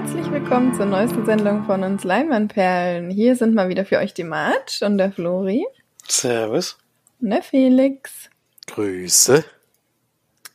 Herzlich 0.00 0.30
willkommen 0.30 0.72
zur 0.74 0.86
neuesten 0.86 1.26
Sendung 1.26 1.64
von 1.64 1.82
uns 1.82 2.04
Leinwandperlen. 2.04 3.10
Hier 3.10 3.34
sind 3.34 3.56
mal 3.56 3.68
wieder 3.68 3.84
für 3.84 3.98
euch 3.98 4.14
die 4.14 4.22
March 4.22 4.80
und 4.82 4.96
der 4.96 5.10
Flori. 5.10 5.66
Servus. 6.06 6.78
Und 7.20 7.30
der 7.30 7.42
Felix. 7.42 8.30
Grüße. 8.68 9.44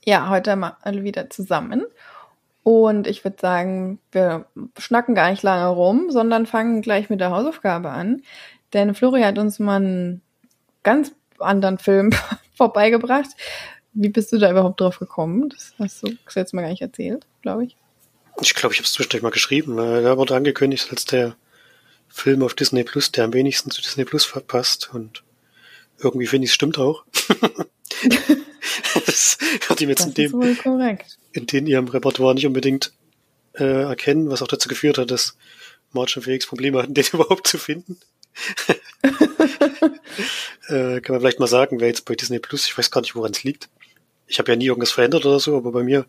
Ja, 0.06 0.30
heute 0.30 0.56
mal 0.56 0.78
alle 0.82 1.04
wieder 1.04 1.30
zusammen. 1.30 1.84
Und 2.64 3.06
ich 3.06 3.26
würde 3.26 3.36
sagen, 3.38 4.00
wir 4.14 4.46
schnacken 4.78 5.14
gar 5.14 5.30
nicht 5.30 5.44
lange 5.44 5.68
rum, 5.68 6.10
sondern 6.10 6.46
fangen 6.46 6.82
gleich 6.82 7.10
mit 7.10 7.20
der 7.20 7.32
Hausaufgabe 7.32 7.90
an. 7.90 8.22
Denn 8.72 8.96
Flori 8.96 9.24
hat 9.24 9.38
uns 9.38 9.60
mal 9.60 9.76
einen 9.76 10.22
ganz 10.84 11.12
anderen 11.40 11.80
Film 11.80 12.12
vorbeigebracht. 12.56 13.32
Wie 13.92 14.08
bist 14.08 14.32
du 14.32 14.38
da 14.38 14.50
überhaupt 14.50 14.80
drauf 14.80 15.00
gekommen? 15.00 15.50
Das 15.50 15.74
hast 15.80 16.02
du 16.02 16.14
letzte 16.34 16.56
Mal 16.56 16.62
gar 16.62 16.70
nicht 16.70 16.82
erzählt, 16.82 17.28
glaube 17.42 17.66
ich. 17.66 17.76
Ich 18.42 18.54
glaube, 18.56 18.74
ich 18.74 18.80
habe 18.80 18.86
es 18.86 18.94
zwischendurch 18.94 19.24
mal 19.24 19.30
geschrieben. 19.32 19.78
Da 19.78 20.18
wurde 20.18 20.36
angekündigt 20.36 20.88
als 20.90 21.06
der 21.06 21.36
Film 22.10 22.44
auf 22.44 22.54
Disney 22.54 22.84
Plus, 22.84 23.12
der 23.12 23.26
am 23.26 23.34
wenigsten 23.34 23.72
zu 23.72 23.82
Disney 23.82 24.06
Plus 24.06 24.26
verpasst. 24.26 24.90
Und 24.94 25.24
irgendwie 26.00 26.28
finde 26.28 26.46
ich 26.46 26.52
es 26.52 26.56
stimmt 26.56 26.78
auch. 26.78 27.06
das 29.06 29.38
hat 29.70 29.82
ihm 29.82 29.90
jetzt 29.90 30.06
in 30.06 30.14
dem, 30.14 30.58
in 31.32 31.48
den 31.48 31.68
ihrem 31.68 31.88
Repertoire 31.88 32.36
nicht 32.36 32.48
unbedingt 32.48 32.94
äh, 33.54 33.84
erkennen, 33.84 34.30
was 34.30 34.42
auch 34.42 34.48
dazu 34.48 34.70
geführt 34.70 34.98
hat, 34.98 35.12
dass 35.12 35.38
March 35.92 36.16
und 36.18 36.24
Felix 36.24 36.48
Probleme 36.48 36.82
hatten, 36.82 36.94
den 36.96 37.06
überhaupt 37.12 37.48
zu 37.48 37.58
finden. 37.58 37.98
äh, 40.68 41.02
kann 41.02 41.14
man 41.14 41.22
vielleicht 41.22 41.40
mal 41.40 41.48
sagen, 41.48 41.80
wer 41.80 41.88
jetzt 41.88 42.06
bei 42.06 42.16
Disney 42.16 42.40
Plus, 42.40 42.66
ich 42.66 42.78
weiß 42.78 42.92
gar 42.92 43.02
nicht, 43.02 43.16
woran 43.16 43.32
es 43.32 43.44
liegt. 43.44 43.70
Ich 44.28 44.40
habe 44.40 44.52
ja 44.52 44.56
nie 44.56 44.66
irgendwas 44.66 44.92
verändert 44.92 45.26
oder 45.26 45.40
so, 45.40 45.56
aber 45.58 45.72
bei 45.72 45.84
mir 45.84 46.06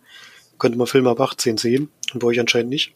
konnte 0.59 0.79
man 0.79 0.87
Filme 0.87 1.11
ab 1.11 1.21
18 1.21 1.59
sehen 1.59 1.91
und 2.13 2.21
bei 2.21 2.27
euch 2.27 2.41
anscheinend 2.41 2.71
nicht. 2.71 2.93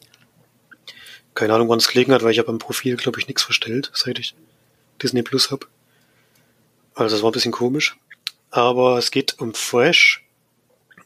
Keine 1.35 1.53
Ahnung, 1.53 1.67
woran 1.67 1.79
es 1.79 1.87
gelegen 1.87 2.11
hat, 2.11 2.23
weil 2.23 2.31
ich 2.31 2.39
habe 2.39 2.49
am 2.49 2.59
Profil, 2.59 2.97
glaube 2.97 3.19
ich, 3.19 3.27
nichts 3.27 3.43
verstellt, 3.43 3.91
seit 3.93 4.19
ich 4.19 4.35
Disney 5.01 5.23
Plus 5.23 5.51
habe. 5.51 5.67
Also 6.95 7.15
das 7.15 7.23
war 7.23 7.29
ein 7.29 7.33
bisschen 7.33 7.51
komisch. 7.51 7.97
Aber 8.51 8.97
es 8.97 9.11
geht 9.11 9.39
um 9.39 9.53
Fresh, 9.53 10.25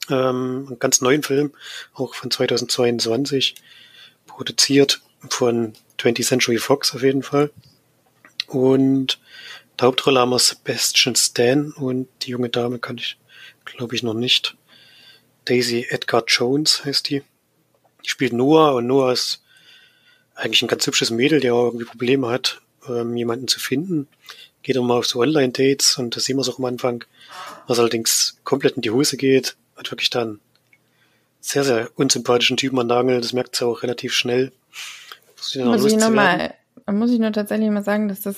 ähm, 0.09 0.65
einen 0.67 0.79
ganz 0.79 1.01
neuen 1.01 1.23
Film, 1.23 1.51
auch 1.93 2.15
von 2.15 2.31
2022, 2.31 3.55
produziert 4.25 5.01
von 5.29 5.73
20th 5.99 6.25
Century 6.25 6.57
Fox 6.57 6.95
auf 6.95 7.03
jeden 7.03 7.23
Fall. 7.23 7.51
Und 8.47 9.19
der 9.79 9.87
Hauptrolle 9.87 10.19
haben 10.19 10.29
wir 10.29 10.39
Sebastian 10.39 11.15
Stan 11.15 11.71
und 11.71 12.07
die 12.21 12.31
junge 12.31 12.49
Dame 12.49 12.79
kann 12.79 12.97
ich, 12.97 13.17
glaube 13.65 13.95
ich, 13.95 14.03
noch 14.03 14.13
nicht. 14.13 14.55
Daisy 15.45 15.87
Edgar 15.89 16.23
Jones 16.27 16.85
heißt 16.85 17.09
die. 17.09 17.23
Die 18.03 18.09
spielt 18.09 18.33
Noah 18.33 18.75
und 18.75 18.87
Noah 18.87 19.13
ist 19.13 19.41
eigentlich 20.35 20.61
ein 20.61 20.67
ganz 20.67 20.85
hübsches 20.87 21.09
Mädel, 21.11 21.39
der 21.39 21.53
auch 21.53 21.65
irgendwie 21.65 21.85
Probleme 21.85 22.27
hat, 22.27 22.61
ähm, 22.87 23.15
jemanden 23.15 23.47
zu 23.47 23.59
finden. 23.59 24.07
Geht 24.61 24.75
immer 24.75 24.95
auf 24.95 25.05
so 25.05 25.19
Online-Dates 25.19 25.97
und 25.97 26.15
das 26.15 26.25
sehen 26.25 26.37
wir 26.37 26.41
es 26.41 26.49
auch 26.49 26.59
am 26.59 26.65
Anfang. 26.65 27.03
Was 27.67 27.79
allerdings 27.79 28.37
komplett 28.43 28.75
in 28.75 28.81
die 28.81 28.91
Hose 28.91 29.17
geht, 29.17 29.55
hat 29.75 29.91
wirklich 29.91 30.09
dann 30.09 30.39
sehr, 31.39 31.63
sehr 31.63 31.89
unsympathischen 31.95 32.57
Typen 32.57 32.79
an 32.79 32.87
Nagel. 32.87 33.19
Das 33.21 33.33
merkt 33.33 33.55
sie 33.55 33.65
auch 33.65 33.83
relativ 33.83 34.13
schnell. 34.13 34.51
Auch 35.59 35.65
Muss 35.65 35.85
ich, 35.85 35.97
noch 35.97 36.09
mal, 36.09 36.53
muss 36.89 37.11
ich 37.11 37.19
nur 37.19 37.33
tatsächlich 37.33 37.69
mal 37.69 37.83
sagen, 37.83 38.07
dass 38.07 38.21
das 38.21 38.37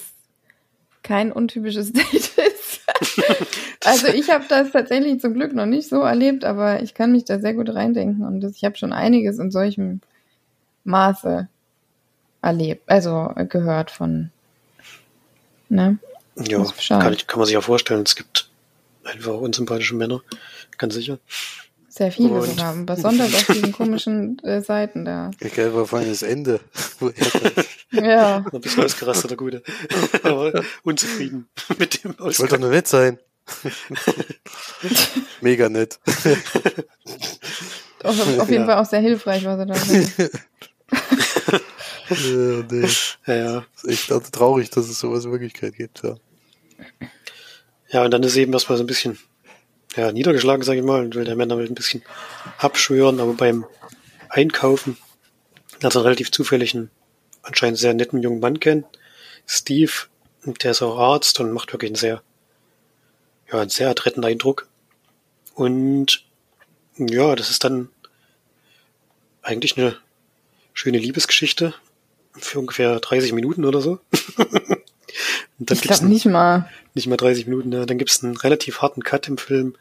kein 1.04 1.32
untypisches 1.32 1.94
Date 1.94 2.32
ist. 2.38 2.82
also 3.86 4.08
ich 4.08 4.30
habe 4.30 4.46
das 4.50 4.72
tatsächlich 4.72 5.20
zum 5.22 5.34
Glück 5.34 5.54
noch 5.54 5.66
nicht 5.66 5.88
so 5.90 6.02
erlebt, 6.02 6.44
aber 6.46 6.82
ich 6.84 6.94
kann 6.94 7.12
mich 7.12 7.26
da 7.26 7.40
sehr 7.40 7.54
gut 7.54 7.74
reindenken 7.74 8.26
und 8.26 8.42
das, 8.42 8.54
ich 8.56 8.64
habe 8.66 8.78
schon 8.78 8.94
einiges 8.94 9.40
in 9.40 9.52
solchem 9.52 10.02
Maße 10.84 11.48
erlebt, 12.42 12.84
also 12.88 13.32
gehört 13.50 13.92
von. 13.92 14.32
Ne? 15.70 15.98
Ja, 16.38 16.64
kann, 16.90 17.14
ich, 17.14 17.28
kann 17.28 17.40
man 17.40 17.46
sich 17.46 17.54
ja 17.54 17.62
vorstellen. 17.62 18.04
Es 18.06 18.16
gibt 18.16 18.50
einfach 19.04 19.34
unsympathische 19.36 19.96
Männer, 19.96 20.22
ganz 20.78 20.94
sicher. 20.94 21.18
Sehr 21.90 22.12
viele 22.12 22.34
Und- 22.34 22.46
sogar, 22.50 22.76
besonders 22.76 23.34
auf 23.34 23.46
diesen 23.48 23.72
komischen 23.72 24.38
äh, 24.44 24.62
Seiten 24.62 25.06
da. 25.06 25.32
Egal, 25.40 25.74
war 25.74 25.86
vor 25.88 26.00
allem 26.00 26.10
das 26.10 26.24
Ende. 26.24 26.60
Er 27.92 28.04
Ja, 28.04 28.46
Ein 28.52 28.62
bisschen 28.62 28.84
ausgerastet, 28.84 29.32
der 29.32 29.38
Gute. 29.38 29.64
Aber 30.24 30.52
unzufrieden 30.84 31.48
mit 31.80 32.04
dem 32.04 32.12
ich 32.12 32.20
wollte 32.20 32.24
Ausgang. 32.26 32.50
doch 32.50 32.60
nur 32.60 32.70
nett 32.72 32.88
sein. 32.88 33.18
Mega 35.42 35.70
nett. 35.70 36.00
auf, 38.04 38.20
auf 38.40 38.50
jeden 38.50 38.62
Ja. 38.62 38.66
Fall 38.66 38.82
auch 38.82 38.86
sehr 38.86 39.02
hilfreich, 39.02 39.46
was 39.46 39.60
er 39.60 39.66
da 39.66 39.76
sagt. 39.76 40.32
ja, 42.10 42.64
nee. 42.72 42.88
Ja, 43.28 43.36
ja. 43.36 43.66
Ist 43.76 43.88
echt 43.88 44.12
also 44.12 44.30
traurig, 44.32 44.70
dass 44.70 44.90
es 44.90 45.00
sowas 45.00 45.26
in 45.26 45.32
Wirklichkeit 45.32 45.76
gibt. 45.76 46.04
Ja. 46.04 46.16
ja, 47.90 48.04
und 48.04 48.12
dann 48.12 48.24
ist 48.24 48.36
eben 48.36 48.54
erstmal 48.54 48.78
so 48.78 48.84
ein 48.84 48.88
bisschen 48.88 49.18
ja, 49.96 50.12
niedergeschlagen, 50.12 50.64
sage 50.64 50.80
ich 50.80 50.86
mal, 50.86 51.04
und 51.04 51.16
will 51.16 51.26
der 51.26 51.36
Männer 51.36 51.58
ein 51.58 51.76
bisschen 51.76 52.04
abschwören, 52.58 53.20
aber 53.20 53.34
beim 53.34 53.66
Einkaufen 54.30 54.98
hat 55.84 55.96
er 55.96 56.00
einen 56.00 56.06
relativ 56.06 56.32
zufälligen, 56.32 56.90
anscheinend 57.44 57.80
sehr 57.80 57.94
netten 57.94 58.22
jungen 58.22 58.40
Mann 58.40 58.60
kennen, 58.60 58.86
Steve, 59.48 59.92
der 60.46 60.72
ist 60.72 60.82
auch 60.82 60.98
Arzt 60.98 61.40
und 61.40 61.52
macht 61.52 61.72
wirklich 61.74 61.90
einen 61.90 61.96
sehr, 61.96 62.22
ja, 63.52 63.60
einen 63.62 63.70
sehr 63.70 63.90
adretten 63.90 64.24
Eindruck. 64.26 64.68
Und 65.54 66.24
ja, 66.98 67.36
das 67.36 67.50
ist 67.50 67.64
dann 67.64 67.90
eigentlich 69.42 69.78
eine 69.78 69.96
schöne 70.74 70.98
Liebesgeschichte 70.98 71.74
für 72.38 72.60
ungefähr 72.60 73.00
30 73.00 73.34
Minuten 73.34 73.66
oder 73.66 73.82
so. 73.82 74.00
Ich 75.58 75.82
glaube 75.82 76.08
nicht 76.08 76.26
mal. 76.26 76.70
nicht 76.94 77.08
mal 77.08 77.16
30 77.16 77.48
Minuten, 77.48 77.72
ja. 77.72 77.86
Dann 77.86 77.98
gibt's 77.98 78.22
einen 78.22 78.36
relativ 78.36 78.82
harten 78.82 79.04
Cut 79.04 79.30
im 79.30 79.38
Film, 79.38 79.76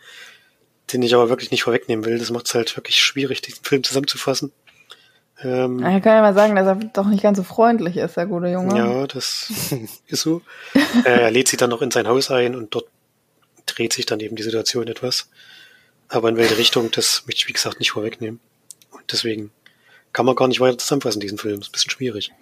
den 0.92 1.02
ich 1.02 1.14
aber 1.14 1.28
wirklich 1.28 1.50
nicht 1.50 1.64
vorwegnehmen 1.64 2.04
will. 2.04 2.18
Das 2.18 2.30
macht 2.30 2.46
es 2.46 2.54
halt 2.54 2.76
wirklich 2.76 3.02
schwierig, 3.02 3.42
diesen 3.42 3.64
Film 3.64 3.82
zusammenzufassen. 3.82 4.52
Ähm, 5.42 5.78
Ich 5.78 6.02
kann 6.02 6.14
ja 6.14 6.20
mal 6.20 6.34
sagen, 6.34 6.54
dass 6.54 6.66
er 6.66 6.76
doch 6.76 7.06
nicht 7.06 7.24
ganz 7.24 7.38
so 7.38 7.42
freundlich 7.42 7.96
ist, 7.96 8.16
der 8.16 8.26
gute 8.26 8.46
Junge. 8.48 8.76
ja, 8.78 9.06
das 9.08 9.52
ist 10.06 10.20
so. 10.22 10.42
äh, 11.04 11.08
er 11.22 11.30
lädt 11.32 11.48
sie 11.48 11.56
dann 11.56 11.70
noch 11.70 11.82
in 11.82 11.90
sein 11.90 12.06
Haus 12.06 12.30
ein 12.30 12.54
und 12.54 12.72
dort 12.72 12.86
dreht 13.66 13.92
sich 13.92 14.06
dann 14.06 14.20
eben 14.20 14.36
die 14.36 14.42
Situation 14.42 14.88
etwas. 14.88 15.28
Aber 16.08 16.28
in 16.28 16.36
welche 16.36 16.58
Richtung, 16.58 16.90
das 16.90 17.24
möchte 17.26 17.40
ich, 17.40 17.48
wie 17.48 17.52
gesagt, 17.52 17.78
nicht 17.80 17.92
vorwegnehmen. 17.92 18.40
Und 18.90 19.02
deswegen 19.12 19.50
kann 20.12 20.26
man 20.26 20.36
gar 20.36 20.48
nicht 20.48 20.60
weiter 20.60 20.78
zusammenfassen, 20.78 21.20
diesen 21.20 21.38
Film. 21.38 21.60
Ist 21.60 21.68
ein 21.68 21.72
bisschen 21.72 21.90
schwierig. 21.90 22.32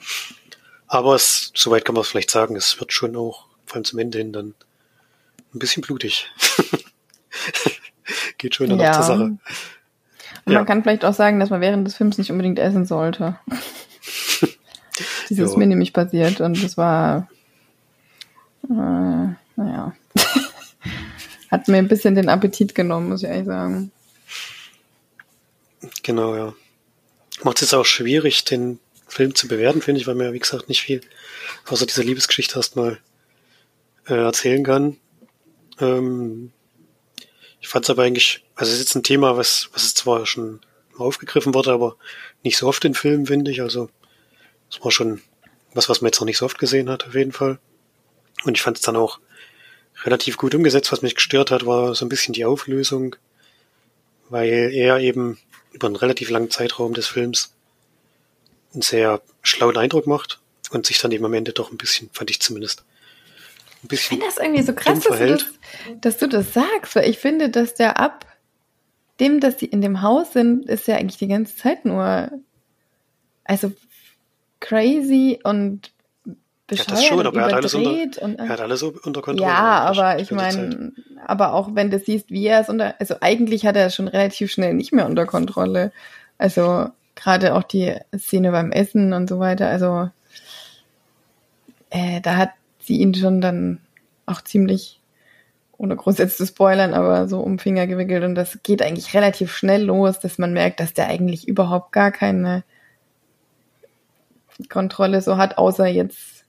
Aber 0.89 1.15
es, 1.15 1.53
soweit 1.55 1.85
kann 1.85 1.95
man 1.95 2.03
es 2.03 2.09
vielleicht 2.09 2.31
sagen, 2.31 2.57
es 2.57 2.79
wird 2.81 2.93
schon 2.93 3.17
auch, 3.17 3.47
vor 3.65 3.77
allem 3.77 3.85
zum 3.85 3.99
Ende 3.99 4.19
hin, 4.19 4.33
dann 4.33 4.55
ein 5.55 5.59
bisschen 5.59 5.83
blutig. 5.83 6.31
Geht 8.39 8.57
schon 8.57 8.69
dann 8.69 8.81
Ja. 8.81 8.91
auch 8.91 8.97
zur 8.97 9.05
Sache. 9.05 9.23
Und 10.45 10.53
Ja. 10.53 10.59
man 10.59 10.67
kann 10.67 10.83
vielleicht 10.83 11.05
auch 11.05 11.15
sagen, 11.15 11.41
dass 11.41 11.51
man 11.51 11.61
während 11.61 11.87
des 11.87 11.97
Films 11.97 12.19
nicht 12.19 12.31
unbedingt 12.31 12.59
essen 12.59 12.85
sollte. 12.85 13.39
das 15.31 15.39
ist 15.39 15.57
mir 15.57 15.67
nämlich 15.67 15.93
passiert 15.93 16.41
und 16.41 16.63
das 16.63 16.77
war, 16.77 17.29
äh, 18.69 18.73
naja, 18.75 19.95
hat 21.53 21.69
mir 21.69 21.77
ein 21.77 21.89
bisschen 21.89 22.15
den 22.15 22.31
Appetit 22.31 22.75
genommen, 22.75 23.11
muss 23.11 23.23
ich 23.23 23.29
ehrlich 23.29 23.47
sagen. 23.47 23.93
Genau, 26.03 26.35
ja. 26.35 26.55
Macht 27.43 27.59
es 27.59 27.63
jetzt 27.63 27.75
auch 27.75 27.85
schwierig, 27.85 28.45
den 28.45 28.81
Film 29.07 29.35
zu 29.35 29.49
bewerten, 29.49 29.83
finde 29.83 30.01
ich, 30.01 30.07
weil 30.07 30.15
man 30.15 30.27
ja, 30.27 30.33
wie 30.33 30.39
gesagt, 30.39 30.71
nicht 30.71 30.81
viel 30.81 31.03
außer 31.67 31.85
dieser 31.85 32.05
Liebesgeschichte 32.05 32.57
erstmal 32.57 32.99
äh, 34.09 34.15
erzählen 34.15 34.65
kann. 34.65 34.97
Ähm, 35.79 36.53
ich 37.61 37.69
fand 37.69 37.85
es 37.85 37.91
aber 37.91 38.05
eigentlich, 38.05 38.45
also 38.55 38.71
es 38.71 38.79
ist 38.79 38.87
jetzt 38.87 38.95
ein 38.95 39.03
Thema, 39.03 39.37
was, 39.37 39.69
was 39.75 39.83
es 39.83 39.95
zwar 39.95 40.25
schon 40.25 40.61
aufgegriffen 40.97 41.53
wurde, 41.53 41.73
aber 41.73 41.97
nicht 42.43 42.57
so 42.57 42.67
oft 42.67 42.85
in 42.87 42.95
Filmen, 42.95 43.27
finde 43.27 43.51
ich. 43.51 43.61
Also 43.61 43.91
das 44.71 44.83
war 44.83 44.91
schon 44.91 45.21
was, 45.75 45.91
was 45.91 46.01
man 46.01 46.09
jetzt 46.09 46.21
noch 46.21 46.27
nicht 46.27 46.39
so 46.39 46.47
oft 46.47 46.59
gesehen 46.59 46.89
hat, 46.89 47.07
auf 47.07 47.15
jeden 47.15 47.33
Fall. 47.33 47.59
Und 48.45 48.57
ich 48.57 48.63
fand 48.63 48.79
es 48.79 48.83
dann 48.83 48.97
auch 48.97 49.21
relativ 50.05 50.37
gut 50.37 50.55
umgesetzt. 50.55 50.93
Was 50.93 51.03
mich 51.03 51.15
gestört 51.15 51.51
hat, 51.51 51.67
war 51.67 51.95
so 51.95 52.05
ein 52.05 52.09
bisschen 52.09 52.35
die 52.35 52.45
Auflösung, 52.45 53.17
weil 54.29 54.73
er 54.73 54.99
eben 54.99 55.39
über 55.73 55.87
einen 55.87 55.97
relativ 55.97 56.31
langen 56.31 56.51
Zeitraum 56.51 56.95
des 56.95 57.07
Films 57.07 57.55
einen 58.73 58.83
sehr 58.83 59.21
schlauen 59.43 59.77
Eindruck 59.77 60.07
macht 60.07 60.41
und 60.71 60.87
sich 60.87 60.99
dann 60.99 61.13
eben 61.13 61.25
am 61.25 61.35
Ende 61.35 61.53
doch 61.53 61.71
ein 61.71 61.79
bisschen, 61.79 62.11
fand 62.13 62.31
ich 62.31 62.41
zumindest, 62.41 62.85
ein 63.83 63.85
Ich 63.85 63.89
bisschen 63.89 64.19
finde 64.19 64.27
das 64.27 64.39
irgendwie 64.39 64.63
so 64.63 64.73
krass, 64.73 65.01
dass 65.01 65.19
du, 65.19 65.27
das, 65.27 65.45
dass 66.01 66.19
du 66.19 66.29
das 66.29 66.53
sagst, 66.53 66.97
weil 66.97 67.09
ich 67.09 67.19
finde, 67.19 67.51
dass 67.51 67.75
der 67.75 67.99
ab 67.99 68.27
dem, 69.21 69.41
dass 69.41 69.57
die 69.57 69.67
in 69.67 69.81
dem 69.81 70.03
Haus 70.03 70.33
sind, 70.33 70.67
ist 70.67 70.89
ja 70.89 70.97
eigentlich 70.97 71.19
die 71.19 71.29
ganze 71.29 71.57
Zeit 71.57 71.85
nur, 71.85 72.31
also 73.45 73.73
crazy 74.61 75.41
und 75.43 75.92
bescheuert 76.79 76.99
das 76.99 77.05
schon, 77.05 77.27
aber 77.27 77.41
er 77.41 77.47
hat 77.47 77.53
alles 77.55 77.75
unter- 77.75 78.23
und 78.23 78.39
Er 78.39 78.49
hat 78.49 78.61
alles 78.61 78.81
so 78.81 78.95
unter 79.03 79.23
Kontrolle. 79.23 79.51
ja, 79.51 79.81
aber 79.81 80.17
die 80.17 80.23
ich 80.23 80.31
meine, 80.31 80.93
aber 81.27 81.55
auch 81.55 81.71
wenn 81.75 81.91
du 81.91 81.99
siehst, 81.99 82.31
wie 82.31 82.47
er 82.47 82.61
es 82.61 82.69
unter, 82.69 82.95
also 82.99 83.17
eigentlich 83.21 83.67
hat 83.67 83.77
er 83.77 83.87
es 83.87 83.95
schon 83.95 84.09
relativ 84.09 84.51
schnell 84.51 84.75
nicht 84.75 84.93
mehr 84.93 85.07
unter 85.07 85.27
Kontrolle. 85.27 85.93
Also 86.39 86.89
gerade 87.15 87.55
auch 87.55 87.63
die 87.63 87.95
Szene 88.17 88.51
beim 88.53 88.73
Essen 88.73 89.13
und 89.13 89.29
so 89.29 89.39
weiter, 89.39 89.69
also 89.69 90.11
äh, 91.91 92.21
da 92.21 92.37
hat 92.37 92.51
sie 92.81 92.99
ihn 93.01 93.15
schon 93.15 93.41
dann 93.41 93.79
auch 94.27 94.43
ziemlich, 94.43 95.01
ohne 95.79 95.97
groß 95.97 96.19
jetzt 96.19 96.39
zu 96.39 96.47
spoilern, 96.47 96.95
aber 96.95 97.29
so 97.29 97.41
um 97.41 97.59
Finger 97.59 97.87
gewickelt 97.87 98.25
und 98.25 98.35
das 98.35 98.59
geht 98.63 98.83
eigentlich 98.83 99.15
relativ 99.15 99.55
schnell 99.55 99.85
los, 99.85 100.21
dass 100.21 100.39
man 100.39 100.53
merkt, 100.53 100.81
dass 100.81 100.95
der 100.95 101.09
eigentlich 101.09 101.47
überhaupt 101.47 101.93
gar 101.93 102.11
keine 102.11 102.65
Kontrolle 104.69 105.21
so 105.23 105.37
hat, 105.37 105.59
außer 105.59 105.87
jetzt 105.87 106.42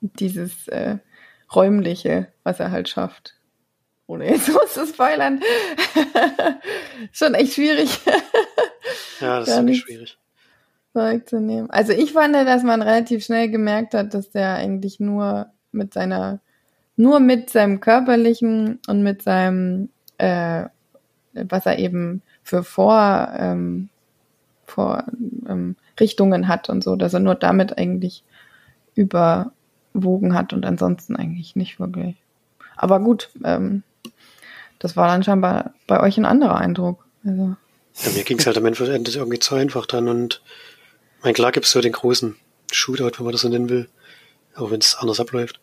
dieses 0.00 0.68
äh, 0.68 0.98
räumliche, 1.54 2.28
was 2.44 2.60
er 2.60 2.70
halt 2.70 2.88
schafft. 2.88 3.34
Ohne 4.06 4.28
jetzt 4.30 4.46
so 4.52 4.58
zu 4.66 4.86
spoilern. 4.86 5.40
Schon 7.12 7.34
echt 7.34 7.54
schwierig. 7.54 8.00
Ja, 9.20 9.40
das 9.40 9.48
ist 9.48 9.56
wirklich 9.56 9.80
schwierig. 9.80 10.18
vorwegzunehmen. 10.92 11.70
Also 11.70 11.92
ich 11.92 12.12
fand, 12.12 12.34
dass 12.34 12.62
man 12.62 12.82
relativ 12.82 13.24
schnell 13.24 13.50
gemerkt 13.50 13.94
hat, 13.94 14.14
dass 14.14 14.30
der 14.30 14.54
eigentlich 14.54 15.00
nur 15.00 15.50
mit 15.72 15.92
seiner, 15.92 16.40
nur 16.96 17.20
mit 17.20 17.50
seinem 17.50 17.80
körperlichen 17.80 18.80
und 18.88 19.02
mit 19.02 19.22
seinem, 19.22 19.90
äh, 20.16 20.64
was 21.32 21.66
er 21.66 21.78
eben 21.78 22.22
für 22.42 22.64
Vor, 22.64 23.28
ähm, 23.36 23.90
vor 24.64 25.04
ähm, 25.46 25.76
Richtungen 26.00 26.48
hat 26.48 26.70
und 26.70 26.82
so, 26.82 26.96
dass 26.96 27.12
er 27.12 27.20
nur 27.20 27.34
damit 27.34 27.76
eigentlich 27.76 28.24
überwogen 29.98 30.34
hat 30.34 30.52
und 30.52 30.64
ansonsten 30.64 31.16
eigentlich 31.16 31.56
nicht 31.56 31.80
wirklich. 31.80 32.16
Aber 32.76 33.00
gut, 33.00 33.30
ähm, 33.44 33.82
das 34.78 34.96
war 34.96 35.08
dann 35.08 35.24
scheinbar 35.24 35.74
bei 35.86 36.00
euch 36.00 36.16
ein 36.16 36.24
anderer 36.24 36.56
Eindruck. 36.56 37.04
Also, 37.24 37.56
Ja, 37.96 38.10
mir 38.12 38.24
ging 38.24 38.38
es 38.38 38.46
halt 38.46 38.56
am 38.56 38.66
Ende 38.66 39.10
irgendwie 39.10 39.38
zu 39.38 39.54
einfach 39.54 39.86
dann 39.86 40.08
und 40.08 40.42
mein 41.22 41.34
klar 41.34 41.52
gibt's 41.52 41.72
so 41.72 41.80
den 41.80 41.92
großen 41.92 42.36
Shootout, 42.72 43.18
wenn 43.18 43.24
man 43.24 43.32
das 43.32 43.40
so 43.40 43.48
nennen 43.48 43.68
will, 43.68 43.88
auch 44.54 44.70
wenn 44.70 44.80
es 44.80 44.94
anders 44.94 45.20
abläuft. 45.20 45.60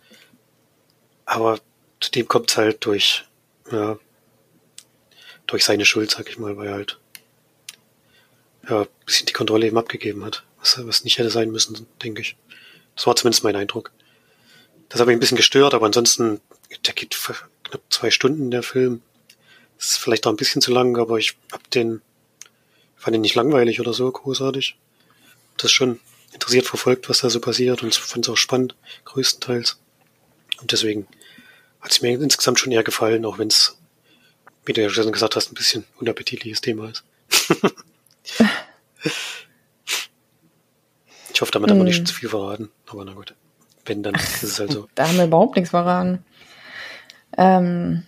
Aber 1.25 1.59
zudem 2.01 2.27
kommt's 2.27 2.57
halt 2.57 2.85
durch, 2.85 3.25
ja, 3.71 3.97
durch 5.47 5.63
seine 5.63 5.85
Schuld, 5.85 6.11
sag 6.11 6.29
ich 6.29 6.37
mal, 6.37 6.57
weil 6.57 6.67
er 6.67 6.73
halt 6.73 6.99
ja, 8.69 8.81
ein 8.81 8.87
bisschen 9.05 9.27
die 9.27 9.33
Kontrolle 9.33 9.67
eben 9.67 9.77
abgegeben 9.77 10.25
hat, 10.25 10.43
was, 10.59 10.85
was 10.85 11.03
nicht 11.03 11.17
hätte 11.17 11.29
sein 11.29 11.51
müssen, 11.51 11.87
denke 12.03 12.21
ich. 12.21 12.35
Das 12.95 13.07
war 13.07 13.15
zumindest 13.15 13.43
mein 13.43 13.55
Eindruck. 13.55 13.91
Das 14.95 15.01
hat 15.01 15.07
mich 15.07 15.17
ein 15.17 15.19
bisschen 15.19 15.35
gestört, 15.35 15.73
aber 15.73 15.87
ansonsten, 15.87 16.39
der 16.85 16.93
geht 16.93 17.19
knapp 17.63 17.81
zwei 17.89 18.11
Stunden, 18.11 18.49
der 18.49 18.63
Film. 18.63 19.01
Das 19.77 19.87
ist 19.87 19.97
vielleicht 19.97 20.25
auch 20.25 20.31
ein 20.31 20.37
bisschen 20.37 20.61
zu 20.61 20.71
lang, 20.71 20.97
aber 20.97 21.17
ich 21.17 21.35
hab 21.51 21.69
den, 21.71 22.01
fand 22.95 23.13
ihn 23.13 23.19
nicht 23.19 23.35
langweilig 23.35 23.81
oder 23.81 23.91
so 23.91 24.09
großartig. 24.09 24.77
Das 25.57 25.73
schon 25.73 25.99
interessiert 26.31 26.65
verfolgt, 26.65 27.09
was 27.09 27.17
da 27.17 27.29
so 27.29 27.41
passiert 27.41 27.83
und 27.83 27.93
fand 27.93 28.25
es 28.25 28.29
auch 28.31 28.37
spannend, 28.37 28.77
größtenteils. 29.03 29.81
Und 30.61 30.71
deswegen 30.71 31.07
hat 31.81 31.91
es 31.91 32.01
mir 32.01 32.11
insgesamt 32.11 32.61
schon 32.61 32.71
eher 32.71 32.85
gefallen, 32.85 33.25
auch 33.25 33.37
wenn 33.37 33.49
es, 33.49 33.77
wie 34.63 34.71
du 34.71 34.81
ja 34.81 34.89
schon 34.89 35.11
gesagt 35.11 35.35
hast, 35.35 35.51
ein 35.51 35.55
bisschen 35.55 35.83
unappetitliches 35.99 36.61
Thema 36.61 36.89
ist. 36.89 37.03
ich 41.33 41.41
hoffe, 41.41 41.51
damit 41.51 41.69
haben 41.69 41.79
wir 41.79 41.81
Hm. 41.81 41.87
nicht 41.87 42.07
zu 42.07 42.13
viel 42.13 42.29
verraten, 42.29 42.71
aber 42.87 43.03
na 43.03 43.11
gut. 43.11 43.35
Wenn, 43.85 44.03
dann 44.03 44.15
ist 44.15 44.43
es 44.43 44.59
halt 44.59 44.71
so. 44.71 44.87
Da 44.95 45.07
haben 45.07 45.17
wir 45.17 45.25
überhaupt 45.25 45.55
nichts 45.55 45.71
verraten. 45.71 46.23
Ähm, 47.37 48.03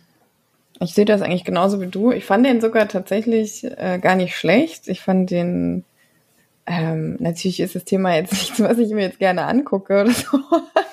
ich 0.80 0.94
sehe 0.94 1.06
das 1.06 1.22
eigentlich 1.22 1.44
genauso 1.44 1.82
wie 1.82 1.88
du. 1.88 2.12
Ich 2.12 2.26
fand 2.26 2.46
den 2.46 2.62
sogar 2.62 2.88
tatsächlich 2.88 3.64
äh, 3.64 4.00
gar 4.00 4.16
nicht 4.16 4.36
schlecht. 4.36 4.88
Ich 4.88 5.02
fand 5.02 5.32
den, 5.32 5.86
ähm, 6.66 7.18
natürlich 7.20 7.60
ist 7.60 7.76
das 7.76 7.86
Thema 7.86 8.16
jetzt 8.16 8.34
nichts, 8.34 8.60
was 8.60 8.78
ich 8.78 8.92
mir 8.92 9.02
jetzt 9.02 9.20
gerne 9.20 9.46
angucke 9.46 10.02
oder 10.02 10.12
so. 10.12 10.40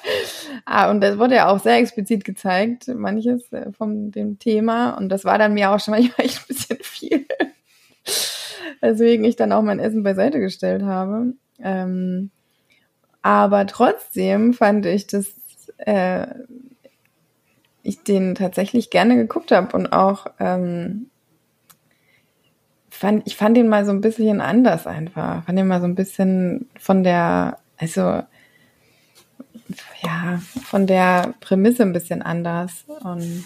ah, 0.65 0.91
und 0.91 1.01
das 1.01 1.19
wurde 1.19 1.37
ja 1.37 1.49
auch 1.49 1.61
sehr 1.61 1.77
explizit 1.77 2.25
gezeigt, 2.25 2.89
manches 2.89 3.53
äh, 3.53 3.73
von 3.73 4.11
dem 4.11 4.39
Thema. 4.39 4.91
Und 4.91 5.11
das 5.11 5.25
war 5.25 5.39
dann 5.39 5.55
mir 5.55 5.71
auch 5.71 5.81
schon 5.81 5.93
manchmal 5.93 6.27
echt 6.27 6.41
ein 6.41 6.47
bisschen 6.49 6.79
viel. 6.83 7.27
Weswegen 8.81 9.25
ich 9.25 9.37
dann 9.37 9.53
auch 9.53 9.63
mein 9.63 9.81
Essen 9.81 10.03
beiseite 10.03 10.41
gestellt 10.41 10.83
habe. 10.83 11.35
Ähm, 11.59 12.31
aber 13.25 13.67
trotzdem 13.67 14.53
fand 14.53 14.85
ich, 14.87 15.07
dass 15.07 15.27
äh, 15.79 16.27
ich 17.83 18.03
den 18.05 18.35
tatsächlich 18.35 18.91
gerne 18.91 19.17
geguckt 19.17 19.51
habe 19.51 19.75
und 19.77 19.93
auch 19.93 20.27
ähm, 20.39 21.11
fand 22.91 23.27
ich 23.27 23.37
fand 23.37 23.57
den 23.57 23.69
mal 23.69 23.85
so 23.85 23.93
ein 23.93 24.01
bisschen 24.03 24.41
anders 24.41 24.87
einfach. 24.87 25.45
Fand 25.45 25.59
den 25.59 25.67
mal 25.67 25.81
so 25.81 25.87
ein 25.87 25.95
bisschen 25.95 26.69
von 26.79 27.03
der 27.03 27.59
also 27.79 28.23
ja 30.03 30.41
von 30.67 30.87
der 30.87 31.35
Prämisse 31.41 31.83
ein 31.83 31.93
bisschen 31.95 32.21
anders 32.23 32.85
und 33.03 33.45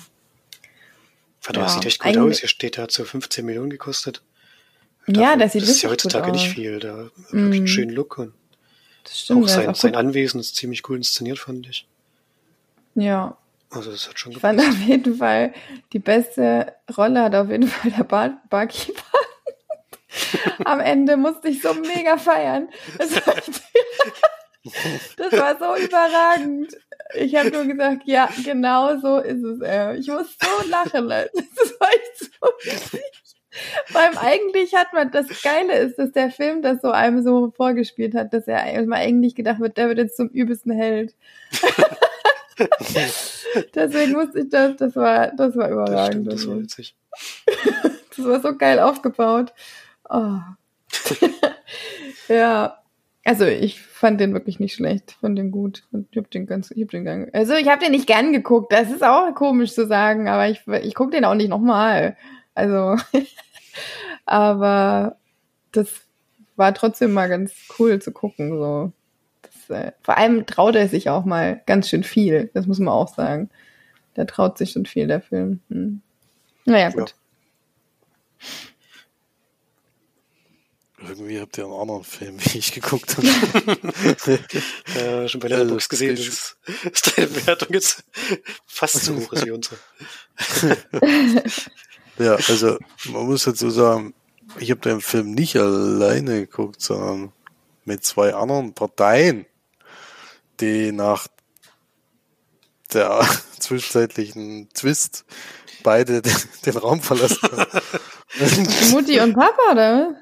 aber, 1.46 1.60
Ja, 1.60 1.68
sieht 1.68 1.86
echt 1.86 2.02
gut 2.02 2.16
aus. 2.18 2.40
Hier 2.40 2.48
steht, 2.48 2.76
hat 2.76 2.90
so 2.90 3.04
15 3.04 3.46
Millionen 3.46 3.70
gekostet. 3.70 4.22
ja, 5.06 5.14
Dafür- 5.34 5.38
das 5.38 5.52
sieht 5.52 5.62
das 5.62 5.68
ist 5.70 5.82
ja 5.82 5.88
heutzutage 5.88 6.30
nicht 6.32 6.48
viel. 6.48 6.78
Da 6.80 6.88
hat 7.04 7.32
Mhm. 7.32 7.42
wirklich 7.44 7.58
einen 7.60 7.66
schönen 7.68 7.90
Look 7.92 8.18
und 8.18 8.34
Das 9.04 9.20
stimmt, 9.20 9.44
auch 9.44 9.48
sein, 9.48 9.68
auch 9.68 9.74
sein. 9.74 9.94
Anwesen 9.94 10.40
ist 10.40 10.56
ziemlich 10.56 10.88
cool 10.88 10.96
inszeniert, 10.96 11.38
fand 11.38 11.68
ich. 11.68 11.86
Ja, 12.94 13.36
Also 13.70 13.90
das 13.90 14.08
hat 14.08 14.18
schon 14.18 14.32
ich 14.32 14.38
fand 14.38 14.60
auf 14.60 14.78
jeden 14.86 15.16
Fall 15.16 15.52
die 15.92 15.98
beste 15.98 16.74
Rolle 16.96 17.22
hat 17.22 17.34
auf 17.34 17.48
jeden 17.50 17.68
Fall 17.68 17.90
der 17.92 18.04
Bar 18.04 18.40
Barkeeper. 18.50 19.02
Am 20.64 20.80
Ende 20.80 21.16
musste 21.16 21.48
ich 21.48 21.62
so 21.62 21.72
mega 21.74 22.16
feiern. 22.16 22.68
Das 22.98 23.14
war, 23.26 23.34
das 25.16 25.32
war 25.32 25.58
so 25.58 25.84
überragend. 25.84 26.76
Ich 27.14 27.34
habe 27.36 27.50
nur 27.50 27.64
gesagt, 27.66 28.02
ja, 28.06 28.28
genau 28.44 28.98
so 29.00 29.18
ist 29.18 29.42
es. 29.42 29.60
Ey. 29.60 29.98
Ich 29.98 30.08
muss 30.08 30.36
so 30.40 30.68
lachen. 30.68 31.08
Das 31.08 31.80
war 31.80 31.88
echt 31.90 32.18
so 32.18 32.48
witzig. 32.64 33.02
Vor 33.86 34.00
allem 34.00 34.18
eigentlich 34.18 34.74
hat 34.74 34.92
man, 34.92 35.10
das 35.10 35.26
Geile 35.42 35.74
ist, 35.78 35.98
dass 35.98 36.12
der 36.12 36.30
Film 36.30 36.62
das 36.62 36.82
so 36.82 36.90
einem 36.90 37.22
so 37.22 37.50
vorgespielt 37.56 38.14
hat, 38.14 38.32
dass 38.34 38.46
er 38.46 38.84
mal 38.86 38.96
eigentlich 38.96 39.34
gedacht 39.34 39.60
wird, 39.60 39.76
der 39.76 39.88
wird 39.88 39.98
jetzt 39.98 40.16
zum 40.16 40.28
übelsten 40.28 40.72
Held. 40.72 41.14
Deswegen 43.74 44.12
musste 44.12 44.40
ich 44.40 44.48
das, 44.50 44.76
das 44.76 44.96
war, 44.96 45.28
das 45.28 45.56
war 45.56 45.68
das 45.68 45.72
überragend. 45.72 46.32
stimmt, 46.32 46.32
das 46.32 46.46
war 46.46 46.54
Das, 46.56 46.62
witzig. 46.64 46.96
das 48.16 48.24
war 48.26 48.40
so 48.40 48.56
geil 48.56 48.78
aufgebaut. 48.80 49.52
Oh. 50.08 50.38
ja. 52.28 52.74
Also 53.24 53.44
ich 53.44 53.80
fand 53.80 54.20
den 54.20 54.32
wirklich 54.32 54.58
nicht 54.58 54.74
schlecht, 54.74 55.16
fand 55.20 55.38
den 55.38 55.50
gut. 55.50 55.84
Und 55.92 56.08
ich 56.10 56.16
hab 56.18 56.30
den 56.30 56.46
ganz, 56.46 56.70
ich 56.70 56.82
hab 56.82 56.90
den 56.90 57.04
gern, 57.04 57.28
also 57.32 57.54
ich 57.54 57.68
habe 57.68 57.82
den 57.82 57.92
nicht 57.92 58.06
gern 58.06 58.32
geguckt. 58.32 58.72
Das 58.72 58.90
ist 58.90 59.04
auch 59.04 59.34
komisch 59.34 59.72
zu 59.74 59.86
sagen, 59.86 60.28
aber 60.28 60.48
ich, 60.48 60.66
ich 60.82 60.94
guck 60.94 61.10
den 61.10 61.24
auch 61.24 61.34
nicht 61.34 61.48
nochmal. 61.50 62.16
Also, 62.58 62.96
aber 64.26 65.16
das 65.70 65.88
war 66.56 66.74
trotzdem 66.74 67.12
mal 67.12 67.28
ganz 67.28 67.52
cool 67.78 68.02
zu 68.02 68.10
gucken. 68.10 68.58
So. 68.58 68.92
Das, 69.42 69.70
äh, 69.70 69.92
vor 70.02 70.18
allem 70.18 70.44
traut 70.44 70.74
er 70.74 70.88
sich 70.88 71.08
auch 71.08 71.24
mal 71.24 71.62
ganz 71.66 71.88
schön 71.88 72.02
viel. 72.02 72.50
Das 72.54 72.66
muss 72.66 72.80
man 72.80 72.88
auch 72.88 73.14
sagen. 73.14 73.48
Der 74.16 74.26
traut 74.26 74.58
sich 74.58 74.72
schon 74.72 74.86
viel, 74.86 75.06
der 75.06 75.20
Film. 75.20 75.60
Hm. 75.68 76.02
Naja, 76.64 76.90
gut. 76.90 77.14
Irgendwie 81.00 81.38
habt 81.38 81.56
ihr 81.58 81.64
einen 81.64 81.74
anderen 81.74 82.02
Film, 82.02 82.38
wie 82.44 82.58
ich 82.58 82.72
geguckt 82.72 83.16
habe. 83.16 83.28
Äh, 84.96 85.28
schon 85.28 85.40
bei 85.40 85.46
Äh, 85.46 85.50
Letterboxd 85.50 85.90
gesehen, 85.90 86.16
dass, 86.16 86.56
dass 86.82 87.02
deine 87.14 87.28
Bewertung 87.28 87.68
jetzt 87.72 88.02
fast 88.66 89.04
so 89.04 89.14
hoch 89.14 89.32
ist 89.32 89.46
wie 89.46 89.52
unsere. 89.52 89.76
Ja, 92.18 92.34
also 92.34 92.78
man 93.12 93.26
muss 93.26 93.44
dazu 93.44 93.70
sagen, 93.70 94.14
ich 94.58 94.70
habe 94.70 94.80
den 94.80 95.00
Film 95.00 95.32
nicht 95.32 95.56
alleine 95.56 96.40
geguckt, 96.40 96.80
sondern 96.80 97.32
mit 97.84 98.04
zwei 98.04 98.34
anderen 98.34 98.74
Parteien, 98.74 99.46
die 100.60 100.92
nach 100.92 101.28
der 102.92 103.26
zwischenzeitlichen 103.58 104.68
Twist 104.74 105.24
beide 105.82 106.22
den, 106.22 106.36
den 106.66 106.76
Raum 106.76 107.00
verlassen 107.00 107.40
haben. 107.42 107.82
Mutti 108.90 109.20
und 109.20 109.34
Papa, 109.34 109.72
oder? 109.72 110.14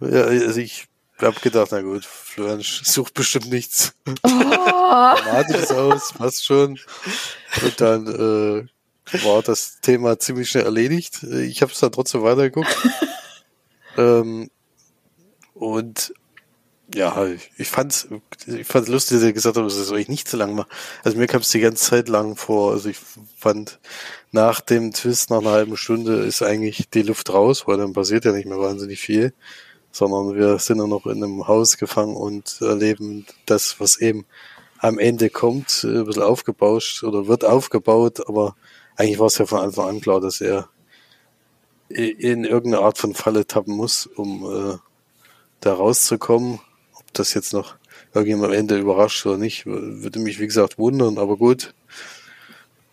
ja, 0.00 0.22
also 0.24 0.60
ich 0.60 0.88
habe 1.18 1.38
gedacht, 1.40 1.68
na 1.70 1.82
gut, 1.82 2.04
Florian 2.04 2.60
sucht 2.62 3.14
bestimmt 3.14 3.50
nichts 3.50 3.92
Oh, 4.24 4.28
Dramatisches 4.28 5.70
aus, 5.70 6.12
passt 6.12 6.44
schon. 6.44 6.78
Und 7.62 7.80
dann 7.80 8.06
äh, 8.06 8.66
war 9.24 9.42
das 9.42 9.80
Thema 9.80 10.18
ziemlich 10.18 10.48
schnell 10.50 10.64
erledigt. 10.64 11.22
Ich 11.22 11.62
habe 11.62 11.72
es 11.72 11.80
dann 11.80 11.92
trotzdem 11.92 12.22
weitergeguckt. 12.22 12.76
ähm, 13.96 14.50
und 15.54 16.12
ja, 16.94 17.24
ich, 17.56 17.68
fand's, 17.68 18.08
ich 18.46 18.66
fand's 18.66 18.88
lustig, 18.88 19.18
dass 19.18 19.26
ihr 19.26 19.32
gesagt 19.32 19.56
habt, 19.56 19.66
das 19.66 19.76
soll 19.76 20.00
ich 20.00 20.08
nicht 20.08 20.28
so 20.28 20.36
lang 20.36 20.54
machen. 20.54 20.70
Also 21.04 21.18
mir 21.18 21.28
kam 21.28 21.40
es 21.40 21.50
die 21.50 21.60
ganze 21.60 21.84
Zeit 21.84 22.08
lang 22.08 22.34
vor. 22.34 22.72
Also 22.72 22.88
ich 22.88 22.98
fand, 23.36 23.78
nach 24.32 24.60
dem 24.60 24.92
Twist, 24.92 25.30
nach 25.30 25.38
einer 25.38 25.52
halben 25.52 25.76
Stunde 25.76 26.16
ist 26.24 26.42
eigentlich 26.42 26.88
die 26.90 27.02
Luft 27.02 27.32
raus, 27.32 27.66
weil 27.66 27.78
dann 27.78 27.92
passiert 27.92 28.24
ja 28.24 28.32
nicht 28.32 28.46
mehr 28.46 28.58
wahnsinnig 28.58 29.00
viel. 29.00 29.32
sondern 29.92 30.36
wir 30.36 30.58
sind 30.58 30.78
nur 30.78 30.88
noch 30.88 31.06
in 31.06 31.22
einem 31.22 31.46
Haus 31.46 31.76
gefangen 31.76 32.16
und 32.16 32.60
erleben 32.60 33.26
das, 33.46 33.80
was 33.80 33.98
eben 33.98 34.26
am 34.78 34.98
Ende 34.98 35.30
kommt, 35.30 35.84
ein 35.84 36.06
bisschen 36.06 36.22
aufgebauscht 36.22 37.04
oder 37.04 37.26
wird 37.26 37.44
aufgebaut, 37.44 38.26
aber 38.28 38.56
eigentlich 38.96 39.18
war 39.18 39.26
es 39.26 39.38
ja 39.38 39.46
von 39.46 39.60
Anfang 39.60 39.88
an 39.88 40.00
klar, 40.00 40.20
dass 40.20 40.40
er 40.40 40.68
in 41.88 42.44
irgendeine 42.44 42.84
Art 42.84 42.98
von 42.98 43.14
Falle 43.14 43.46
tappen 43.46 43.74
muss, 43.74 44.06
um 44.06 44.44
äh, 44.44 44.78
da 45.60 45.74
rauszukommen. 45.74 46.60
Ob 46.94 47.12
das 47.12 47.34
jetzt 47.34 47.52
noch 47.52 47.76
irgendjemand 48.14 48.52
am 48.52 48.58
Ende 48.58 48.78
überrascht 48.78 49.26
oder 49.26 49.38
nicht, 49.38 49.66
würde 49.66 50.20
mich 50.20 50.38
wie 50.38 50.46
gesagt 50.46 50.78
wundern, 50.78 51.18
aber 51.18 51.36
gut. 51.36 51.74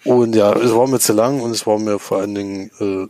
Und 0.03 0.35
ja, 0.35 0.53
es 0.53 0.73
war 0.73 0.87
mir 0.87 0.99
zu 0.99 1.13
lang 1.13 1.41
und 1.41 1.51
es 1.51 1.67
war 1.67 1.79
mir 1.79 1.99
vor 1.99 2.19
allen 2.19 2.35
Dingen 2.35 2.71
äh, 2.79 3.07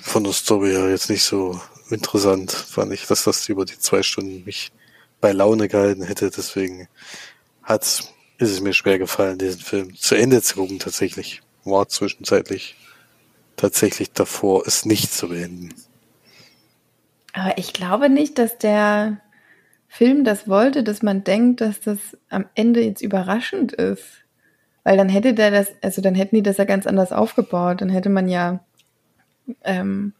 von 0.00 0.24
der 0.24 0.32
Story 0.32 0.70
her 0.70 0.88
jetzt 0.88 1.10
nicht 1.10 1.24
so 1.24 1.60
interessant, 1.90 2.52
fand 2.52 2.92
ich, 2.92 3.06
dass 3.06 3.24
das 3.24 3.48
über 3.48 3.64
die 3.64 3.78
zwei 3.78 4.02
Stunden 4.02 4.44
mich 4.44 4.72
bei 5.20 5.32
Laune 5.32 5.68
gehalten 5.68 6.02
hätte. 6.02 6.30
Deswegen 6.30 6.88
hat, 7.62 7.84
ist 7.84 8.50
es 8.50 8.60
mir 8.60 8.72
schwer 8.72 8.98
gefallen, 8.98 9.38
diesen 9.38 9.60
Film 9.60 9.96
zu 9.96 10.14
Ende 10.14 10.42
zu 10.42 10.56
gucken 10.56 10.78
tatsächlich. 10.78 11.42
War 11.66 11.88
zwischenzeitlich 11.88 12.76
tatsächlich 13.56 14.12
davor, 14.12 14.66
es 14.66 14.84
nicht 14.84 15.12
zu 15.12 15.28
beenden. 15.28 15.74
Aber 17.32 17.58
ich 17.58 17.72
glaube 17.72 18.08
nicht, 18.08 18.38
dass 18.38 18.56
der 18.58 19.20
Film 19.88 20.24
das 20.24 20.48
wollte, 20.48 20.82
dass 20.82 21.02
man 21.02 21.24
denkt, 21.24 21.60
dass 21.60 21.80
das 21.80 21.98
am 22.28 22.46
Ende 22.54 22.82
jetzt 22.82 23.02
überraschend 23.02 23.72
ist. 23.72 24.04
Weil 24.84 24.96
dann 24.96 25.08
hätte 25.08 25.34
der 25.34 25.50
das, 25.50 25.68
also 25.82 26.00
dann 26.00 26.14
hätten 26.14 26.36
die 26.36 26.42
das 26.42 26.58
ja 26.58 26.64
ganz 26.64 26.86
anders 26.86 27.12
aufgebaut. 27.12 27.80
Dann 27.80 27.88
hätte 27.88 28.08
man 28.08 28.28
ja 28.28 28.60
ähm, 29.64 30.12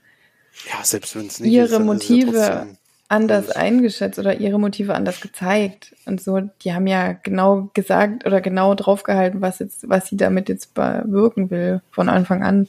ja, 0.70 0.84
selbst 0.84 1.16
wenn 1.16 1.26
es 1.26 1.40
nicht 1.40 1.52
ihre 1.52 1.76
ist, 1.76 1.80
Motive 1.80 2.66
anders 3.08 3.50
eingeschätzt 3.50 4.18
oder 4.18 4.38
ihre 4.40 4.58
Motive 4.58 4.94
anders 4.94 5.20
gezeigt 5.20 5.94
und 6.06 6.20
so. 6.20 6.40
Die 6.62 6.72
haben 6.72 6.86
ja 6.86 7.12
genau 7.12 7.70
gesagt 7.75 8.26
oder 8.26 8.40
genau 8.40 8.75
draufgehalten, 8.75 9.40
was 9.40 9.60
jetzt, 9.60 9.88
was 9.88 10.08
sie 10.08 10.16
damit 10.16 10.48
jetzt 10.48 10.75
bewirken 10.75 11.50
will 11.50 11.82
von 11.90 12.08
Anfang 12.08 12.42
an. 12.42 12.66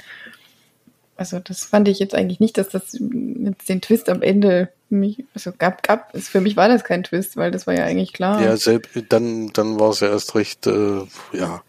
Also 1.15 1.39
das 1.39 1.63
fand 1.63 1.87
ich 1.87 1.97
jetzt 1.97 2.13
eigentlich 2.13 2.39
nicht, 2.39 2.59
dass 2.59 2.69
das 2.69 2.93
jetzt 2.93 3.69
den 3.69 3.81
Twist 3.81 4.09
am 4.09 4.21
Ende 4.21 4.69
mich, 4.89 5.25
also 5.33 5.51
gab, 5.57 5.81
gab, 5.81 6.13
ist, 6.13 6.29
für 6.29 6.41
mich 6.41 6.55
war 6.55 6.69
das 6.69 6.83
kein 6.83 7.03
Twist, 7.03 7.35
weil 7.37 7.49
das 7.51 7.65
war 7.65 7.73
ja 7.73 7.83
eigentlich 7.83 8.13
klar. 8.13 8.41
Ja, 8.41 8.55
selbst, 8.55 8.91
dann, 9.09 9.51
dann 9.53 9.79
war 9.79 9.89
es 9.89 9.99
ja 9.99 10.09
erst 10.09 10.35
recht, 10.35 10.67
äh, 10.67 11.01
ja, 11.33 11.63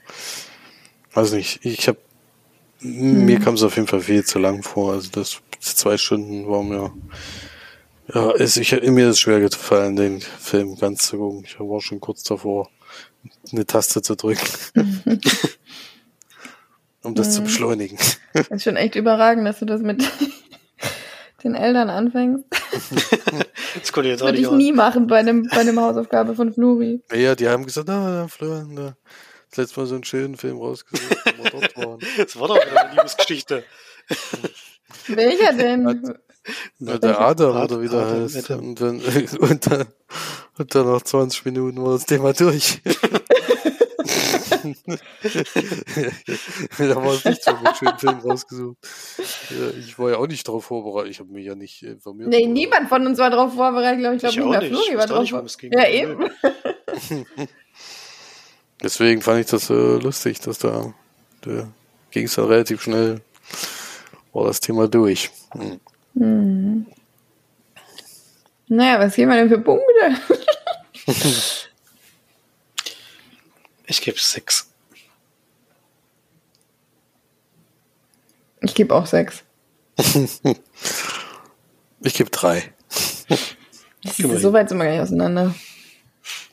weiß 1.14 1.32
nicht, 1.32 1.64
ich 1.64 1.88
habe, 1.88 1.98
mir 2.80 3.40
kam 3.40 3.54
es 3.54 3.62
auf 3.62 3.74
jeden 3.76 3.88
Fall 3.88 4.02
viel 4.02 4.24
zu 4.24 4.38
lang 4.38 4.62
vor, 4.62 4.92
also 4.92 5.10
das 5.10 5.40
zwei 5.58 5.96
Stunden 5.96 6.46
war 6.46 6.62
mir, 6.62 6.92
ja, 8.14 8.30
es, 8.32 8.56
ich, 8.56 8.72
mir 8.82 9.10
ist 9.10 9.20
schwer 9.20 9.40
gefallen, 9.40 9.96
den 9.96 10.20
Film 10.20 10.76
ganz 10.76 11.06
zu 11.08 11.18
gucken. 11.18 11.44
Ich 11.44 11.58
war 11.58 11.80
schon 11.80 12.00
kurz 12.00 12.22
davor, 12.22 12.68
eine 13.52 13.66
Taste 13.66 14.02
zu 14.02 14.16
drücken, 14.16 14.46
um 17.02 17.14
das 17.14 17.34
zu 17.34 17.40
Mhm. 17.40 17.44
beschleunigen. 17.44 17.98
Das 18.32 18.48
ist 18.50 18.64
schon 18.64 18.76
echt 18.76 18.94
überragend, 18.94 19.46
dass 19.46 19.58
du 19.60 19.64
das 19.66 19.80
mit 19.80 20.02
den 21.44 21.54
Eltern 21.54 21.90
anfängst. 21.90 22.44
Das 23.80 23.92
konnte 23.92 24.08
ich 24.08 24.12
jetzt 24.14 24.22
auch 24.22 24.26
würde 24.26 24.38
ich 24.38 24.50
nie 24.50 24.72
machen 24.72 25.06
bei 25.06 25.18
einem, 25.18 25.46
bei 25.50 25.58
einem 25.58 25.78
Hausaufgabe 25.78 26.34
von 26.34 26.52
Fluri. 26.52 27.02
Ja, 27.14 27.34
die 27.34 27.48
haben 27.48 27.64
gesagt, 27.66 27.86
na, 27.86 28.22
na 28.22 28.28
Florian, 28.28 28.74
das 29.50 29.56
letzte 29.56 29.80
Mal 29.80 29.86
so 29.86 29.94
einen 29.94 30.04
schönen 30.04 30.36
Film 30.36 30.56
rausgesucht, 30.58 31.16
wo 31.36 31.44
wir 31.44 31.50
dort 31.50 31.76
waren. 31.76 31.98
Das 32.16 32.38
war 32.40 32.48
doch 32.48 32.56
wieder 32.56 32.80
eine 32.86 32.94
Liebesgeschichte. 32.96 33.64
Welcher 35.08 35.52
denn? 35.52 36.18
Na, 36.78 36.98
der 36.98 37.20
Adam 37.20 37.56
Ad- 37.56 37.74
oder 37.74 37.82
wie 37.82 37.88
der 37.88 38.00
Adam, 38.00 38.22
heißt. 38.22 38.50
Adam. 38.50 38.60
Und 38.68 38.80
dann, 38.80 39.00
und 39.38 39.66
dann, 39.66 39.86
und 40.58 40.74
dann 40.74 40.86
nach 40.86 41.02
20 41.02 41.44
Minuten 41.44 41.82
war 41.82 41.92
das 41.92 42.06
Thema 42.06 42.32
durch. 42.32 42.80
da 46.78 46.96
war 46.96 47.14
es 47.14 47.24
nicht 47.24 47.42
so 47.44 47.52
mit 47.52 47.76
schönen 47.76 47.98
Film 47.98 48.18
rausgesucht. 48.18 48.76
Ja, 49.50 49.70
ich 49.78 49.98
war 49.98 50.10
ja 50.10 50.16
auch 50.16 50.26
nicht 50.26 50.46
darauf 50.46 50.64
vorbereitet. 50.64 51.10
Ich 51.12 51.20
habe 51.20 51.32
mich 51.32 51.46
ja 51.46 51.54
nicht 51.54 51.82
informiert. 51.82 52.28
Nee, 52.28 52.46
niemand 52.46 52.88
von 52.88 53.06
uns 53.06 53.18
war 53.18 53.30
drauf 53.30 53.54
vorbereitet, 53.54 54.00
glaube 54.00 54.16
ich. 54.16 54.22
Ich 54.24 54.30
Ich 54.30 54.36
glaube, 54.36 54.58
nicht. 54.58 54.68
Fluri 54.68 54.98
war 54.98 55.06
drauf 55.06 55.20
nicht, 55.20 55.32
worum 55.32 55.46
es 55.46 55.58
ging. 55.58 55.72
Ja, 55.72 55.88
eben. 55.88 56.30
Deswegen 58.82 59.22
fand 59.22 59.40
ich 59.40 59.46
das 59.46 59.70
äh, 59.70 59.98
lustig, 59.98 60.40
dass 60.40 60.58
da, 60.58 60.94
da 61.42 61.68
ging 62.10 62.26
es 62.26 62.34
dann 62.34 62.46
relativ 62.46 62.82
schnell, 62.82 63.20
war 64.32 64.46
das 64.46 64.60
Thema 64.60 64.86
durch. 64.88 65.30
Hm. 65.52 65.80
Hm. 66.18 66.86
Naja, 68.68 68.98
was 68.98 69.14
geben 69.14 69.30
wir 69.30 69.36
denn 69.36 69.48
für 69.48 69.60
Punkte? 69.60 69.84
Ich 73.86 74.02
gebe 74.02 74.18
sechs. 74.18 74.70
Ich 78.60 78.74
gebe 78.74 78.94
auch 78.94 79.06
sechs. 79.06 79.44
Ich 82.00 82.14
gebe 82.14 82.30
drei. 82.30 82.72
Ist, 84.04 84.18
so 84.18 84.52
weit 84.52 84.68
sind 84.68 84.78
wir 84.78 84.84
gar 84.84 84.92
nicht 84.92 85.00
auseinander. 85.00 85.52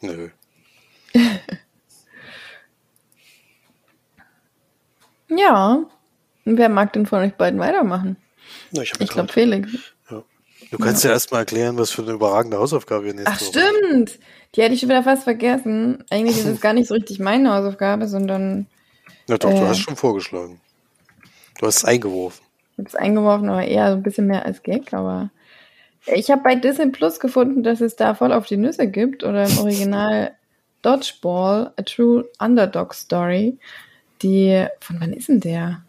Nö. 0.02 0.30
Ja. 5.28 5.86
Und 6.46 6.58
wer 6.58 6.70
mag 6.70 6.94
denn 6.94 7.06
von 7.06 7.20
euch 7.20 7.34
beiden 7.34 7.60
weitermachen? 7.60 8.18
Na, 8.72 8.82
ich 8.82 8.94
Ich 9.00 9.10
glaube, 9.10 9.32
Felix. 9.32 9.70
Du 10.72 10.78
kannst 10.80 11.04
ja, 11.04 11.12
erstmal 11.12 11.42
erklären, 11.42 11.78
was 11.78 11.92
für 11.92 12.02
eine 12.02 12.14
überragende 12.14 12.58
Hausaufgabe 12.58 13.06
wir 13.06 13.14
nächste 13.14 13.32
Ach, 13.32 13.40
Woche 13.42 13.50
stimmt. 13.82 14.20
Die 14.56 14.62
hätte 14.62 14.74
ich 14.74 14.80
schon 14.80 14.90
wieder 14.90 15.04
fast 15.04 15.24
vergessen. 15.24 16.04
Eigentlich 16.10 16.38
ist 16.38 16.46
es 16.46 16.60
gar 16.62 16.74
nicht 16.74 16.88
so 16.88 16.96
richtig 16.96 17.20
meine 17.20 17.54
Hausaufgabe, 17.54 18.08
sondern 18.08 18.66
Ja, 19.28 19.38
doch, 19.38 19.50
du 19.52 19.56
Äh. 19.58 19.68
hast 19.68 19.80
schon 19.82 19.96
vorgeschlagen. 19.96 20.60
Du 21.60 21.68
hast 21.68 21.78
es 21.78 21.86
eingeworfen. 21.86 22.44
ich 22.74 22.78
habe 22.80 22.88
es 22.90 22.96
eingeworfen, 22.96 23.50
aber 23.50 23.64
eher 23.66 23.92
so 23.92 23.98
ein 23.98 24.04
bisschen 24.04 24.28
mehr 24.28 24.46
als 24.46 24.64
Gag. 24.64 24.92
Aber 24.94 25.30
ich 26.08 26.32
habe 26.32 26.42
bei 26.42 26.56
Disney 26.56 26.88
Plus 26.88 27.20
gefunden, 27.20 27.62
dass 27.62 27.80
es 27.80 27.96
da 27.96 28.16
voll 28.16 28.34
auf 28.34 28.48
die 28.48 28.58
Nüsse 28.58 28.88
gibt 28.88 29.24
oder 29.24 29.46
im 29.48 29.58
Original 29.60 30.32
Dodgeball, 30.82 31.74
a 31.78 31.82
True 31.84 32.26
Underdog 32.40 32.94
Story. 32.96 33.58
Die, 34.24 34.66
von 34.80 35.00
wann 35.00 35.14
ist 35.14 35.30
denn 35.30 35.42
der? 35.42 35.84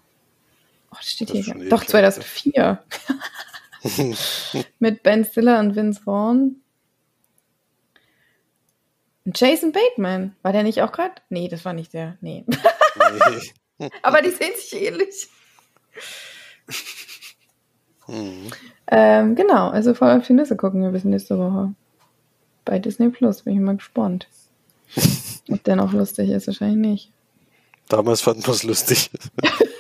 Oh, 0.97 1.01
das 1.01 1.11
steht 1.11 1.31
Das 1.31 1.37
hier. 1.37 1.55
Doch, 1.55 1.83
ewig 1.83 1.93
lang. 1.93 2.13
2004. 2.13 2.85
Mit 4.79 5.03
Ben 5.03 5.25
Stiller 5.25 5.61
und 5.61 5.77
Vince 5.77 6.01
Vaughn. 6.03 6.57
Und 9.27 9.39
Jason 9.39 9.73
Bateman. 9.73 10.35
War 10.43 10.53
der 10.53 10.63
nicht 10.63 10.81
auch 10.83 10.93
gerade? 10.93 11.15
Nee, 11.29 11.49
das 11.49 11.65
war 11.65 11.73
nicht 11.73 11.93
der. 11.93 12.17
Nee. 12.21 12.45
Nee. 13.79 13.91
Aber 14.03 14.23
die 14.23 14.31
sehen 14.31 14.53
sich 14.57 14.81
ähnlich. 14.81 15.29
Hm. 18.07 18.51
Ähm, 18.87 19.35
genau, 19.35 19.69
also 19.69 19.93
voll 19.95 20.11
auf 20.11 20.27
die 20.27 20.33
Nüsse 20.33 20.57
gucken 20.57 20.83
wir 20.83 20.91
bis 20.91 21.05
nächste 21.05 21.39
Woche. 21.39 21.75
Bei 22.65 22.79
Disney 22.79 23.11
Plus 23.11 23.43
bin 23.43 23.55
ich 23.55 23.61
mal 23.61 23.77
gespannt. 23.77 24.29
Ob 25.51 25.63
der 25.65 25.77
noch 25.77 25.93
lustig 25.93 26.31
ist, 26.31 26.47
wahrscheinlich 26.47 26.79
nicht. 26.79 27.13
Damals 27.89 28.21
fanden 28.21 28.47
wir 28.47 28.55
es 28.55 28.63
lustig. 28.63 29.11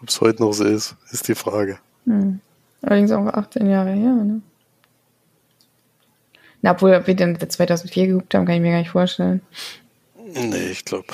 Ob 0.00 0.08
es 0.08 0.20
heute 0.20 0.42
noch 0.42 0.52
so 0.52 0.64
ist, 0.64 0.96
ist 1.10 1.28
die 1.28 1.34
Frage. 1.34 1.78
Hm. 2.06 2.40
Allerdings 2.82 3.12
auch 3.12 3.26
18 3.26 3.68
Jahre 3.68 3.90
her, 3.90 4.14
ne? 4.14 4.42
Na, 6.62 6.72
obwohl 6.72 6.90
wir 6.90 7.14
den 7.14 7.38
2004 7.38 8.06
geguckt 8.06 8.34
haben, 8.34 8.44
kann 8.44 8.56
ich 8.56 8.60
mir 8.60 8.72
gar 8.72 8.78
nicht 8.78 8.90
vorstellen. 8.90 9.40
Nee, 10.34 10.70
ich 10.70 10.84
glaube. 10.84 11.06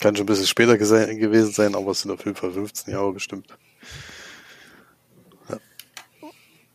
Kann 0.00 0.16
schon 0.16 0.24
ein 0.24 0.26
bisschen 0.26 0.46
später 0.46 0.78
gewesen 0.78 1.52
sein, 1.52 1.74
aber 1.74 1.90
es 1.90 2.00
sind 2.00 2.10
auf 2.10 2.24
jeden 2.24 2.36
Fall 2.36 2.52
15 2.52 2.92
Jahre 2.92 3.12
bestimmt. 3.12 3.48
Ja. 5.48 5.58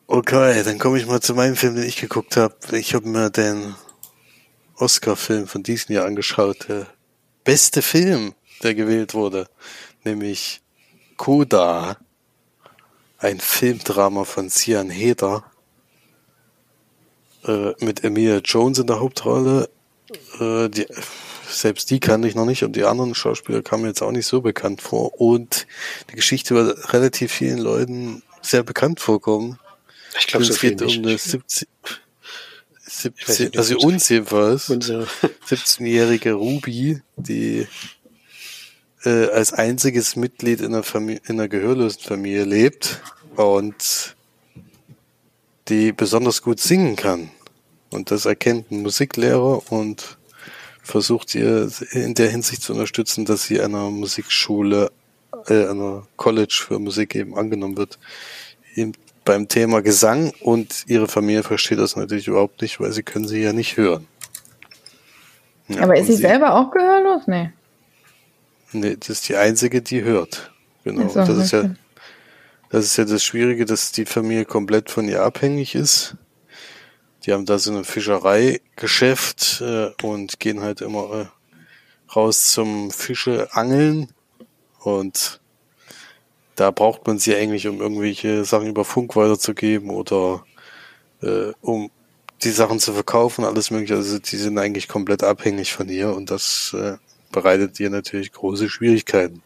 Okay, 0.07 0.63
dann 0.63 0.77
komme 0.77 0.99
ich 0.99 1.07
mal 1.07 1.21
zu 1.21 1.33
meinem 1.33 1.55
Film, 1.55 1.75
den 1.75 1.85
ich 1.85 1.97
geguckt 1.97 2.37
habe. 2.37 2.55
Ich 2.73 2.93
habe 2.93 3.07
mir 3.07 3.29
den 3.31 3.75
Oscar-Film 4.77 5.47
von 5.47 5.63
diesem 5.63 5.95
Jahr 5.95 6.05
angeschaut. 6.05 6.67
Der 6.67 6.87
beste 7.43 7.81
Film, 7.81 8.33
der 8.63 8.75
gewählt 8.75 9.13
wurde. 9.13 9.47
Nämlich 10.03 10.62
Koda. 11.17 11.97
Ein 13.17 13.39
Filmdrama 13.39 14.24
von 14.25 14.50
Sian 14.50 14.89
Heder. 14.89 15.43
Äh, 17.45 17.74
mit 17.79 18.03
Emilia 18.03 18.38
Jones 18.38 18.79
in 18.79 18.88
der 18.88 19.00
Hauptrolle. 19.00 19.69
Äh, 20.39 20.69
die, 20.69 20.88
selbst 21.47 21.89
die 21.91 22.00
kannte 22.00 22.27
ich 22.27 22.35
noch 22.35 22.45
nicht 22.45 22.63
und 22.63 22.75
die 22.75 22.83
anderen 22.83 23.15
Schauspieler 23.15 23.62
kamen 23.62 23.85
jetzt 23.85 24.01
auch 24.01 24.12
nicht 24.12 24.27
so 24.27 24.41
bekannt 24.41 24.81
vor. 24.81 25.19
Und 25.19 25.67
die 26.12 26.15
Geschichte 26.15 26.55
wird 26.55 26.93
relativ 26.93 27.31
vielen 27.31 27.59
Leuten 27.59 28.24
sehr 28.41 28.63
bekannt 28.63 29.00
vorkommen. 29.00 29.59
Ich 30.17 30.27
glaube, 30.27 30.45
so 30.45 30.53
es 30.53 30.62
geht 30.62 30.81
um 30.81 30.89
eine 30.89 31.17
17, 31.17 31.67
weiß 32.85 33.38
17 33.38 33.45
nicht, 33.45 33.57
also 33.57 33.77
uns 33.79 34.09
jedenfalls, 34.09 34.69
Unser, 34.69 35.07
17-jährige 35.50 36.33
Ruby, 36.33 37.01
die 37.17 37.67
äh, 39.05 39.29
als 39.29 39.53
einziges 39.53 40.15
Mitglied 40.15 40.62
in 40.62 40.74
einer, 40.74 40.83
Familie, 40.83 41.21
in 41.27 41.39
einer 41.39 41.47
gehörlosen 41.47 42.01
Familie 42.01 42.43
lebt 42.43 43.01
und 43.35 44.15
die 45.67 45.91
besonders 45.91 46.41
gut 46.41 46.59
singen 46.59 46.95
kann. 46.95 47.29
Und 47.91 48.12
das 48.12 48.25
erkennt 48.25 48.71
ein 48.71 48.81
Musiklehrer 48.81 49.71
und 49.71 50.17
versucht 50.81 51.33
ihr 51.35 51.69
in 51.91 52.13
der 52.13 52.29
Hinsicht 52.29 52.62
zu 52.62 52.74
unterstützen, 52.74 53.25
dass 53.25 53.43
sie 53.43 53.62
einer 53.62 53.89
Musikschule, 53.89 54.91
äh, 55.47 55.67
einer 55.67 56.05
College 56.15 56.63
für 56.67 56.79
Musik 56.79 57.15
eben 57.15 57.35
angenommen 57.38 57.77
wird. 57.77 57.97
Eben 58.75 58.93
beim 59.24 59.47
Thema 59.47 59.81
Gesang 59.81 60.33
und 60.41 60.83
ihre 60.88 61.07
Familie 61.07 61.43
versteht 61.43 61.79
das 61.79 61.95
natürlich 61.95 62.27
überhaupt 62.27 62.62
nicht, 62.62 62.79
weil 62.79 62.91
sie 62.91 63.03
können 63.03 63.27
sie 63.27 63.41
ja 63.41 63.53
nicht 63.53 63.77
hören. 63.77 64.07
Ja, 65.67 65.81
Aber 65.81 65.97
ist 65.97 66.07
sie, 66.07 66.13
sie, 66.13 66.21
selber 66.21 66.53
auch 66.53 66.69
gehörlos? 66.69 67.24
Nee. 67.25 67.50
Nee, 68.79 68.98
das 69.00 69.10
ist 69.10 69.29
die 69.29 69.36
einzige, 69.36 69.82
die 69.82 70.03
hört. 70.03 70.51
Genau. 70.84 71.08
So, 71.08 71.20
das 71.20 71.38
ist 71.38 71.51
ja, 71.51 71.75
das 72.70 72.86
ist 72.86 72.98
ja 72.98 73.05
das 73.05 73.24
Schwierige, 73.24 73.65
dass 73.65 73.91
die 73.91 74.05
Familie 74.05 74.46
komplett 74.46 74.91
von 74.91 75.08
ihr 75.08 75.24
abhängig 75.24 75.75
ist. 75.75 76.15
Die 77.25 77.34
haben 77.34 77.46
da 77.46 77.58
so 77.58 77.75
ein 77.75 77.86
Fischereigeschäft 77.86 79.62
äh, 79.62 79.89
und 80.03 80.39
gehen 80.39 80.62
halt 80.62 80.82
immer 80.82 81.22
äh, 81.22 82.13
raus 82.15 82.51
zum 82.51 82.91
Fische 82.91 83.53
angeln 83.53 84.10
und 84.79 85.39
da 86.55 86.72
braucht 86.72 87.05
man 87.08 87.17
sie 87.17 87.36
eigentlich, 87.36 87.67
um 87.67 87.82
irgendwelche 87.82 88.46
Sachen 88.46 88.67
über 88.67 88.86
Funk 88.86 89.15
weiterzugeben 89.15 89.89
oder 89.89 90.46
äh, 91.22 91.51
um 91.62 91.91
die 92.44 92.51
Sachen 92.51 92.79
zu 92.79 92.94
verkaufen, 92.94 93.44
alles 93.44 93.72
mögliche. 93.72 93.96
Also 93.96 94.20
die 94.20 94.38
sind 94.38 94.58
eigentlich 94.58 94.88
komplett 94.88 95.24
abhängig 95.24 95.74
von 95.74 95.89
ihr 95.89 96.15
und 96.15 96.32
das 96.32 96.75
äh, 96.77 96.98
bereitet 97.35 97.77
ihr 97.81 97.89
natürlich 97.89 98.31
große 98.31 98.69
Schwierigkeiten. 98.69 99.43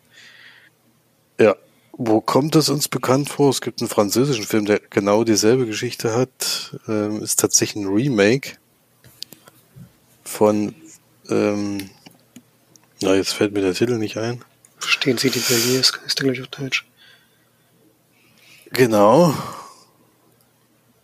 Ja, 1.40 1.56
wo 1.92 2.22
kommt 2.22 2.54
das 2.54 2.70
uns 2.70 2.88
bekannt 2.88 3.30
vor? 3.30 3.50
Es 3.50 3.62
gibt 3.62 3.82
einen 3.82 3.90
französischen 3.90 4.46
Film, 4.46 4.66
der 4.66 4.80
genau 4.92 5.24
dieselbe 5.24 5.66
Geschichte 5.66 6.16
hat. 6.16 6.78
Ähm, 6.88 7.24
ist 7.24 7.40
tatsächlich 7.40 7.84
ein 7.84 7.92
Remake 7.92 8.58
von, 10.24 10.76
ähm, 11.30 11.90
na, 13.02 13.16
jetzt 13.16 13.34
fällt 13.34 13.54
mir 13.54 13.62
der 13.62 13.74
Titel 13.74 13.98
nicht 13.98 14.18
ein. 14.18 14.46
Verstehen 14.78 15.18
Sie 15.18 15.32
die 15.32 15.40
Belgier? 15.40 15.80
Ist 15.80 16.20
der 16.20 16.26
gleich 16.26 16.42
auf 16.42 16.48
Deutsch? 16.50 16.86
Genau. 18.72 19.34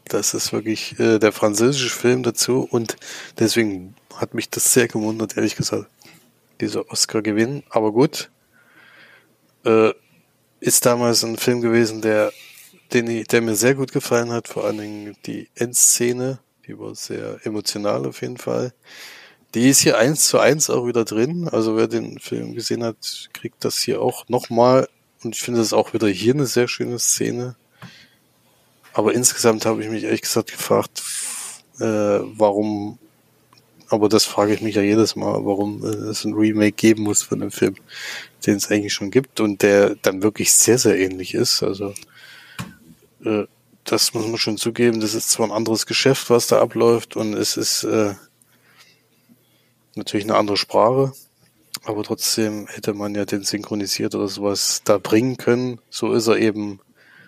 Das 0.07 0.35
ist 0.35 0.53
wirklich 0.53 0.99
äh, 0.99 1.17
der 1.17 1.31
französische 1.31 1.89
Film 1.89 2.21
dazu 2.21 2.67
und 2.69 2.95
deswegen 3.39 3.95
hat 4.15 4.35
mich 4.35 4.51
das 4.51 4.71
sehr 4.71 4.87
gewundert, 4.87 5.35
ehrlich 5.35 5.55
gesagt, 5.55 5.89
dieser 6.61 6.89
Oscar-Gewinn. 6.89 7.63
Aber 7.69 7.91
gut. 7.91 8.31
Äh, 9.63 9.93
ist 10.59 10.85
damals 10.85 11.23
ein 11.23 11.37
Film 11.37 11.61
gewesen, 11.61 12.01
der, 12.01 12.31
den 12.93 13.23
der 13.23 13.41
mir 13.41 13.55
sehr 13.55 13.75
gut 13.75 13.91
gefallen 13.91 14.31
hat, 14.31 14.47
vor 14.47 14.65
allen 14.65 14.77
Dingen 14.77 15.17
die 15.25 15.49
Endszene, 15.55 16.39
die 16.65 16.79
war 16.79 16.95
sehr 16.95 17.39
emotional 17.43 18.05
auf 18.05 18.21
jeden 18.21 18.37
Fall. 18.37 18.73
Die 19.53 19.69
ist 19.69 19.81
hier 19.81 19.97
eins 19.97 20.27
zu 20.27 20.39
eins 20.39 20.69
auch 20.69 20.85
wieder 20.87 21.05
drin. 21.05 21.47
Also 21.47 21.77
wer 21.77 21.87
den 21.87 22.19
Film 22.19 22.55
gesehen 22.55 22.83
hat, 22.83 23.29
kriegt 23.33 23.63
das 23.63 23.77
hier 23.77 24.01
auch 24.01 24.27
nochmal. 24.27 24.89
Und 25.23 25.35
ich 25.35 25.41
finde 25.41 25.59
das 25.59 25.71
auch 25.71 25.93
wieder 25.93 26.07
hier 26.07 26.33
eine 26.33 26.45
sehr 26.45 26.67
schöne 26.67 26.99
Szene. 26.99 27.55
Aber 28.91 29.13
insgesamt 29.13 29.65
habe 29.65 29.83
ich 29.83 29.89
mich 29.89 30.03
ehrlich 30.03 30.21
gesagt 30.21 30.51
gefragt, 30.51 31.03
äh, 31.79 31.83
warum, 31.83 32.97
aber 33.89 34.09
das 34.09 34.25
frage 34.25 34.53
ich 34.53 34.61
mich 34.61 34.75
ja 34.75 34.81
jedes 34.81 35.15
Mal, 35.15 35.45
warum 35.45 35.83
äh, 35.83 36.09
es 36.09 36.25
ein 36.25 36.33
Remake 36.33 36.73
geben 36.73 37.03
muss 37.03 37.23
von 37.23 37.39
dem 37.39 37.51
Film 37.51 37.75
den 38.45 38.57
es 38.57 38.69
eigentlich 38.69 38.93
schon 38.93 39.11
gibt 39.11 39.39
und 39.39 39.61
der 39.61 39.95
dann 39.95 40.23
wirklich 40.23 40.53
sehr, 40.53 40.77
sehr 40.77 40.97
ähnlich 40.97 41.33
ist. 41.33 41.63
Also 41.63 41.93
äh, 43.23 43.45
das 43.83 44.13
muss 44.13 44.27
man 44.27 44.37
schon 44.37 44.57
zugeben, 44.57 44.99
das 44.99 45.13
ist 45.13 45.29
zwar 45.29 45.47
ein 45.47 45.51
anderes 45.51 45.85
Geschäft, 45.85 46.29
was 46.29 46.47
da 46.47 46.61
abläuft 46.61 47.15
und 47.15 47.33
es 47.33 47.57
ist 47.57 47.83
äh, 47.83 48.15
natürlich 49.95 50.25
eine 50.25 50.37
andere 50.37 50.57
Sprache, 50.57 51.13
aber 51.83 52.03
trotzdem 52.03 52.67
hätte 52.67 52.93
man 52.93 53.13
ja 53.13 53.25
den 53.25 53.43
synchronisiert 53.43 54.15
oder 54.15 54.27
sowas 54.27 54.81
da 54.83 54.97
bringen 54.97 55.37
können. 55.37 55.79
So 55.89 56.13
ist 56.13 56.27
er 56.27 56.37
eben 56.37 56.79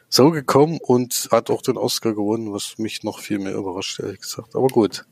so 0.09 0.31
gekommen 0.31 0.79
und 0.81 1.27
hat 1.31 1.49
auch 1.49 1.61
den 1.61 1.77
Oscar 1.77 2.13
gewonnen, 2.13 2.53
was 2.53 2.77
mich 2.77 3.03
noch 3.03 3.19
viel 3.19 3.39
mehr 3.39 3.55
überrascht, 3.55 3.99
ehrlich 3.99 4.21
gesagt. 4.21 4.55
Aber 4.55 4.67
gut. 4.67 5.05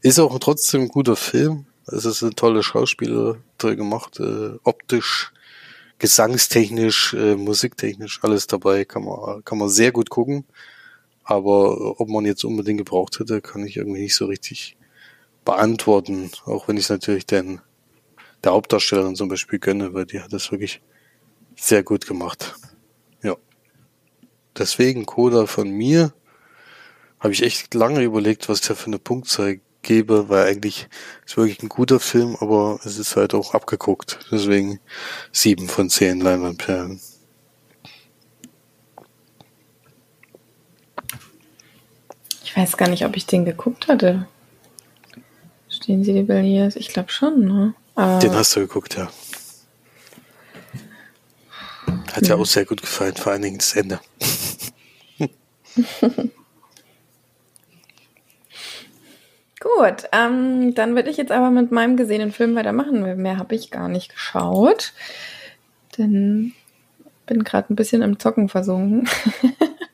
Ist 0.00 0.18
auch 0.18 0.38
trotzdem 0.38 0.82
ein 0.82 0.88
guter 0.88 1.16
Film. 1.16 1.66
Es 1.86 2.04
ist 2.04 2.22
eine 2.22 2.34
tolle 2.34 2.62
Schauspieler, 2.62 3.36
toll 3.58 3.76
gemacht, 3.76 4.20
äh, 4.20 4.56
optisch 4.62 5.32
gesangstechnisch, 5.98 7.14
äh, 7.14 7.34
musiktechnisch 7.34 8.20
alles 8.22 8.46
dabei, 8.46 8.84
kann 8.84 9.04
man, 9.04 9.44
kann 9.44 9.58
man 9.58 9.68
sehr 9.68 9.92
gut 9.92 10.10
gucken. 10.10 10.44
Aber 11.24 12.00
ob 12.00 12.08
man 12.08 12.24
jetzt 12.24 12.44
unbedingt 12.44 12.78
gebraucht 12.78 13.18
hätte, 13.18 13.42
kann 13.42 13.64
ich 13.66 13.76
irgendwie 13.76 14.00
nicht 14.02 14.16
so 14.16 14.26
richtig 14.26 14.76
beantworten. 15.44 16.30
Auch 16.46 16.68
wenn 16.68 16.76
ich 16.76 16.84
es 16.84 16.90
natürlich 16.90 17.26
den, 17.26 17.60
der 18.44 18.52
Hauptdarstellerin 18.52 19.16
zum 19.16 19.28
Beispiel 19.28 19.58
gönne, 19.58 19.92
weil 19.92 20.06
die 20.06 20.20
hat 20.20 20.32
das 20.32 20.50
wirklich 20.50 20.80
sehr 21.56 21.82
gut 21.82 22.06
gemacht. 22.06 22.54
Deswegen 24.58 25.06
Coda 25.06 25.46
von 25.46 25.70
mir 25.70 26.12
habe 27.20 27.32
ich 27.32 27.42
echt 27.42 27.74
lange 27.74 28.02
überlegt, 28.02 28.48
was 28.48 28.60
ich 28.60 28.66
da 28.66 28.74
für 28.74 28.86
eine 28.86 28.98
Punktzahl 28.98 29.60
gebe, 29.82 30.28
weil 30.28 30.46
eigentlich 30.46 30.88
ist 31.24 31.36
wirklich 31.36 31.62
ein 31.62 31.68
guter 31.68 32.00
Film, 32.00 32.36
aber 32.40 32.80
es 32.84 32.98
ist 32.98 33.16
halt 33.16 33.34
auch 33.34 33.54
abgeguckt. 33.54 34.18
Deswegen 34.30 34.80
sieben 35.32 35.68
von 35.68 35.88
zehn 35.88 36.20
Leinwandperlen. 36.20 37.00
Ich 42.44 42.56
weiß 42.56 42.76
gar 42.76 42.88
nicht, 42.88 43.04
ob 43.04 43.16
ich 43.16 43.26
den 43.26 43.44
geguckt 43.44 43.88
hatte. 43.88 44.26
Stehen 45.68 46.02
Sie 46.02 46.12
die 46.12 46.22
Belliers? 46.22 46.76
Ich 46.76 46.88
glaube 46.88 47.10
schon, 47.10 47.44
ne? 47.46 47.74
Aber 47.94 48.18
den 48.18 48.34
hast 48.34 48.56
du 48.56 48.60
geguckt, 48.60 48.96
ja. 48.96 49.08
Hat 52.12 52.26
ja 52.26 52.34
auch 52.36 52.46
sehr 52.46 52.64
gut 52.64 52.80
gefallen, 52.80 53.14
vor 53.14 53.32
allen 53.32 53.42
Dingen 53.42 53.58
das 53.58 53.74
Ende. 53.74 54.00
Gut, 59.60 60.04
ähm, 60.12 60.74
dann 60.74 60.94
würde 60.94 61.10
ich 61.10 61.16
jetzt 61.16 61.32
aber 61.32 61.50
mit 61.50 61.72
meinem 61.72 61.96
gesehenen 61.96 62.30
Film 62.30 62.54
weitermachen. 62.54 63.20
Mehr 63.20 63.38
habe 63.38 63.56
ich 63.56 63.72
gar 63.72 63.88
nicht 63.88 64.12
geschaut. 64.12 64.92
Denn 65.96 66.52
bin 67.26 67.44
gerade 67.44 67.72
ein 67.72 67.76
bisschen 67.76 68.02
im 68.02 68.18
Zocken 68.18 68.48
versunken. 68.48 69.08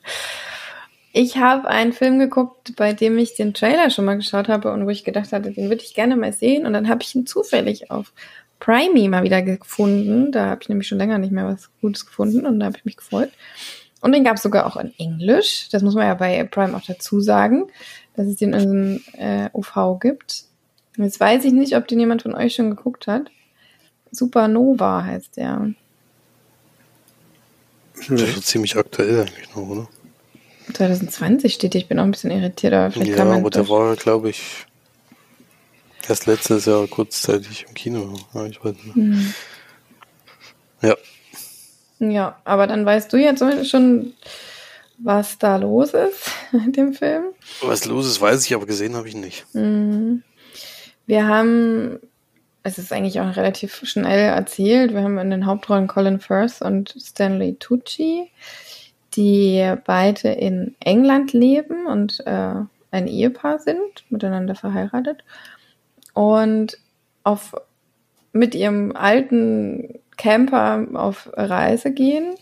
ich 1.12 1.38
habe 1.38 1.68
einen 1.68 1.92
Film 1.92 2.18
geguckt, 2.18 2.76
bei 2.76 2.92
dem 2.92 3.18
ich 3.18 3.34
den 3.34 3.54
Trailer 3.54 3.90
schon 3.90 4.04
mal 4.04 4.16
geschaut 4.16 4.48
habe 4.48 4.72
und 4.72 4.86
wo 4.86 4.90
ich 4.90 5.04
gedacht 5.04 5.32
hatte, 5.32 5.50
den 5.50 5.68
würde 5.68 5.82
ich 5.82 5.94
gerne 5.94 6.16
mal 6.16 6.32
sehen. 6.32 6.66
Und 6.66 6.74
dann 6.74 6.88
habe 6.88 7.02
ich 7.02 7.14
ihn 7.14 7.26
zufällig 7.26 7.90
auf 7.90 8.12
Prime 8.60 9.08
mal 9.08 9.24
wieder 9.24 9.42
gefunden. 9.42 10.32
Da 10.32 10.46
habe 10.46 10.62
ich 10.62 10.68
nämlich 10.68 10.88
schon 10.88 10.98
länger 10.98 11.18
nicht 11.18 11.32
mehr 11.32 11.46
was 11.46 11.70
Gutes 11.80 12.06
gefunden 12.06 12.46
und 12.46 12.60
da 12.60 12.66
habe 12.66 12.78
ich 12.78 12.84
mich 12.84 12.96
gefreut. 12.96 13.30
Und 14.04 14.12
den 14.12 14.22
gab 14.22 14.36
es 14.36 14.42
sogar 14.42 14.66
auch 14.66 14.76
in 14.76 14.92
Englisch. 14.98 15.68
Das 15.72 15.82
muss 15.82 15.94
man 15.94 16.06
ja 16.06 16.14
bei 16.14 16.44
Prime 16.44 16.76
auch 16.76 16.84
dazu 16.86 17.20
sagen 17.20 17.66
dass 18.14 18.26
es 18.26 18.36
den 18.36 18.52
in 18.52 19.04
äh, 19.14 19.50
UV 19.52 19.98
gibt. 20.00 20.44
Jetzt 20.96 21.18
weiß 21.18 21.44
ich 21.44 21.52
nicht, 21.52 21.76
ob 21.76 21.88
den 21.88 22.00
jemand 22.00 22.22
von 22.22 22.34
euch 22.34 22.54
schon 22.54 22.70
geguckt 22.70 23.06
hat. 23.06 23.30
Supernova 24.10 25.04
heißt 25.04 25.36
der. 25.36 25.72
Das 28.08 28.22
ist 28.22 28.46
ziemlich 28.46 28.76
aktuell 28.76 29.22
eigentlich 29.22 29.54
noch, 29.54 29.68
oder? 29.68 29.88
2020 30.72 31.52
steht, 31.52 31.74
ich 31.74 31.88
bin 31.88 31.98
auch 31.98 32.04
ein 32.04 32.10
bisschen 32.10 32.30
irritiert, 32.30 32.72
aber 32.72 32.90
vielleicht 32.90 33.10
ja, 33.10 33.16
kann 33.16 33.28
man. 33.28 33.38
aber 33.40 33.50
der 33.50 33.68
war, 33.68 33.96
glaube 33.96 34.30
ich, 34.30 34.66
erst 36.08 36.26
letztes 36.26 36.64
Jahr 36.64 36.86
kurzzeitig 36.86 37.66
im 37.68 37.74
Kino. 37.74 38.14
Ich 38.48 38.64
weiß 38.64 38.74
nicht. 38.74 38.94
Hm. 38.94 39.34
Ja. 40.82 40.96
Ja, 42.10 42.38
aber 42.44 42.66
dann 42.66 42.84
weißt 42.84 43.12
du 43.12 43.16
jetzt 43.16 43.42
schon, 43.68 44.14
was 44.98 45.38
da 45.38 45.56
los 45.56 45.94
ist 45.94 46.30
mit 46.52 46.76
dem 46.76 46.94
Film. 46.94 47.24
Was 47.62 47.84
los 47.84 48.06
ist, 48.06 48.20
weiß 48.20 48.44
ich, 48.46 48.54
aber 48.54 48.66
gesehen 48.66 48.96
habe 48.96 49.08
ich 49.08 49.14
nicht. 49.14 49.46
Mhm. 49.54 50.22
Wir 51.06 51.26
haben, 51.26 51.98
es 52.62 52.78
ist 52.78 52.92
eigentlich 52.92 53.20
auch 53.20 53.36
relativ 53.36 53.82
schnell 53.84 54.28
erzählt, 54.30 54.94
wir 54.94 55.02
haben 55.02 55.18
in 55.18 55.30
den 55.30 55.46
Hauptrollen 55.46 55.86
Colin 55.86 56.20
Firth 56.20 56.62
und 56.62 56.94
Stanley 56.98 57.56
Tucci, 57.58 58.30
die 59.14 59.74
beide 59.84 60.30
in 60.30 60.74
England 60.80 61.32
leben 61.32 61.86
und 61.86 62.20
äh, 62.26 62.54
ein 62.90 63.06
Ehepaar 63.06 63.58
sind, 63.58 64.04
miteinander 64.08 64.54
verheiratet. 64.54 65.24
Und 66.14 66.78
auf, 67.24 67.54
mit 68.32 68.54
ihrem 68.54 68.94
alten 68.96 69.98
Camper 70.16 70.86
auf 70.94 71.30
Reise 71.34 71.92
gehen 71.92 72.36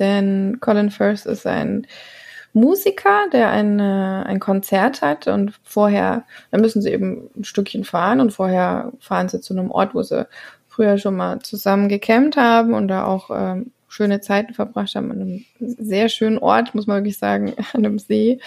denn 0.00 0.58
Colin 0.60 0.90
Firth 0.90 1.26
ist 1.26 1.46
ein 1.46 1.86
Musiker, 2.52 3.28
der 3.32 3.50
eine, 3.50 4.24
ein 4.26 4.40
Konzert 4.40 5.02
hat 5.02 5.28
und 5.28 5.52
vorher, 5.62 6.24
dann 6.50 6.62
müssen 6.62 6.82
sie 6.82 6.90
eben 6.90 7.30
ein 7.36 7.44
Stückchen 7.44 7.84
fahren 7.84 8.20
und 8.20 8.32
vorher 8.32 8.92
fahren 8.98 9.28
sie 9.28 9.40
zu 9.40 9.54
einem 9.54 9.70
Ort, 9.70 9.94
wo 9.94 10.02
sie 10.02 10.26
früher 10.66 10.98
schon 10.98 11.16
mal 11.16 11.38
zusammen 11.40 11.88
gecampt 11.88 12.36
haben 12.36 12.74
und 12.74 12.88
da 12.88 13.04
auch 13.04 13.30
ähm, 13.32 13.70
schöne 13.86 14.20
Zeiten 14.20 14.54
verbracht 14.54 14.94
haben 14.94 15.12
an 15.12 15.20
einem 15.20 15.44
sehr 15.60 16.08
schönen 16.08 16.38
Ort, 16.38 16.74
muss 16.74 16.88
man 16.88 16.96
wirklich 16.96 17.18
sagen, 17.18 17.54
an 17.72 17.84
einem 17.84 17.98
See. 18.00 18.40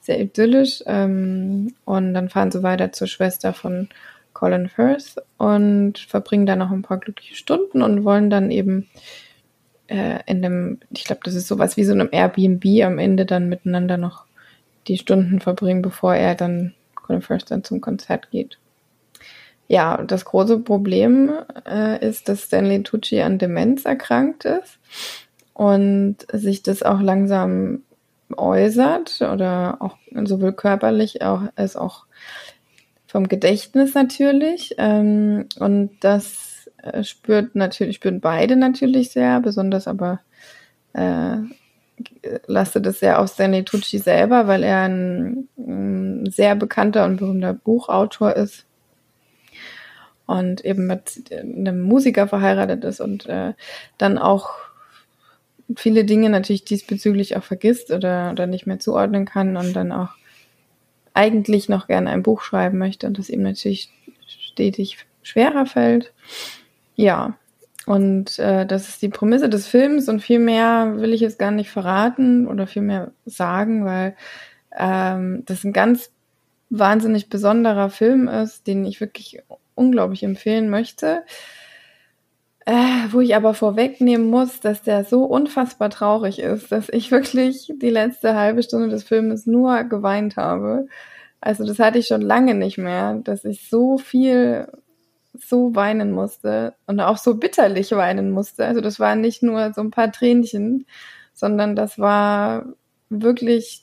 sehr 0.00 0.20
idyllisch. 0.20 0.82
Ähm, 0.86 1.74
und 1.84 2.14
dann 2.14 2.28
fahren 2.30 2.50
sie 2.52 2.62
weiter 2.62 2.92
zur 2.92 3.06
Schwester 3.06 3.52
von 3.52 3.88
Colin 4.32 4.68
Firth 4.68 5.16
und 5.38 5.98
verbringen 5.98 6.46
da 6.46 6.56
noch 6.56 6.70
ein 6.70 6.82
paar 6.82 6.98
glückliche 6.98 7.34
Stunden 7.34 7.82
und 7.82 8.04
wollen 8.04 8.30
dann 8.30 8.50
eben 8.50 8.88
äh, 9.88 10.20
in 10.26 10.42
dem, 10.42 10.80
ich 10.90 11.04
glaube, 11.04 11.20
das 11.24 11.34
ist 11.34 11.48
sowas 11.48 11.76
wie 11.76 11.84
so 11.84 11.92
einem 11.92 12.08
Airbnb 12.10 12.64
am 12.84 12.98
Ende 12.98 13.26
dann 13.26 13.48
miteinander 13.48 13.96
noch 13.96 14.24
die 14.88 14.98
Stunden 14.98 15.40
verbringen, 15.40 15.82
bevor 15.82 16.14
er 16.14 16.34
dann 16.34 16.74
Colin 16.94 17.22
Firth 17.22 17.50
dann 17.50 17.64
zum 17.64 17.80
Konzert 17.80 18.30
geht. 18.30 18.58
Ja, 19.68 20.02
das 20.02 20.24
große 20.24 20.58
Problem 20.58 21.32
äh, 21.66 22.06
ist, 22.06 22.28
dass 22.28 22.42
Stanley 22.42 22.82
Tucci 22.82 23.20
an 23.22 23.38
Demenz 23.38 23.84
erkrankt 23.84 24.44
ist 24.44 24.78
und 25.54 26.16
sich 26.32 26.62
das 26.62 26.82
auch 26.82 27.00
langsam 27.00 27.82
äußert 28.36 29.20
oder 29.20 29.76
auch 29.80 29.96
sowohl 30.24 30.52
körperlich 30.52 31.22
auch, 31.22 31.42
als 31.56 31.76
auch 31.76 32.06
vom 33.12 33.28
Gedächtnis 33.28 33.94
natürlich. 33.94 34.74
Ähm, 34.78 35.44
und 35.58 35.90
das 36.00 36.70
äh, 36.78 37.04
spürt 37.04 37.54
natürlich, 37.54 37.96
spüren 37.96 38.20
beide 38.20 38.56
natürlich 38.56 39.10
sehr, 39.10 39.38
besonders 39.40 39.86
aber 39.86 40.20
äh, 40.94 41.36
lastet 42.46 42.86
es 42.86 43.00
sehr 43.00 43.20
auf 43.20 43.28
Stanley 43.28 43.64
Tucci 43.64 43.98
selber, 43.98 44.46
weil 44.46 44.62
er 44.62 44.88
ein, 44.88 45.46
ein 45.58 46.30
sehr 46.30 46.56
bekannter 46.56 47.04
und 47.04 47.18
berühmter 47.18 47.52
Buchautor 47.52 48.34
ist 48.34 48.64
und 50.24 50.64
eben 50.64 50.86
mit 50.86 51.30
einem 51.30 51.82
Musiker 51.82 52.28
verheiratet 52.28 52.82
ist 52.82 53.02
und 53.02 53.26
äh, 53.26 53.52
dann 53.98 54.16
auch 54.16 54.54
viele 55.76 56.06
Dinge 56.06 56.30
natürlich 56.30 56.64
diesbezüglich 56.64 57.36
auch 57.36 57.44
vergisst 57.44 57.90
oder, 57.90 58.30
oder 58.32 58.46
nicht 58.46 58.66
mehr 58.66 58.78
zuordnen 58.78 59.26
kann 59.26 59.58
und 59.58 59.74
dann 59.76 59.92
auch 59.92 60.14
eigentlich 61.14 61.68
noch 61.68 61.86
gerne 61.86 62.10
ein 62.10 62.22
Buch 62.22 62.42
schreiben 62.42 62.78
möchte 62.78 63.06
und 63.06 63.18
das 63.18 63.28
ihm 63.28 63.42
natürlich 63.42 63.90
stetig 64.26 64.98
schwerer 65.22 65.66
fällt. 65.66 66.12
Ja, 66.94 67.36
und 67.86 68.38
äh, 68.38 68.64
das 68.66 68.88
ist 68.88 69.02
die 69.02 69.08
Prämisse 69.08 69.48
des 69.48 69.66
Films 69.66 70.08
und 70.08 70.20
viel 70.20 70.38
mehr 70.38 70.94
will 70.96 71.12
ich 71.12 71.20
jetzt 71.20 71.38
gar 71.38 71.50
nicht 71.50 71.70
verraten 71.70 72.46
oder 72.46 72.66
viel 72.66 72.82
mehr 72.82 73.12
sagen, 73.26 73.84
weil 73.84 74.16
ähm, 74.76 75.42
das 75.46 75.64
ein 75.64 75.72
ganz 75.72 76.10
wahnsinnig 76.70 77.28
besonderer 77.28 77.90
Film 77.90 78.28
ist, 78.28 78.66
den 78.66 78.84
ich 78.84 79.00
wirklich 79.00 79.42
unglaublich 79.74 80.22
empfehlen 80.22 80.70
möchte. 80.70 81.24
Äh, 82.64 83.08
wo 83.10 83.20
ich 83.20 83.34
aber 83.34 83.54
vorwegnehmen 83.54 84.30
muss, 84.30 84.60
dass 84.60 84.82
der 84.82 85.04
so 85.04 85.24
unfassbar 85.24 85.90
traurig 85.90 86.38
ist, 86.38 86.70
dass 86.70 86.88
ich 86.90 87.10
wirklich 87.10 87.72
die 87.76 87.90
letzte 87.90 88.36
halbe 88.36 88.62
Stunde 88.62 88.88
des 88.88 89.02
Filmes 89.02 89.46
nur 89.46 89.82
geweint 89.84 90.36
habe. 90.36 90.86
Also 91.40 91.66
das 91.66 91.80
hatte 91.80 91.98
ich 91.98 92.06
schon 92.06 92.22
lange 92.22 92.54
nicht 92.54 92.78
mehr, 92.78 93.14
dass 93.16 93.44
ich 93.44 93.68
so 93.68 93.98
viel 93.98 94.68
so 95.34 95.74
weinen 95.74 96.12
musste 96.12 96.74
und 96.86 97.00
auch 97.00 97.16
so 97.16 97.34
bitterlich 97.36 97.90
weinen 97.92 98.30
musste. 98.30 98.64
Also 98.66 98.80
das 98.80 99.00
waren 99.00 99.20
nicht 99.20 99.42
nur 99.42 99.72
so 99.72 99.80
ein 99.80 99.90
paar 99.90 100.12
Tränchen, 100.12 100.86
sondern 101.34 101.74
das 101.74 101.98
war 101.98 102.66
wirklich 103.08 103.82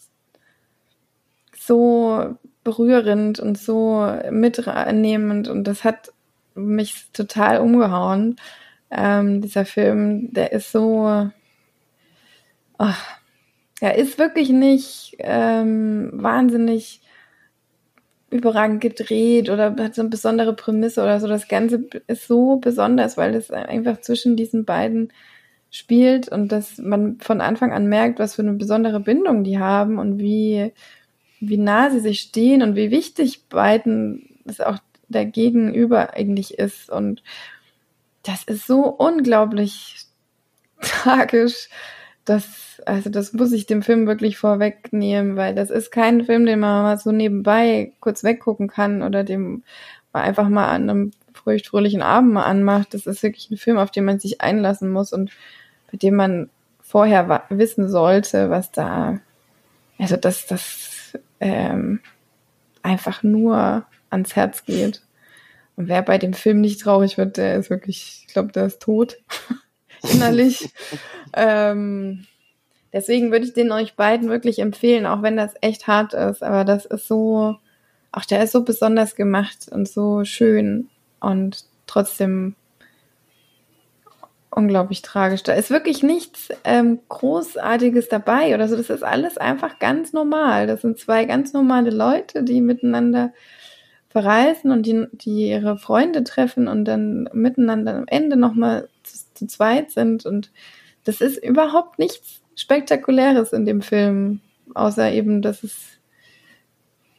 so 1.58 2.36
berührend 2.64 3.40
und 3.40 3.58
so 3.58 4.10
mitnehmend 4.32 5.50
und 5.50 5.66
das 5.66 5.84
hat 5.84 6.14
mich 6.56 7.08
total 7.14 7.60
umgehauen. 7.60 8.38
Ähm, 8.92 9.42
dieser 9.42 9.66
Film, 9.66 10.34
der 10.34 10.52
ist 10.52 10.72
so, 10.72 11.30
oh, 12.80 12.94
er 13.82 13.96
ist 13.96 14.18
wirklich 14.18 14.50
nicht 14.50 15.16
ähm, 15.20 16.10
wahnsinnig 16.14 17.02
überragend 18.32 18.82
gedreht 18.82 19.50
oder 19.50 19.76
hat 19.78 19.96
so 19.96 20.02
eine 20.02 20.10
besondere 20.10 20.54
Prämisse 20.54 21.02
oder 21.02 21.20
so. 21.20 21.28
Das 21.28 21.48
Ganze 21.48 21.86
ist 22.08 22.28
so 22.28 22.58
besonders, 22.58 23.18
weil 23.18 23.36
es 23.36 23.52
einfach 23.52 24.02
zwischen 24.02 24.36
diesen 24.36 24.66
beiden 24.66 25.12
spielt 25.72 26.30
und 26.30 26.52
dass 26.52 26.78
man 26.78 27.20
von 27.20 27.42
Anfang 27.42 27.72
an 27.72 27.88
merkt, 27.88 28.20
was 28.20 28.36
für 28.36 28.42
eine 28.42 28.54
besondere 28.54 29.00
Bindung 29.00 29.44
die 29.44 29.60
haben 29.60 30.00
und 30.00 30.20
wie, 30.20 30.72
wie 31.40 31.58
nah 31.58 31.90
sie 31.92 32.00
sich 32.00 32.20
stehen 32.20 32.62
und 32.62 32.76
wie 32.76 32.92
wichtig 32.92 33.48
beiden 33.50 34.40
es 34.46 34.62
auch 34.62 34.78
der 35.08 35.26
Gegenüber 35.26 36.14
eigentlich 36.14 36.58
ist. 36.58 36.90
Und 36.90 37.24
das 38.24 38.44
ist 38.44 38.68
so 38.68 38.86
unglaublich 38.86 40.06
tragisch. 40.82 41.70
Das, 42.26 42.82
also 42.86 43.10
das 43.10 43.34
muss 43.34 43.52
ich 43.52 43.66
dem 43.66 43.82
Film 43.82 44.06
wirklich 44.06 44.38
vorwegnehmen, 44.38 45.36
weil 45.36 45.56
das 45.56 45.70
ist 45.70 45.92
kein 45.92 46.26
Film, 46.26 46.46
den 46.46 46.60
man 46.60 46.84
mal 46.84 46.98
so 46.98 47.12
nebenbei 47.12 47.94
kurz 48.00 48.24
weggucken 48.24 48.68
kann 48.68 49.02
oder 49.02 49.24
dem 49.24 49.64
man 50.14 50.24
einfach 50.24 50.50
mal 50.50 50.68
an 50.68 50.90
einem 50.90 51.12
fröhlichen 51.34 52.02
Abend 52.02 52.34
mal 52.34 52.44
anmacht. 52.44 52.94
Das 52.94 53.08
ist 53.08 53.24
wirklich 53.24 53.50
ein 53.50 53.58
Film, 53.58 53.78
auf 53.78 53.92
den 53.92 54.06
man 54.06 54.20
sich 54.20 54.42
einlassen 54.42 54.92
muss 54.92 55.14
und 55.14 55.32
bei 55.92 55.98
dem 55.98 56.16
man 56.16 56.50
vorher 56.82 57.44
wissen 57.50 57.90
sollte, 57.90 58.50
was 58.50 58.72
da, 58.72 59.20
also 59.98 60.18
dass 60.18 60.48
das 60.48 61.18
ähm, 61.40 62.00
einfach 62.82 63.24
nur 63.24 63.86
ans 64.10 64.36
Herz 64.36 64.66
geht. 64.66 65.02
Und 65.80 65.88
wer 65.88 66.02
bei 66.02 66.18
dem 66.18 66.34
Film 66.34 66.60
nicht 66.60 66.82
traurig 66.82 67.18
wird, 67.18 67.38
der 67.38 67.56
ist 67.56 67.70
wirklich, 67.70 68.26
ich 68.28 68.34
glaube, 68.34 68.52
der 68.52 68.66
ist 68.66 68.82
tot. 68.82 69.16
Innerlich. 70.14 70.74
ähm, 71.34 72.26
deswegen 72.92 73.32
würde 73.32 73.46
ich 73.46 73.54
den 73.54 73.72
euch 73.72 73.96
beiden 73.96 74.28
wirklich 74.28 74.60
empfehlen, 74.60 75.06
auch 75.06 75.22
wenn 75.22 75.38
das 75.38 75.54
echt 75.62 75.88
hart 75.88 76.14
ist. 76.14 76.44
Aber 76.44 76.66
das 76.66 76.86
ist 76.86 77.08
so, 77.08 77.56
auch 78.12 78.26
der 78.26 78.44
ist 78.44 78.52
so 78.52 78.66
besonders 78.66 79.16
gemacht 79.16 79.70
und 79.72 79.88
so 79.88 80.26
schön 80.26 80.90
und 81.22 81.64
trotzdem 81.88 82.56
unglaublich 84.52 85.02
tragisch. 85.02 85.44
Da 85.44 85.54
ist 85.54 85.70
wirklich 85.70 86.04
nichts 86.04 86.50
ähm, 86.66 87.00
Großartiges 87.08 88.10
dabei 88.10 88.54
oder 88.54 88.68
so. 88.68 88.76
Das 88.76 88.90
ist 88.90 89.04
alles 89.04 89.38
einfach 89.38 89.80
ganz 89.80 90.12
normal. 90.12 90.68
Das 90.68 90.82
sind 90.82 91.00
zwei 91.00 91.24
ganz 91.24 91.54
normale 91.54 91.90
Leute, 91.90 92.44
die 92.44 92.60
miteinander 92.60 93.32
verreisen 94.10 94.72
und 94.72 94.86
die, 94.86 95.06
die 95.12 95.50
ihre 95.50 95.78
Freunde 95.78 96.24
treffen 96.24 96.68
und 96.68 96.86
dann 96.86 97.30
miteinander 97.34 97.96
am 97.96 98.06
Ende 98.08 98.36
nochmal 98.36 98.90
zu, 99.04 99.18
zu 99.36 99.48
zweit 99.48 99.92
sind. 99.92 100.26
Und 100.26 100.52
das 101.04 101.22
ist 101.22 101.44
überhaupt 101.44 102.00
nichts 102.00 102.42
Spektakuläres 102.56 103.54
in 103.54 103.66
dem 103.66 103.82
Film, 103.82 104.42
außer 104.74 105.12
eben, 105.12 105.42
dass 105.42 105.64
es 105.64 106.00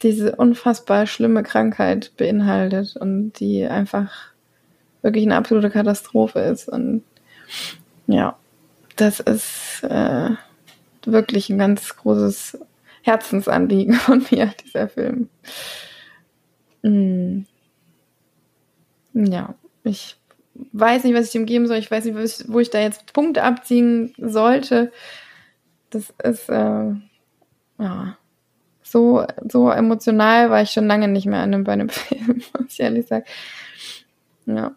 diese 0.02 0.36
unfassbar 0.36 1.06
schlimme 1.06 1.42
Krankheit 1.42 2.12
beinhaltet 2.16 2.96
und 2.96 3.32
die 3.38 3.64
einfach 3.66 4.10
wirklich 5.02 5.24
eine 5.24 5.36
absolute 5.36 5.70
Katastrophe 5.70 6.40
ist. 6.40 6.68
Und 6.68 7.04
ja, 8.06 8.36
das 8.96 9.20
ist 9.20 9.84
äh, 9.84 10.30
wirklich 11.04 11.50
ein 11.50 11.58
ganz 11.58 11.96
großes 11.96 12.58
Herzensanliegen 13.02 13.94
von 13.94 14.26
mir, 14.30 14.52
dieser 14.64 14.88
Film. 14.88 15.28
Mm. 16.82 17.42
Ja, 19.12 19.54
ich 19.84 20.16
weiß 20.72 21.04
nicht, 21.04 21.14
was 21.14 21.26
ich 21.26 21.32
dem 21.32 21.46
geben 21.46 21.66
soll. 21.66 21.78
Ich 21.78 21.90
weiß 21.90 22.04
nicht, 22.04 22.48
wo 22.48 22.60
ich 22.60 22.70
da 22.70 22.80
jetzt 22.80 23.12
Punkte 23.12 23.42
abziehen 23.42 24.14
sollte. 24.18 24.92
Das 25.90 26.12
ist, 26.22 26.48
äh, 26.48 26.92
ja, 27.78 28.16
so, 28.82 29.24
so 29.48 29.70
emotional 29.70 30.50
war 30.50 30.62
ich 30.62 30.70
schon 30.70 30.86
lange 30.86 31.08
nicht 31.08 31.26
mehr 31.26 31.40
an 31.40 31.54
einem, 31.54 31.64
bei 31.64 31.72
einem 31.72 31.88
Film, 31.90 32.42
muss 32.58 32.72
ich 32.72 32.80
ehrlich 32.80 33.06
sagen. 33.06 33.24
Ja. 34.46 34.76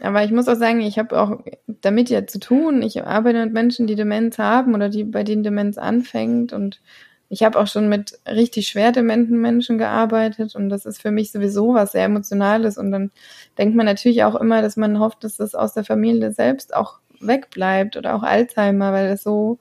Aber 0.00 0.24
ich 0.24 0.32
muss 0.32 0.48
auch 0.48 0.56
sagen, 0.56 0.80
ich 0.80 0.98
habe 0.98 1.20
auch 1.20 1.40
damit 1.66 2.10
ja 2.10 2.26
zu 2.26 2.40
tun. 2.40 2.82
Ich 2.82 3.04
arbeite 3.04 3.44
mit 3.44 3.52
Menschen, 3.52 3.86
die 3.86 3.94
Demenz 3.94 4.38
haben 4.38 4.74
oder 4.74 4.88
die, 4.88 5.04
bei 5.04 5.22
denen 5.22 5.44
Demenz 5.44 5.78
anfängt 5.78 6.52
und 6.52 6.80
ich 7.28 7.42
habe 7.42 7.58
auch 7.58 7.66
schon 7.66 7.88
mit 7.88 8.18
richtig 8.26 8.68
schwer 8.68 8.92
dementen 8.92 9.40
Menschen 9.40 9.78
gearbeitet 9.78 10.54
und 10.54 10.68
das 10.68 10.86
ist 10.86 11.00
für 11.00 11.10
mich 11.10 11.32
sowieso 11.32 11.74
was 11.74 11.92
sehr 11.92 12.04
Emotionales. 12.04 12.78
Und 12.78 12.92
dann 12.92 13.10
denkt 13.58 13.74
man 13.74 13.86
natürlich 13.86 14.24
auch 14.24 14.34
immer, 14.34 14.62
dass 14.62 14.76
man 14.76 15.00
hofft, 15.00 15.24
dass 15.24 15.36
das 15.36 15.54
aus 15.54 15.74
der 15.74 15.84
Familie 15.84 16.32
selbst 16.32 16.74
auch 16.74 17.00
wegbleibt 17.20 17.96
oder 17.96 18.14
auch 18.14 18.22
Alzheimer, 18.22 18.92
weil 18.92 19.08
das 19.08 19.22
so. 19.22 19.58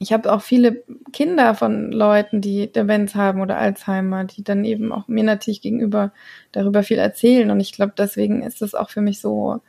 Ich 0.00 0.12
habe 0.12 0.30
auch 0.32 0.42
viele 0.42 0.82
Kinder 1.12 1.54
von 1.54 1.90
Leuten, 1.92 2.40
die 2.40 2.70
Demenz 2.70 3.14
haben 3.14 3.40
oder 3.40 3.56
Alzheimer, 3.56 4.24
die 4.24 4.42
dann 4.42 4.64
eben 4.64 4.92
auch 4.92 5.08
mir 5.08 5.24
natürlich 5.24 5.62
gegenüber 5.62 6.12
darüber 6.52 6.82
viel 6.82 6.98
erzählen. 6.98 7.50
Und 7.50 7.60
ich 7.60 7.72
glaube, 7.72 7.94
deswegen 7.96 8.42
ist 8.42 8.60
das 8.60 8.74
auch 8.74 8.90
für 8.90 9.00
mich 9.00 9.20
so, 9.20 9.60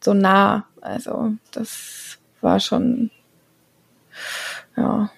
so 0.00 0.14
nah. 0.14 0.66
Also, 0.82 1.32
das 1.50 2.18
war 2.42 2.60
schon, 2.60 3.10
ja, 4.76 5.10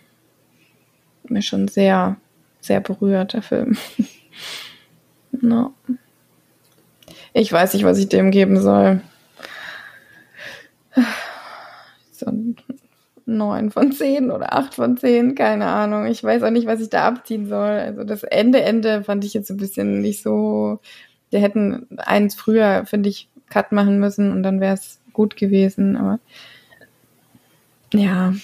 mir 1.31 1.43
schon 1.43 1.69
sehr, 1.69 2.17
sehr 2.61 2.81
berührt, 2.81 3.33
der 3.33 3.43
Film. 3.43 3.77
no. 5.33 5.75
Ich 7.33 7.53
weiß 7.53 7.75
nicht, 7.75 7.85
was 7.85 7.99
ich 7.99 8.09
dem 8.09 8.31
geben 8.31 8.61
soll. 8.61 9.01
So 12.13 12.31
neun 13.31 13.71
von 13.71 13.93
zehn 13.93 14.31
oder 14.31 14.53
acht 14.53 14.75
von 14.75 14.97
zehn, 14.97 15.35
keine 15.35 15.67
Ahnung. 15.67 16.07
Ich 16.07 16.23
weiß 16.23 16.43
auch 16.43 16.51
nicht, 16.51 16.67
was 16.67 16.81
ich 16.81 16.91
da 16.91 17.07
abziehen 17.07 17.49
soll. 17.49 17.71
Also 17.71 18.05
das 18.05 18.25
Ende, 18.25 18.61
Ende 18.63 19.05
fand 19.05 19.25
ich 19.25 19.33
jetzt 19.33 19.51
ein 19.51 19.57
bisschen 19.57 20.01
nicht 20.01 20.23
so. 20.23 20.81
Wir 21.31 21.41
hätten 21.41 21.87
eins 21.97 22.35
früher, 22.35 22.85
finde 22.87 23.09
ich, 23.09 23.29
Cut 23.49 23.73
machen 23.73 23.99
müssen 23.99 24.33
und 24.33 24.43
dann 24.43 24.61
wäre 24.61 24.75
es 24.75 25.01
gut 25.13 25.37
gewesen. 25.37 25.97
Aber 25.97 26.19
ja, 27.93 28.35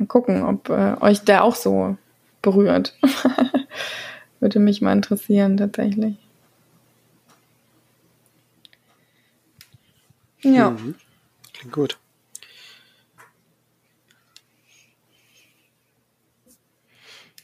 mal 0.00 0.06
gucken, 0.06 0.42
ob 0.42 0.68
äh, 0.70 0.96
euch 1.00 1.20
der 1.20 1.44
auch 1.44 1.54
so 1.54 1.96
berührt. 2.42 2.94
Würde 4.40 4.58
mich 4.58 4.80
mal 4.80 4.92
interessieren, 4.92 5.56
tatsächlich. 5.56 6.16
Ja. 10.42 10.70
Mhm. 10.70 10.94
Klingt 11.52 11.72
gut. 11.72 11.98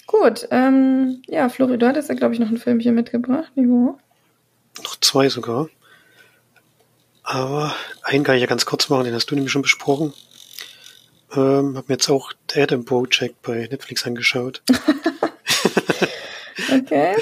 Gut, 0.07 0.49
ähm, 0.51 1.21
ja, 1.27 1.49
Flori, 1.49 1.79
du 1.79 1.87
hattest 1.87 2.09
ja, 2.09 2.15
glaube 2.15 2.33
ich, 2.33 2.41
noch 2.41 2.49
ein 2.49 2.59
Filmchen 2.59 2.95
mitgebracht, 2.95 3.53
Nico. 3.55 3.99
Noch 4.83 4.97
zwei 5.01 5.29
sogar. 5.29 5.69
Aber 7.23 7.75
einen 8.03 8.23
kann 8.23 8.37
ich 8.37 8.41
ja 8.41 8.47
ganz 8.47 8.65
kurz 8.67 8.89
machen, 8.89 9.05
den 9.05 9.15
hast 9.15 9.27
du 9.27 9.35
nämlich 9.35 9.53
schon 9.53 9.63
besprochen. 9.63 10.15
Ähm, 11.37 11.77
hab 11.77 11.89
mir 11.89 11.95
jetzt 11.95 12.09
auch 12.09 12.33
The 12.51 12.63
Adam 12.63 12.85
Project 12.85 13.43
bei 13.43 13.69
Netflix 13.71 14.07
angeschaut. 14.07 14.63
okay. 16.73 17.17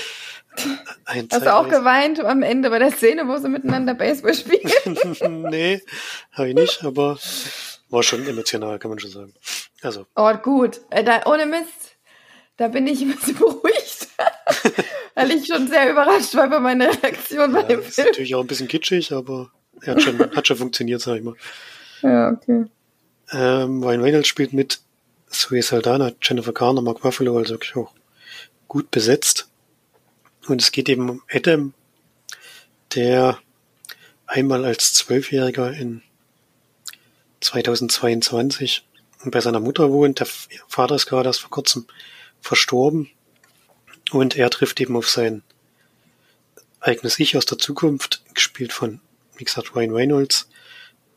Ein 1.04 1.28
Hast 1.32 1.46
du 1.46 1.54
auch 1.54 1.68
geweint 1.68 2.20
am 2.20 2.42
Ende 2.42 2.70
bei 2.70 2.78
der 2.78 2.92
Szene, 2.92 3.26
wo 3.26 3.36
sie 3.38 3.48
miteinander 3.48 3.94
Baseball 3.94 4.34
spielen? 4.34 5.42
nee, 5.50 5.82
habe 6.32 6.48
ich 6.48 6.54
nicht, 6.54 6.84
aber 6.84 7.18
war 7.90 8.02
schon 8.02 8.26
emotional, 8.26 8.78
kann 8.78 8.90
man 8.90 9.00
schon 9.00 9.10
sagen. 9.10 9.34
Also. 9.82 10.06
Oh, 10.14 10.32
gut. 10.34 10.80
Äh, 10.90 11.02
da, 11.02 11.22
ohne 11.26 11.46
Mist. 11.46 11.96
Da 12.56 12.68
bin 12.68 12.86
ich 12.86 13.00
ein 13.02 13.14
bisschen 13.14 13.36
beruhigt. 13.36 14.08
Weil 15.14 15.32
ich 15.32 15.46
schon 15.46 15.68
sehr 15.68 15.90
überrascht 15.90 16.34
war 16.36 16.48
bei 16.48 16.60
meiner 16.60 16.86
Reaktion 16.86 17.52
bei 17.52 17.62
ja, 17.62 17.66
dem 17.66 17.80
ist 17.80 17.94
Film. 17.94 18.08
natürlich 18.08 18.34
auch 18.34 18.40
ein 18.40 18.46
bisschen 18.46 18.68
kitschig, 18.68 19.12
aber 19.12 19.50
er 19.82 19.94
hat 19.94 20.02
schon, 20.02 20.18
hat 20.18 20.46
schon 20.46 20.56
funktioniert, 20.56 21.00
sag 21.00 21.16
ich 21.16 21.22
mal. 21.22 21.34
Ja, 22.02 22.30
okay. 22.30 22.64
Ähm, 23.32 23.82
Ryan 23.82 24.02
Reynolds 24.02 24.28
spielt 24.28 24.52
mit 24.52 24.80
Zoe 25.28 25.62
Saldana, 25.62 26.12
Jennifer 26.22 26.52
Garner, 26.52 26.82
Mark 26.82 27.04
Ruffalo, 27.04 27.36
also 27.36 27.54
wirklich 27.54 27.76
auch 27.76 27.92
gut 28.68 28.90
besetzt. 28.90 29.48
Und 30.46 30.60
es 30.60 30.72
geht 30.72 30.88
eben 30.88 31.08
um 31.08 31.22
Adam, 31.30 31.72
der 32.94 33.38
einmal 34.26 34.64
als 34.64 34.94
Zwölfjähriger 34.94 35.72
in 35.72 36.02
2022 37.40 38.86
bei 39.24 39.40
seiner 39.40 39.60
Mutter 39.60 39.90
wohnt. 39.90 40.20
Der 40.20 40.26
Vater 40.68 40.94
ist 40.94 41.06
gerade 41.06 41.28
erst 41.28 41.40
vor 41.40 41.50
kurzem 41.50 41.86
verstorben. 42.40 43.10
Und 44.10 44.36
er 44.36 44.50
trifft 44.50 44.80
eben 44.80 44.96
auf 44.96 45.08
sein 45.08 45.42
eigenes 46.80 47.18
Ich 47.18 47.36
aus 47.36 47.46
der 47.46 47.58
Zukunft, 47.58 48.22
gespielt 48.34 48.72
von, 48.72 49.00
wie 49.36 49.44
gesagt, 49.44 49.74
Ryan 49.74 49.94
Reynolds, 49.94 50.48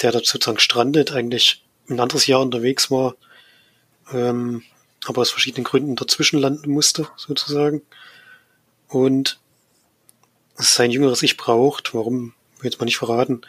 der 0.01 0.11
dort 0.11 0.25
sozusagen 0.25 0.59
strandet, 0.59 1.11
eigentlich 1.11 1.63
ein 1.89 1.99
anderes 1.99 2.27
Jahr 2.27 2.41
unterwegs 2.41 2.91
war, 2.91 3.15
ähm, 4.11 4.63
aber 5.05 5.21
aus 5.21 5.29
verschiedenen 5.29 5.63
Gründen 5.63 5.95
dazwischen 5.95 6.39
landen 6.39 6.71
musste, 6.71 7.07
sozusagen. 7.15 7.81
Und 8.87 9.39
sein 10.55 10.91
jüngeres 10.91 11.23
Ich 11.23 11.37
braucht, 11.37 11.93
warum, 11.93 12.33
will 12.59 12.69
jetzt 12.69 12.79
mal 12.79 12.85
nicht 12.85 12.97
verraten, 12.97 13.41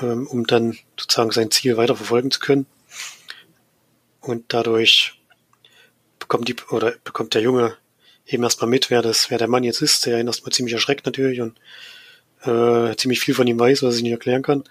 ähm, 0.00 0.26
um 0.26 0.46
dann 0.46 0.78
sozusagen 0.98 1.30
sein 1.30 1.50
Ziel 1.50 1.76
weiter 1.76 1.96
verfolgen 1.96 2.30
zu 2.30 2.40
können. 2.40 2.66
Und 4.20 4.44
dadurch 4.48 5.20
bekommt 6.18 6.48
die, 6.48 6.56
oder 6.70 6.94
bekommt 7.04 7.34
der 7.34 7.42
Junge 7.42 7.76
eben 8.26 8.42
erstmal 8.42 8.68
mit, 8.68 8.90
wer 8.90 9.02
das, 9.02 9.30
wer 9.30 9.38
der 9.38 9.48
Mann 9.48 9.64
jetzt 9.64 9.80
ist, 9.80 10.04
der 10.06 10.20
ihn 10.20 10.26
erstmal 10.26 10.52
ziemlich 10.52 10.74
erschreckt 10.74 11.06
natürlich 11.06 11.40
und 11.40 11.58
äh, 12.42 12.94
ziemlich 12.96 13.20
viel 13.20 13.34
von 13.34 13.46
ihm 13.46 13.58
weiß, 13.58 13.82
was 13.82 13.96
ich 13.96 14.02
nicht 14.02 14.12
erklären 14.12 14.42
kann. 14.42 14.64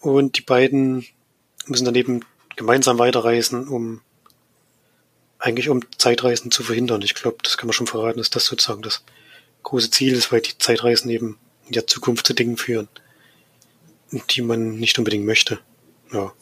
Und 0.00 0.36
die 0.38 0.42
beiden 0.42 1.06
müssen 1.66 1.84
dann 1.84 1.94
eben 1.94 2.20
gemeinsam 2.56 2.98
weiterreisen, 2.98 3.68
um 3.68 4.00
eigentlich 5.38 5.68
um 5.68 5.80
Zeitreisen 5.98 6.50
zu 6.50 6.62
verhindern. 6.62 7.02
Ich 7.02 7.14
glaube, 7.14 7.38
das 7.42 7.58
kann 7.58 7.66
man 7.66 7.74
schon 7.74 7.86
verraten, 7.86 8.18
dass 8.18 8.30
das 8.30 8.46
sozusagen 8.46 8.82
das 8.82 9.04
große 9.62 9.90
Ziel 9.90 10.14
ist, 10.14 10.32
weil 10.32 10.40
die 10.40 10.56
Zeitreisen 10.58 11.10
eben 11.10 11.38
in 11.66 11.72
der 11.72 11.86
Zukunft 11.86 12.26
zu 12.26 12.34
Dingen 12.34 12.56
führen, 12.56 12.88
die 14.30 14.42
man 14.42 14.76
nicht 14.76 14.98
unbedingt 14.98 15.26
möchte. 15.26 15.58
Ja. 16.12 16.32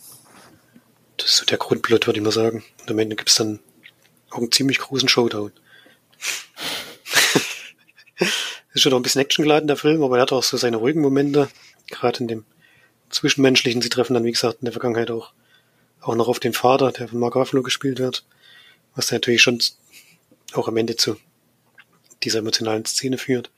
Das 1.17 1.31
ist 1.31 1.37
so 1.37 1.45
der 1.45 1.59
Grundplot, 1.59 2.07
würde 2.07 2.19
ich 2.19 2.25
mal 2.25 2.33
sagen. 2.33 2.65
Und 2.81 2.91
am 2.91 2.99
Ende 2.99 3.17
gibt's 3.17 3.37
dann 3.37 3.61
auch 4.31 4.39
einen 4.39 4.53
ziemlich 4.53 4.79
großen 4.79 5.09
Showdown. 5.09 5.53
ist 8.75 8.83
schon 8.83 8.91
noch 8.91 8.99
ein 8.99 9.03
bisschen 9.03 9.21
actiongeladen, 9.21 9.69
der 9.69 9.77
Film, 9.77 10.03
aber 10.03 10.17
er 10.17 10.23
hat 10.23 10.33
auch 10.33 10.43
so 10.43 10.57
seine 10.57 10.77
ruhigen 10.77 11.01
Momente, 11.01 11.49
gerade 11.89 12.21
in 12.21 12.29
dem 12.29 12.45
Zwischenmenschlichen. 13.15 13.81
Sie 13.83 13.89
treffen 13.89 14.15
dann, 14.15 14.25
wie 14.25 14.33
gesagt, 14.33 14.59
in 14.61 14.67
der 14.67 14.73
Vergangenheit 14.73 15.11
auch, 15.11 15.33
auch 16.01 16.15
noch 16.17 16.29
auf 16.29 16.41
den 16.41 16.53
Vater, 16.53 16.93
der 16.93 17.09
von 17.09 17.19
Mark 17.19 17.35
Ruffalo 17.37 17.63
gespielt 17.63 17.99
wird, 17.99 18.25
was 18.95 19.11
natürlich 19.11 19.43
schon 19.43 19.59
auch 20.53 20.69
am 20.69 20.77
Ende 20.77 20.97
zu 20.97 21.17
dieser 22.23 22.41
emotionalen 22.41 22.85
Szene 22.85 23.19
führt. 23.19 23.51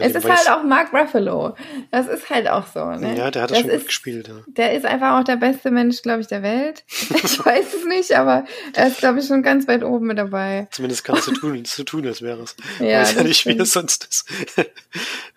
Es 0.00 0.14
ist 0.14 0.24
halt 0.24 0.48
auch 0.50 0.62
Mark 0.62 0.92
Ruffalo. 0.94 1.56
Das 1.90 2.06
ist 2.06 2.30
halt 2.30 2.46
auch 2.48 2.64
so, 2.72 2.84
ne? 2.92 3.16
Ja, 3.18 3.32
der 3.32 3.42
hat 3.42 3.50
das, 3.50 3.58
Das 3.58 3.60
schon 3.62 3.70
ist- 3.70 3.78
gut 3.80 3.86
gespielt. 3.88 4.28
Ja. 4.28 4.34
Der 4.46 4.72
ist 4.72 4.86
einfach 4.86 5.18
auch 5.18 5.24
der 5.24 5.34
beste 5.34 5.72
Mensch, 5.72 6.00
glaube 6.00 6.20
ich, 6.20 6.28
der 6.28 6.42
Welt. 6.44 6.84
Ich 7.24 7.44
weiß 7.44 7.74
es 7.74 7.84
nicht, 7.84 8.12
aber 8.16 8.44
er 8.72 8.86
ist, 8.86 8.98
glaube 8.98 9.18
ich, 9.18 9.26
schon 9.26 9.42
ganz 9.42 9.66
weit 9.66 9.82
oben 9.82 10.06
mit 10.06 10.16
dabei. 10.16 10.68
Zumindest 10.70 11.02
kann 11.02 11.16
es 11.18 11.24
so 11.24 11.32
tun, 11.32 11.64
so 11.64 11.82
tun, 11.82 12.06
als 12.06 12.22
wäre 12.22 12.42
es. 12.42 12.54
Ja, 12.78 13.00
Weiß 13.00 13.14
ja 13.16 13.22
nicht, 13.24 13.44
wie 13.46 13.50
stimmt. 13.50 13.60
es 13.62 13.72
sonst 13.72 14.04
ist. 14.08 14.28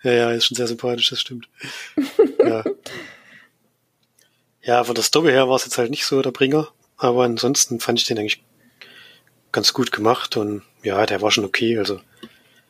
ja, 0.04 0.12
ja, 0.12 0.30
ist 0.30 0.46
schon 0.46 0.56
sehr 0.56 0.68
sympathisch, 0.68 1.10
das 1.10 1.20
stimmt. 1.20 1.48
ja. 2.44 2.62
ja, 4.68 4.84
von 4.84 4.94
der 4.94 5.02
Story 5.02 5.30
her 5.30 5.48
war 5.48 5.56
es 5.56 5.64
jetzt 5.64 5.78
halt 5.78 5.88
nicht 5.88 6.04
so 6.04 6.20
der 6.20 6.30
Bringer, 6.30 6.68
aber 6.98 7.24
ansonsten 7.24 7.80
fand 7.80 7.98
ich 7.98 8.04
den 8.04 8.18
eigentlich 8.18 8.44
ganz 9.50 9.72
gut 9.72 9.92
gemacht 9.92 10.36
und 10.36 10.62
ja, 10.82 11.06
der 11.06 11.22
war 11.22 11.30
schon 11.30 11.46
okay. 11.46 11.78
Also 11.78 12.02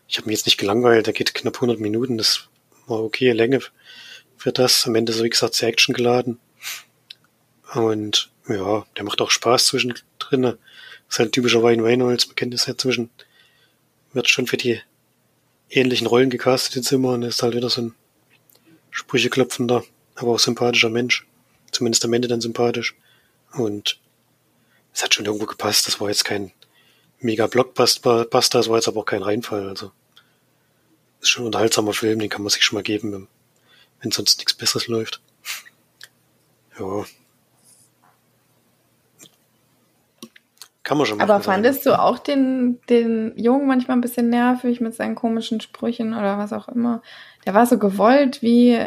ich 0.06 0.16
habe 0.16 0.28
mich 0.28 0.38
jetzt 0.38 0.46
nicht 0.46 0.58
gelangweilt, 0.58 1.06
der 1.06 1.12
geht 1.12 1.34
knapp 1.34 1.56
100 1.56 1.80
Minuten, 1.80 2.16
das 2.16 2.50
war 2.86 3.02
okay 3.02 3.32
Länge 3.32 3.58
für 4.36 4.52
das. 4.52 4.86
Am 4.86 4.94
Ende 4.94 5.12
so 5.12 5.24
wie 5.24 5.28
gesagt 5.28 5.54
sehr 5.54 5.70
actiongeladen 5.70 6.38
und 7.74 8.30
ja, 8.48 8.86
der 8.96 9.04
macht 9.04 9.20
auch 9.20 9.32
Spaß 9.32 9.66
zwischendrin. 9.66 10.56
Ist 11.08 11.18
halt 11.18 11.32
typischer 11.32 11.64
Ryan 11.64 11.80
Reynolds, 11.80 12.28
man 12.28 12.36
kennt 12.36 12.54
das 12.54 12.66
ja 12.66 12.76
zwischen, 12.76 13.10
wird 14.12 14.28
schon 14.28 14.46
für 14.46 14.56
die 14.56 14.80
ähnlichen 15.68 16.06
Rollen 16.06 16.30
gecastet 16.30 16.76
jetzt 16.76 16.92
immer 16.92 17.14
und 17.14 17.24
ist 17.24 17.42
halt 17.42 17.56
wieder 17.56 17.70
so 17.70 17.82
ein 17.82 17.94
sprücheklopfender, 18.92 19.82
aber 20.14 20.30
auch 20.34 20.38
sympathischer 20.38 20.90
Mensch. 20.90 21.26
Zumindest 21.70 22.04
am 22.04 22.12
Ende 22.12 22.28
dann 22.28 22.40
sympathisch. 22.40 22.96
Und 23.52 24.00
es 24.92 25.02
hat 25.02 25.14
schon 25.14 25.26
irgendwo 25.26 25.46
gepasst. 25.46 25.86
Das 25.86 26.00
war 26.00 26.08
jetzt 26.08 26.24
kein 26.24 26.52
mega 27.20 27.46
Blockbuster, 27.46 28.24
Buster, 28.24 28.58
das 28.58 28.68
war 28.68 28.76
jetzt 28.76 28.88
aber 28.88 29.00
auch 29.00 29.06
kein 29.06 29.22
Reinfall. 29.22 29.68
Also 29.68 29.92
ist 31.20 31.30
schon 31.30 31.44
ein 31.44 31.46
unterhaltsamer 31.46 31.92
Film, 31.92 32.18
den 32.18 32.28
kann 32.28 32.42
man 32.42 32.50
sich 32.50 32.64
schon 32.64 32.76
mal 32.76 32.82
geben, 32.82 33.28
wenn, 34.00 34.10
sonst 34.10 34.38
nichts 34.38 34.54
Besseres 34.54 34.86
läuft. 34.86 35.20
Ja. 36.78 37.04
Kann 40.84 40.96
man 40.96 41.06
schon 41.06 41.18
machen. 41.18 41.28
Aber 41.28 41.42
fandest 41.42 41.84
du 41.84 41.98
auch 41.98 42.18
den, 42.18 42.80
den 42.88 43.36
Jungen 43.36 43.66
manchmal 43.66 43.96
ein 43.96 44.00
bisschen 44.00 44.30
nervig 44.30 44.80
mit 44.80 44.94
seinen 44.94 45.16
komischen 45.16 45.60
Sprüchen 45.60 46.14
oder 46.14 46.38
was 46.38 46.52
auch 46.52 46.68
immer? 46.68 47.02
Der 47.44 47.54
war 47.54 47.66
so 47.66 47.78
gewollt 47.78 48.42
wie, 48.42 48.86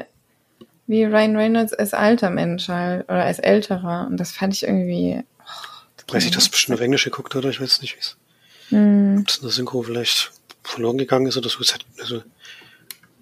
wie 0.88 1.04
Ryan 1.06 1.36
Reynolds 1.36 1.74
als 1.74 1.94
alter 1.94 2.30
Mensch 2.30 2.68
halt 2.68 3.06
oder 3.06 3.24
als 3.26 3.40
älterer. 3.40 4.08
Und 4.08 4.18
das 4.18 4.32
fand 4.32 4.54
ich 4.54 4.64
irgendwie. 4.64 5.24
oh, 5.40 6.14
Weiß 6.14 6.26
ich, 6.26 6.32
das 6.32 6.50
bestimmt 6.50 6.78
auf 6.78 6.82
Englisch 6.84 7.04
geguckt 7.06 7.36
oder 7.36 7.50
ich 7.50 7.62
weiß 7.62 7.82
nicht, 7.82 7.96
wie 7.96 8.00
es 8.00 8.18
Hm. 8.70 9.18
ob 9.22 9.30
es 9.30 9.38
in 9.38 9.44
der 9.44 9.52
Synchro 9.52 9.84
vielleicht 9.84 10.32
verloren 10.64 10.98
gegangen 10.98 11.28
ist 11.28 11.38
oder 11.38 11.50
so. 11.50 11.60
Also, 12.00 12.24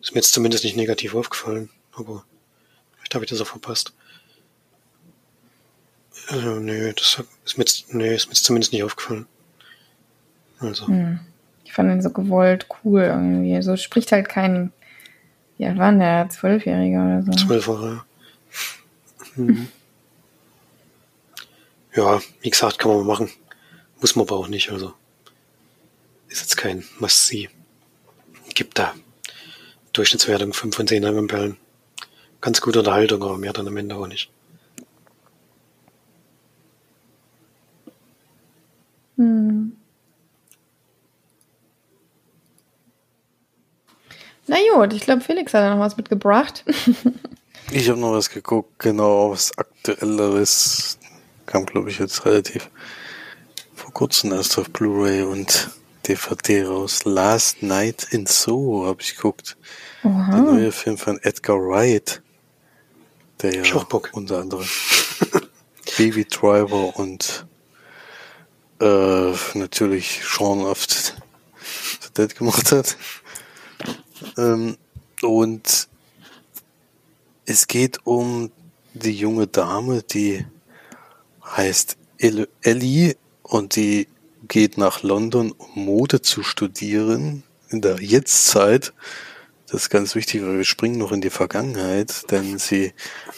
ist 0.01 0.13
mir 0.13 0.19
jetzt 0.21 0.33
zumindest 0.33 0.63
nicht 0.63 0.75
negativ 0.77 1.15
aufgefallen, 1.15 1.69
aber 1.93 2.23
vielleicht 2.97 3.15
habe 3.15 3.25
ich 3.25 3.31
das 3.31 3.41
auch 3.41 3.47
verpasst. 3.47 3.93
Also, 6.27 6.55
nee, 6.59 6.93
das 6.93 7.23
ist 7.45 7.57
mir 7.57 7.63
jetzt, 7.63 7.93
nee, 7.93 8.13
ist 8.15 8.27
mir 8.27 8.33
jetzt 8.33 8.43
zumindest 8.43 8.73
nicht 8.73 8.83
aufgefallen. 8.83 9.25
Also, 10.59 10.87
Hm. 10.87 11.19
Ich 11.63 11.73
fand 11.73 11.91
ihn 11.91 12.01
so 12.01 12.09
gewollt 12.09 12.65
cool 12.83 13.01
irgendwie. 13.03 13.61
So 13.61 13.75
spricht 13.77 14.11
halt 14.11 14.27
kein. 14.27 14.71
Ja, 15.59 15.69
alt 15.69 15.77
war 15.77 15.91
denn 15.91 15.99
der? 15.99 16.29
Zwölfjähriger 16.29 17.03
oder 17.03 17.23
so? 17.23 17.31
Zwölfjähriger. 17.31 18.05
Mhm. 19.35 19.67
Ja, 21.93 22.21
wie 22.41 22.49
gesagt, 22.49 22.79
kann 22.79 22.95
man 22.95 23.05
machen. 23.05 23.29
Muss 23.99 24.15
man 24.15 24.25
aber 24.25 24.37
auch 24.37 24.47
nicht. 24.47 24.71
Also 24.71 24.93
ist 26.29 26.39
jetzt 26.39 26.55
kein 26.55 26.85
Must-See. 26.99 27.49
Gibt 28.55 28.79
da 28.79 28.93
Durchschnittswertung 29.91 30.53
5 30.53 30.75
von 30.75 30.87
10 30.87 31.03
Ampeln. 31.03 31.57
Ganz 32.39 32.61
gute 32.61 32.79
Unterhaltung, 32.79 33.21
aber 33.21 33.37
mehr 33.37 33.51
dann 33.51 33.67
am 33.67 33.75
Ende 33.75 33.95
auch 33.95 34.07
nicht. 34.07 34.31
Hm. 39.17 39.78
Na 44.49 44.57
gut, 44.73 44.93
ich 44.93 45.01
glaube, 45.01 45.21
Felix 45.21 45.53
hat 45.53 45.61
da 45.61 45.75
noch 45.75 45.81
was 45.81 45.97
mitgebracht. 45.97 46.63
Ich 47.71 47.87
habe 47.87 47.99
noch 47.99 48.13
was 48.13 48.31
geguckt, 48.31 48.79
genau, 48.79 49.29
was 49.29 49.55
aktuelleres. 49.55 50.97
Kam, 51.45 51.67
glaube 51.67 51.91
ich, 51.91 51.99
jetzt 51.99 52.25
relativ 52.25 52.67
vor 53.75 53.93
kurzem 53.93 54.31
erst 54.31 54.57
auf 54.57 54.71
Blu-ray 54.71 55.21
und 55.21 55.69
DVD 56.07 56.63
raus. 56.65 57.05
Last 57.05 57.61
Night 57.61 58.07
in 58.09 58.25
Soho 58.25 58.87
habe 58.87 59.03
ich 59.03 59.15
geguckt. 59.15 59.55
Oha. 60.03 60.31
Der 60.31 60.39
neue 60.41 60.71
Film 60.71 60.97
von 60.97 61.19
Edgar 61.21 61.57
Wright. 61.57 62.23
Der 63.43 63.53
ja 63.53 63.61
Ich 63.61 63.75
hab 63.75 63.87
Bock. 63.89 64.09
unter 64.13 64.39
anderem 64.39 64.65
Baby 65.99 66.25
Driver 66.25 66.97
und 66.97 67.45
äh, 68.81 69.31
natürlich 69.53 70.25
Shaun 70.25 70.65
of 70.65 70.87
the 70.89 71.11
Dead 72.17 72.35
gemacht 72.35 72.71
hat. 72.71 72.97
Ähm, 74.37 74.77
und 75.21 75.87
es 77.45 77.67
geht 77.67 78.05
um 78.05 78.51
die 78.93 79.15
junge 79.15 79.47
Dame, 79.47 80.03
die 80.03 80.45
heißt 81.45 81.97
El- 82.17 82.49
Ellie 82.61 83.15
und 83.43 83.75
die 83.75 84.07
geht 84.47 84.77
nach 84.77 85.03
London, 85.03 85.51
um 85.51 85.85
Mode 85.85 86.21
zu 86.21 86.43
studieren 86.43 87.43
in 87.69 87.81
der 87.81 88.01
Jetztzeit. 88.01 88.93
Das 89.67 89.83
ist 89.83 89.89
ganz 89.89 90.15
wichtig, 90.15 90.41
weil 90.41 90.57
wir 90.57 90.63
springen 90.63 90.97
noch 90.97 91.11
in 91.11 91.21
die 91.21 91.29
Vergangenheit, 91.29 92.31
denn 92.31 92.57
sie 92.57 92.93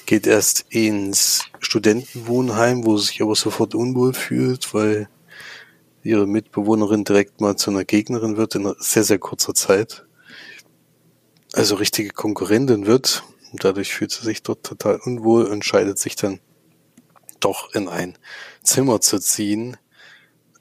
geht 0.05 0.25
erst 0.25 0.65
ins 0.69 1.45
Studentenwohnheim, 1.59 2.85
wo 2.85 2.97
sie 2.97 3.07
sich 3.07 3.21
aber 3.21 3.35
sofort 3.35 3.75
unwohl 3.75 4.13
fühlt, 4.13 4.73
weil 4.73 5.09
ihre 6.03 6.27
Mitbewohnerin 6.27 7.03
direkt 7.03 7.41
mal 7.41 7.57
zu 7.57 7.69
einer 7.69 7.83
Gegnerin 7.83 8.37
wird 8.37 8.55
in 8.55 8.73
sehr, 8.79 9.03
sehr 9.03 9.19
kurzer 9.19 9.53
Zeit. 9.53 10.05
Also 11.53 11.75
richtige 11.75 12.11
Konkurrentin 12.11 12.85
wird. 12.85 13.23
Dadurch 13.53 13.93
fühlt 13.93 14.11
sie 14.11 14.23
sich 14.23 14.43
dort 14.43 14.65
total 14.65 14.99
unwohl 15.03 15.45
und 15.45 15.53
entscheidet 15.53 15.99
sich 15.99 16.15
dann 16.15 16.39
doch 17.41 17.73
in 17.73 17.89
ein 17.89 18.17
Zimmer 18.63 19.01
zu 19.01 19.19
ziehen 19.19 19.75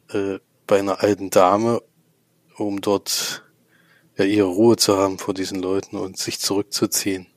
äh, 0.09 0.39
bei 0.67 0.81
einer 0.81 1.01
alten 1.01 1.31
Dame, 1.31 1.83
um 2.57 2.81
dort 2.81 3.45
ja 4.17 4.25
ihre 4.25 4.49
Ruhe 4.49 4.77
zu 4.77 4.97
haben 4.97 5.19
vor 5.19 5.35
diesen 5.35 5.63
Leuten 5.63 5.97
und 5.97 6.19
sich 6.19 6.41
zurückzuziehen. 6.41 7.29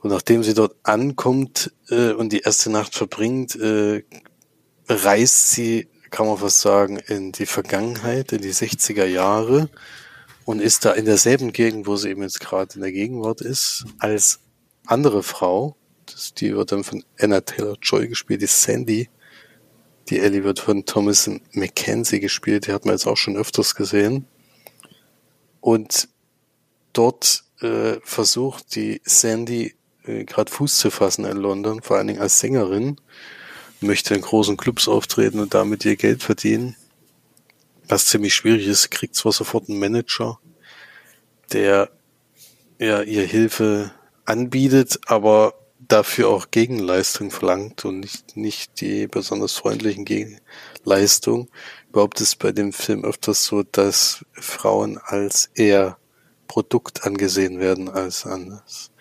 Und 0.00 0.10
nachdem 0.10 0.42
sie 0.42 0.54
dort 0.54 0.74
ankommt 0.82 1.72
äh, 1.90 2.12
und 2.12 2.32
die 2.32 2.40
erste 2.40 2.70
Nacht 2.70 2.96
verbringt, 2.96 3.54
äh, 3.54 4.02
reist 4.88 5.50
sie, 5.50 5.88
kann 6.10 6.26
man 6.26 6.38
fast 6.38 6.60
sagen, 6.60 6.96
in 6.96 7.30
die 7.30 7.46
Vergangenheit, 7.46 8.32
in 8.32 8.42
die 8.42 8.52
60er 8.52 9.04
Jahre 9.04 9.68
und 10.44 10.60
ist 10.60 10.84
da 10.84 10.92
in 10.92 11.04
derselben 11.04 11.52
Gegend, 11.52 11.86
wo 11.86 11.96
sie 11.96 12.10
eben 12.10 12.22
jetzt 12.22 12.40
gerade 12.40 12.74
in 12.74 12.80
der 12.80 12.92
Gegenwart 12.92 13.40
ist, 13.40 13.86
als 13.98 14.40
andere 14.86 15.22
Frau. 15.22 15.76
Das, 16.06 16.34
die 16.34 16.54
wird 16.54 16.72
dann 16.72 16.84
von 16.84 17.04
Anna 17.18 17.40
Taylor-Joy 17.40 18.08
gespielt, 18.08 18.42
die 18.42 18.46
Sandy. 18.46 19.08
Die 20.08 20.18
Ellie 20.18 20.42
wird 20.42 20.58
von 20.58 20.84
Thomas 20.84 21.30
Mackenzie 21.52 22.18
gespielt, 22.18 22.66
die 22.66 22.72
hat 22.72 22.84
man 22.84 22.94
jetzt 22.94 23.06
auch 23.06 23.16
schon 23.16 23.36
öfters 23.36 23.74
gesehen. 23.74 24.26
Und 25.60 26.08
dort 26.92 27.44
äh, 27.60 27.96
versucht 28.02 28.74
die 28.74 29.00
Sandy 29.04 29.74
äh, 30.04 30.24
gerade 30.24 30.50
Fuß 30.50 30.78
zu 30.78 30.90
fassen 30.90 31.24
in 31.24 31.36
London, 31.36 31.82
vor 31.82 31.96
allen 31.96 32.08
Dingen 32.08 32.20
als 32.20 32.40
Sängerin, 32.40 32.96
möchte 33.80 34.14
in 34.14 34.22
großen 34.22 34.56
Clubs 34.56 34.88
auftreten 34.88 35.38
und 35.38 35.54
damit 35.54 35.84
ihr 35.84 35.96
Geld 35.96 36.22
verdienen. 36.22 36.76
Was 37.90 38.06
ziemlich 38.06 38.34
schwierig 38.34 38.68
ist, 38.68 38.92
kriegt 38.92 39.16
zwar 39.16 39.32
sofort 39.32 39.68
einen 39.68 39.80
Manager, 39.80 40.38
der 41.52 41.90
ja 42.78 43.02
ihr 43.02 43.24
Hilfe 43.24 43.90
anbietet, 44.24 45.00
aber 45.06 45.54
dafür 45.88 46.28
auch 46.28 46.52
Gegenleistung 46.52 47.32
verlangt 47.32 47.84
und 47.84 47.98
nicht, 47.98 48.36
nicht 48.36 48.80
die 48.80 49.08
besonders 49.08 49.54
freundlichen 49.54 50.04
Gegenleistungen. 50.04 51.48
Überhaupt 51.88 52.20
ist 52.20 52.38
bei 52.38 52.52
dem 52.52 52.72
Film 52.72 53.04
öfters 53.04 53.44
so, 53.44 53.64
dass 53.64 54.24
Frauen 54.34 54.98
als 54.98 55.50
eher 55.54 55.98
Produkt 56.46 57.02
angesehen 57.02 57.58
werden 57.58 57.88
als 57.88 58.24
als, 58.24 58.92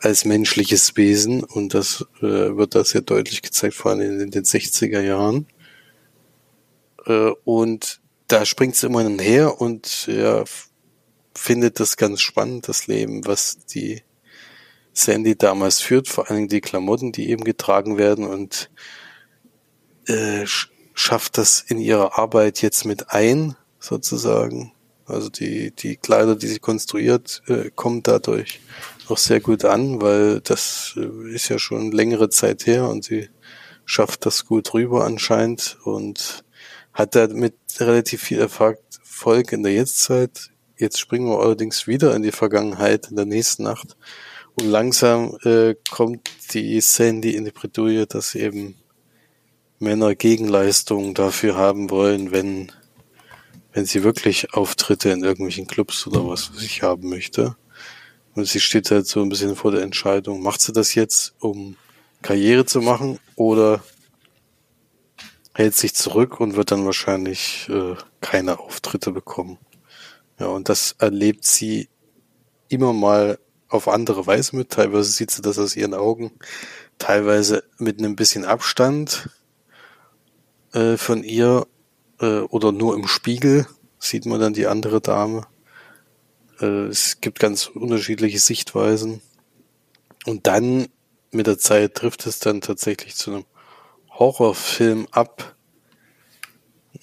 als 0.00 0.24
menschliches 0.24 0.96
Wesen 0.96 1.44
und 1.44 1.74
das 1.74 2.04
äh, 2.18 2.56
wird 2.56 2.74
da 2.74 2.82
sehr 2.82 3.02
deutlich 3.02 3.42
gezeigt, 3.42 3.74
vor 3.74 3.92
allem 3.92 4.20
in 4.20 4.32
den 4.32 4.42
60er 4.42 5.00
Jahren. 5.00 5.46
Äh, 7.06 7.30
und 7.44 8.00
da 8.28 8.44
springt 8.44 8.76
sie 8.76 8.86
immer 8.86 9.08
her 9.18 9.60
und 9.60 10.06
ja, 10.06 10.42
f- 10.42 10.68
findet 11.34 11.80
das 11.80 11.96
ganz 11.96 12.20
spannend, 12.20 12.68
das 12.68 12.86
Leben, 12.86 13.26
was 13.26 13.58
die 13.66 14.02
Sandy 14.92 15.36
damals 15.36 15.80
führt, 15.80 16.08
vor 16.08 16.28
allen 16.28 16.36
Dingen 16.36 16.48
die 16.48 16.60
Klamotten, 16.60 17.12
die 17.12 17.28
eben 17.30 17.44
getragen 17.44 17.98
werden 17.98 18.26
und 18.26 18.70
äh, 20.06 20.42
sch- 20.44 20.68
schafft 20.94 21.38
das 21.38 21.60
in 21.60 21.78
ihrer 21.78 22.18
Arbeit 22.18 22.62
jetzt 22.62 22.84
mit 22.84 23.10
ein, 23.10 23.56
sozusagen. 23.78 24.72
Also 25.04 25.28
die, 25.28 25.70
die 25.70 25.96
Kleider, 25.96 26.34
die 26.34 26.48
sie 26.48 26.58
konstruiert, 26.58 27.42
äh, 27.46 27.70
kommen 27.74 28.02
dadurch 28.02 28.60
auch 29.08 29.18
sehr 29.18 29.40
gut 29.40 29.64
an, 29.64 30.00
weil 30.00 30.40
das 30.40 30.94
äh, 30.96 31.32
ist 31.32 31.48
ja 31.48 31.58
schon 31.60 31.92
längere 31.92 32.28
Zeit 32.28 32.66
her 32.66 32.88
und 32.88 33.04
sie 33.04 33.28
schafft 33.84 34.26
das 34.26 34.46
gut 34.46 34.74
rüber 34.74 35.04
anscheinend 35.04 35.78
und 35.84 36.42
hat 36.96 37.14
damit 37.14 37.54
relativ 37.78 38.22
viel 38.22 38.40
Erfolg 38.40 39.52
in 39.52 39.62
der 39.62 39.74
Jetztzeit. 39.74 40.50
Jetzt 40.78 40.98
springen 40.98 41.28
wir 41.28 41.40
allerdings 41.40 41.86
wieder 41.86 42.16
in 42.16 42.22
die 42.22 42.32
Vergangenheit 42.32 43.08
in 43.10 43.16
der 43.16 43.26
nächsten 43.26 43.64
Nacht 43.64 43.96
und 44.58 44.68
langsam 44.68 45.36
äh, 45.44 45.74
kommt 45.90 46.30
die 46.54 46.80
Sandy 46.80 47.36
in 47.36 47.44
die 47.44 47.50
Bredouille, 47.50 48.06
dass 48.06 48.34
eben 48.34 48.76
Männer 49.78 50.14
Gegenleistungen 50.14 51.12
dafür 51.12 51.56
haben 51.56 51.90
wollen, 51.90 52.32
wenn, 52.32 52.72
wenn 53.74 53.84
sie 53.84 54.02
wirklich 54.02 54.54
Auftritte 54.54 55.10
in 55.10 55.22
irgendwelchen 55.22 55.66
Clubs 55.66 56.06
oder 56.06 56.26
was 56.26 56.54
weiß 56.54 56.62
ich 56.62 56.82
haben 56.82 57.10
möchte. 57.10 57.56
Und 58.34 58.46
sie 58.46 58.60
steht 58.60 58.90
halt 58.90 59.06
so 59.06 59.20
ein 59.20 59.28
bisschen 59.28 59.54
vor 59.54 59.72
der 59.72 59.82
Entscheidung, 59.82 60.42
macht 60.42 60.62
sie 60.62 60.72
das 60.72 60.94
jetzt, 60.94 61.34
um 61.40 61.76
Karriere 62.22 62.64
zu 62.64 62.80
machen 62.80 63.18
oder 63.34 63.82
hält 65.56 65.74
sich 65.74 65.94
zurück 65.94 66.38
und 66.38 66.54
wird 66.54 66.70
dann 66.70 66.84
wahrscheinlich 66.84 67.66
äh, 67.70 67.94
keine 68.20 68.60
Auftritte 68.60 69.10
bekommen. 69.10 69.56
Ja, 70.38 70.48
und 70.48 70.68
das 70.68 70.96
erlebt 70.98 71.46
sie 71.46 71.88
immer 72.68 72.92
mal 72.92 73.38
auf 73.68 73.88
andere 73.88 74.26
Weise 74.26 74.54
mit. 74.54 74.70
Teilweise 74.70 75.10
sieht 75.10 75.30
sie 75.30 75.40
das 75.40 75.58
aus 75.58 75.74
ihren 75.74 75.94
Augen, 75.94 76.30
teilweise 76.98 77.64
mit 77.78 77.98
einem 77.98 78.16
bisschen 78.16 78.44
Abstand 78.44 79.30
äh, 80.74 80.98
von 80.98 81.24
ihr 81.24 81.66
äh, 82.20 82.40
oder 82.40 82.70
nur 82.70 82.94
im 82.94 83.06
Spiegel 83.06 83.66
sieht 83.98 84.26
man 84.26 84.38
dann 84.38 84.52
die 84.52 84.66
andere 84.66 85.00
Dame. 85.00 85.46
Äh, 86.60 86.88
es 86.88 87.22
gibt 87.22 87.38
ganz 87.38 87.66
unterschiedliche 87.66 88.38
Sichtweisen. 88.38 89.22
Und 90.26 90.46
dann 90.46 90.88
mit 91.30 91.46
der 91.46 91.58
Zeit 91.58 91.94
trifft 91.94 92.26
es 92.26 92.40
dann 92.40 92.60
tatsächlich 92.60 93.16
zu 93.16 93.30
einem 93.30 93.44
Horrorfilm 94.18 95.08
ab. 95.10 95.55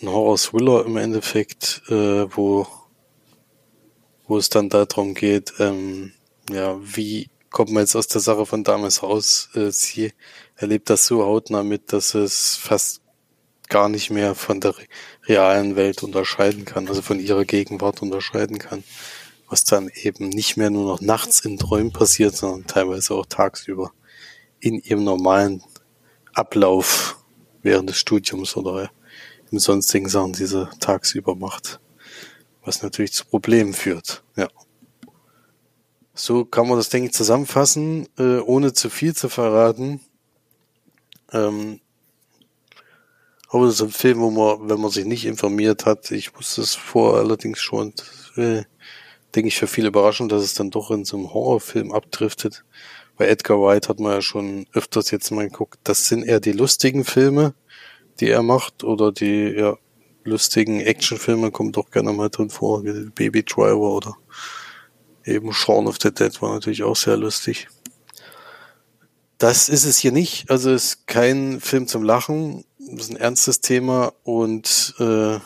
Ein 0.02 0.10
Horror-Thriller 0.10 0.86
im 0.86 0.98
Endeffekt, 0.98 1.84
äh, 1.90 2.26
wo, 2.36 2.68
wo 4.28 4.38
es 4.38 4.50
dann 4.50 4.70
darum 4.70 5.14
geht, 5.14 5.54
ähm, 5.60 6.14
ja, 6.50 6.78
wie 6.82 7.30
kommt 7.52 7.72
man 7.72 7.84
jetzt 7.84 7.96
aus 7.96 8.08
der 8.08 8.22
Sache 8.22 8.46
von 8.46 8.64
damals 8.64 9.04
raus? 9.04 9.50
Äh, 9.54 9.72
sie 9.72 10.14
erlebt 10.56 10.90
das 10.90 11.06
so 11.06 11.24
hautnah 11.24 11.64
mit, 11.64 11.94
dass 11.94 12.16
es 12.16 12.56
fast 12.56 13.02
gar 13.70 13.90
nicht 13.90 14.10
mehr 14.10 14.36
von 14.36 14.60
der 14.62 14.78
re- 14.78 14.84
realen 15.28 15.76
Welt 15.76 16.02
unterscheiden 16.02 16.66
kann, 16.66 16.88
also 16.88 17.02
von 17.02 17.20
ihrer 17.20 17.46
Gegenwart 17.46 18.02
unterscheiden 18.02 18.60
kann. 18.60 18.84
Was 19.50 19.64
dann 19.66 19.90
eben 19.94 20.30
nicht 20.30 20.58
mehr 20.58 20.70
nur 20.70 20.86
noch 20.86 21.02
nachts 21.02 21.42
in 21.42 21.58
Träumen 21.60 21.92
passiert, 21.92 22.36
sondern 22.36 22.68
teilweise 22.68 23.14
auch 23.14 23.26
tagsüber 23.26 23.92
in 24.60 24.80
ihrem 24.80 25.04
normalen 25.04 25.64
Ablauf 26.34 27.20
während 27.62 27.90
des 27.90 27.98
Studiums 27.98 28.56
oder 28.56 28.90
in 29.54 29.60
sonstigen 29.60 30.10
Sachen, 30.10 30.34
die 30.34 30.48
sie 30.48 30.68
tagsüber 30.80 31.36
macht. 31.36 31.80
Was 32.66 32.82
natürlich 32.82 33.14
zu 33.14 33.26
Problemen 33.26 33.74
führt, 33.74 34.24
ja. 34.36 34.48
So 36.16 36.46
kann 36.46 36.68
man 36.68 36.78
das, 36.78 36.90
denke 36.90 37.08
ich, 37.08 37.14
zusammenfassen, 37.14 38.08
äh, 38.18 38.40
ohne 38.40 38.74
zu 38.74 38.90
viel 38.90 39.16
zu 39.16 39.30
verraten. 39.30 40.00
Ähm, 41.32 41.80
aber 43.50 43.66
das 43.66 43.76
ist 43.76 43.82
ein 43.82 43.92
Film, 43.92 44.20
wo 44.20 44.32
man, 44.32 44.70
wenn 44.70 44.82
man 44.82 44.92
sich 44.92 45.06
nicht 45.06 45.26
informiert 45.26 45.86
hat, 45.86 46.10
ich 46.12 46.36
wusste 46.36 46.62
es 46.62 46.74
vor 46.74 47.18
allerdings 47.18 47.60
schon, 47.60 47.94
äh, 48.36 48.64
denke 49.36 49.48
ich, 49.48 49.58
für 49.58 49.68
viele 49.68 49.90
überraschend, 49.90 50.32
dass 50.32 50.44
es 50.44 50.56
dann 50.56 50.72
doch 50.72 50.90
in 50.92 51.06
so 51.06 51.18
einem 51.18 51.34
Horrorfilm 51.34 51.92
abdriftet. 51.92 52.64
Bei 53.18 53.28
Edgar 53.28 53.60
Wright 53.60 53.90
hat 53.90 54.00
man 54.00 54.14
ja 54.14 54.22
schon 54.22 54.66
öfters 54.74 55.12
jetzt 55.12 55.30
mal 55.32 55.48
geguckt, 55.48 55.80
das 55.84 56.08
sind 56.08 56.24
eher 56.24 56.40
die 56.40 56.54
lustigen 56.54 57.04
Filme, 57.04 57.54
die 58.20 58.30
er 58.30 58.44
macht, 58.44 58.84
oder 58.84 59.12
die 59.12 59.54
ja, 59.58 59.78
lustigen 60.24 60.80
Actionfilme 60.82 61.52
kommen 61.52 61.72
doch 61.72 61.90
gerne 61.92 62.14
mal 62.14 62.30
drin 62.30 62.50
vor, 62.50 62.84
wie 62.84 63.10
Baby 63.10 63.44
Driver 63.44 63.96
oder 63.96 64.16
eben 65.26 65.54
Shaun 65.54 65.88
of 65.88 65.98
the 66.02 66.14
Dead 66.14 66.42
war 66.42 66.54
natürlich 66.54 66.84
auch 66.84 66.96
sehr 66.96 67.18
lustig. 67.18 67.68
Das 69.38 69.68
ist 69.68 69.84
es 69.84 69.98
hier 69.98 70.12
nicht. 70.12 70.50
Also 70.50 70.72
es 70.72 70.86
ist 70.86 71.08
kein 71.08 71.60
Film 71.60 71.88
zum 71.88 72.04
Lachen. 72.04 72.66
Das 72.80 73.06
ist 73.06 73.12
ein 73.12 73.18
ernstes 73.18 73.62
Thema 73.62 74.14
und 74.24 74.96
äh, 75.00 75.40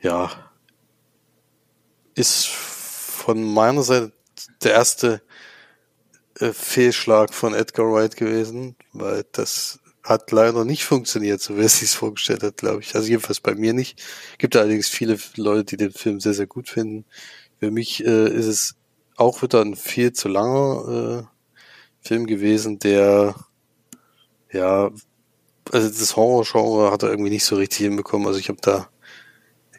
ja, 0.00 0.30
ist 2.14 2.48
von 2.48 3.42
meiner 3.42 3.82
Seite 3.82 4.12
der 4.62 4.72
erste 4.72 5.22
äh, 6.38 6.52
Fehlschlag 6.52 7.34
von 7.34 7.54
Edgar 7.54 7.92
Wright 7.92 8.16
gewesen, 8.16 8.76
weil 8.92 9.24
das 9.32 9.80
hat 10.02 10.32
leider 10.32 10.64
nicht 10.64 10.84
funktioniert, 10.84 11.40
so 11.40 11.56
wie 11.58 11.62
es 11.62 11.80
sich 11.80 11.90
vorgestellt 11.90 12.42
hat, 12.42 12.58
glaube 12.58 12.80
ich. 12.80 12.94
Also 12.94 13.08
jedenfalls 13.08 13.40
bei 13.40 13.54
mir 13.54 13.72
nicht. 13.72 14.02
Gibt 14.38 14.56
allerdings 14.56 14.88
viele 14.88 15.18
Leute, 15.36 15.64
die 15.64 15.76
den 15.76 15.92
Film 15.92 16.20
sehr, 16.20 16.34
sehr 16.34 16.46
gut 16.46 16.68
finden. 16.68 17.04
Für 17.58 17.70
mich 17.70 18.04
äh, 18.04 18.28
ist 18.28 18.46
es 18.46 18.76
auch 19.16 19.42
wieder 19.42 19.60
ein 19.60 19.76
viel 19.76 20.12
zu 20.12 20.28
langer 20.28 21.26
äh, 21.28 22.06
Film 22.06 22.26
gewesen, 22.26 22.78
der 22.78 23.34
ja, 24.52 24.90
also 25.70 25.88
das 25.88 26.16
Horror-Genre 26.16 26.90
hat 26.90 27.02
er 27.02 27.10
irgendwie 27.10 27.30
nicht 27.30 27.44
so 27.44 27.56
richtig 27.56 27.78
hinbekommen. 27.86 28.26
Also 28.26 28.40
ich 28.40 28.48
habe 28.48 28.60
da 28.62 28.88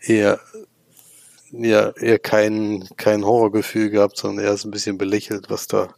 eher 0.02 0.40
ja 1.52 1.90
eher 1.92 2.20
kein 2.20 2.88
kein 2.98 3.26
Horrorgefühl 3.26 3.90
gehabt, 3.90 4.18
sondern 4.18 4.46
eher 4.46 4.58
so 4.58 4.68
ein 4.68 4.72
bisschen 4.72 4.98
belächelt, 4.98 5.50
was 5.50 5.68
da 5.68 5.94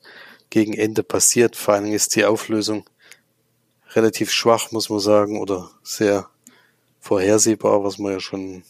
gegen 0.49 0.73
Ende 0.73 1.03
passiert. 1.03 1.55
Vor 1.55 1.73
allen 1.75 1.83
Dingen 1.85 1.95
ist 1.95 2.15
die 2.15 2.25
Auflösung 2.25 2.85
relativ 3.95 4.31
schwach, 4.31 4.71
muss 4.71 4.89
man 4.89 4.99
sagen, 4.99 5.39
oder 5.39 5.69
sehr 5.83 6.29
vorhersehbar, 6.99 7.83
was 7.83 7.99
wir 7.99 8.13
ja 8.13 8.19
schon, 8.19 8.63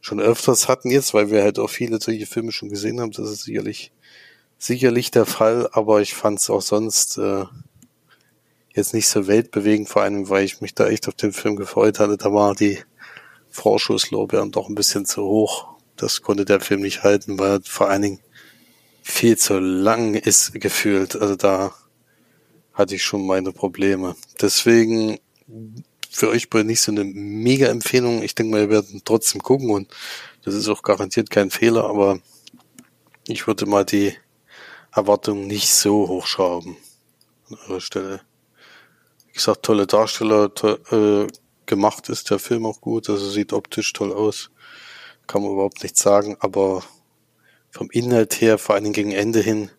schon 0.00 0.20
öfters 0.20 0.68
hatten 0.68 0.90
jetzt, 0.90 1.14
weil 1.14 1.30
wir 1.30 1.42
halt 1.42 1.58
auch 1.58 1.70
viele 1.70 2.00
solche 2.00 2.26
Filme 2.26 2.52
schon 2.52 2.68
gesehen 2.68 3.00
haben. 3.00 3.12
Das 3.12 3.30
ist 3.30 3.42
sicherlich, 3.42 3.92
sicherlich 4.58 5.10
der 5.10 5.26
Fall, 5.26 5.68
aber 5.72 6.00
ich 6.00 6.14
fand 6.14 6.38
es 6.38 6.48
auch 6.50 6.62
sonst 6.62 7.18
äh, 7.18 7.44
jetzt 8.74 8.94
nicht 8.94 9.08
so 9.08 9.26
weltbewegend, 9.26 9.88
vor 9.88 10.02
allem, 10.02 10.28
weil 10.28 10.44
ich 10.44 10.60
mich 10.60 10.74
da 10.74 10.86
echt 10.86 11.08
auf 11.08 11.14
den 11.14 11.32
Film 11.32 11.56
gefreut 11.56 11.98
hatte. 11.98 12.16
Da 12.16 12.32
war 12.32 12.54
die 12.54 12.78
Vorschusslorbeeren 13.50 14.52
doch 14.52 14.68
ein 14.68 14.74
bisschen 14.74 15.06
zu 15.06 15.22
hoch. 15.22 15.68
Das 15.96 16.22
konnte 16.22 16.44
der 16.44 16.60
Film 16.60 16.82
nicht 16.82 17.02
halten, 17.02 17.38
weil 17.38 17.60
vor 17.64 17.88
allen 17.88 18.02
Dingen 18.02 18.20
viel 19.02 19.38
zu 19.38 19.58
lang 19.58 20.14
ist 20.14 20.52
gefühlt. 20.60 21.16
Also 21.16 21.36
da 21.36 21.74
hatte 22.76 22.94
ich 22.94 23.02
schon 23.02 23.26
meine 23.26 23.50
Probleme. 23.52 24.14
Deswegen 24.40 25.18
für 26.10 26.28
euch 26.28 26.48
bei 26.48 26.62
nicht 26.62 26.80
so 26.80 26.92
eine 26.92 27.04
mega 27.04 27.66
Empfehlung. 27.66 28.22
Ich 28.22 28.34
denke 28.34 28.52
mal, 28.52 28.62
ihr 28.62 28.70
werdet 28.70 29.04
trotzdem 29.04 29.42
gucken 29.42 29.70
und 29.70 29.88
das 30.44 30.54
ist 30.54 30.68
auch 30.68 30.82
garantiert 30.82 31.30
kein 31.30 31.50
Fehler, 31.50 31.84
aber 31.84 32.20
ich 33.26 33.46
würde 33.46 33.66
mal 33.66 33.84
die 33.84 34.14
Erwartungen 34.92 35.46
nicht 35.46 35.68
so 35.72 36.08
hochschrauben 36.08 36.76
an 37.50 37.58
eurer 37.66 37.80
Stelle. 37.80 38.20
Wie 39.26 39.32
gesagt, 39.32 39.64
tolle 39.64 39.86
Darsteller, 39.86 40.54
to 40.54 40.76
äh, 40.90 41.26
gemacht 41.66 42.08
ist 42.08 42.30
der 42.30 42.38
Film 42.38 42.64
auch 42.64 42.80
gut, 42.80 43.10
also 43.10 43.28
sieht 43.28 43.52
optisch 43.52 43.92
toll 43.92 44.12
aus. 44.12 44.50
Kann 45.26 45.42
man 45.42 45.52
überhaupt 45.52 45.82
nichts 45.82 46.00
sagen, 46.00 46.36
aber 46.38 46.84
vom 47.70 47.90
Inhalt 47.90 48.40
her, 48.40 48.58
vor 48.58 48.76
allem 48.76 48.92
gegen 48.92 49.12
Ende 49.12 49.40
hin, 49.40 49.70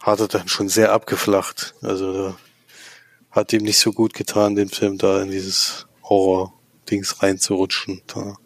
hat 0.00 0.20
er 0.20 0.28
dann 0.28 0.48
schon 0.48 0.68
sehr 0.68 0.92
abgeflacht. 0.92 1.74
Also 1.82 2.34
hat 3.30 3.52
ihm 3.52 3.62
nicht 3.62 3.78
so 3.78 3.92
gut 3.92 4.14
getan, 4.14 4.56
den 4.56 4.68
Film 4.68 4.98
da 4.98 5.22
in 5.22 5.30
dieses 5.30 5.86
Horror-Dings 6.04 7.22
reinzurutschen. 7.22 8.02
Da 8.06 8.36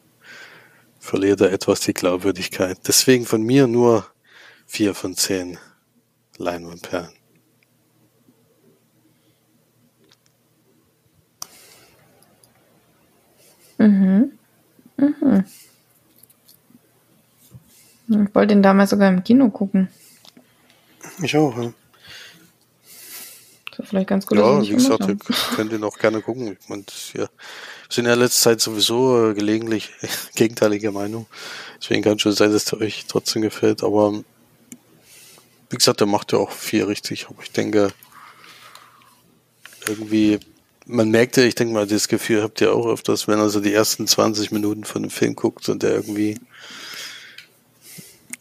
verliert 0.98 1.40
er 1.40 1.52
etwas 1.52 1.80
die 1.80 1.94
Glaubwürdigkeit. 1.94 2.78
Deswegen 2.86 3.24
von 3.24 3.42
mir 3.42 3.66
nur 3.66 4.06
vier 4.66 4.94
von 4.94 5.14
zehn 5.14 5.58
Leinwandperlen. 6.38 7.12
Mhm. 13.78 14.32
Mhm. 14.96 15.44
Ich 18.06 18.34
wollte 18.34 18.54
den 18.54 18.62
damals 18.62 18.90
sogar 18.90 19.08
im 19.08 19.24
Kino 19.24 19.50
gucken. 19.50 19.88
Ich 21.22 21.36
auch, 21.36 21.56
ja. 21.56 21.72
Das 23.70 23.86
ist 23.86 23.88
vielleicht 23.90 24.08
ganz 24.08 24.26
gut. 24.26 24.38
Ja, 24.38 24.62
wie 24.62 24.68
gesagt, 24.68 25.08
ihr 25.08 25.16
könnt 25.56 25.72
ihn 25.72 25.82
auch 25.82 25.98
gerne 25.98 26.20
gucken. 26.20 26.56
Und 26.68 26.92
ja, 27.14 27.26
sind 27.88 28.06
ja 28.06 28.14
letzte 28.14 28.40
Zeit 28.40 28.60
sowieso 28.60 29.30
äh, 29.30 29.34
gelegentlich 29.34 29.90
gegenteiliger 30.36 30.92
Meinung. 30.92 31.26
Deswegen 31.80 32.02
kann 32.02 32.18
schon 32.18 32.32
sein, 32.32 32.52
dass 32.52 32.66
der 32.66 32.80
euch 32.80 33.06
trotzdem 33.08 33.42
gefällt. 33.42 33.82
Aber 33.82 34.22
wie 35.70 35.76
gesagt, 35.76 36.00
der 36.00 36.06
macht 36.06 36.32
ja 36.32 36.38
auch 36.38 36.52
viel 36.52 36.84
richtig. 36.84 37.26
Aber 37.28 37.42
ich 37.42 37.50
denke, 37.50 37.92
irgendwie, 39.88 40.38
man 40.86 41.10
merkt 41.10 41.36
ja, 41.36 41.42
ich 41.42 41.56
denke 41.56 41.74
mal, 41.74 41.86
das 41.86 42.08
Gefühl 42.08 42.42
habt 42.42 42.60
ihr 42.60 42.72
auch 42.72 42.86
öfters, 42.86 43.26
wenn 43.26 43.40
also 43.40 43.60
die 43.60 43.74
ersten 43.74 44.06
20 44.06 44.52
Minuten 44.52 44.84
von 44.84 45.02
dem 45.02 45.10
Film 45.10 45.34
guckt 45.34 45.68
und 45.68 45.82
der 45.82 45.94
irgendwie 45.94 46.38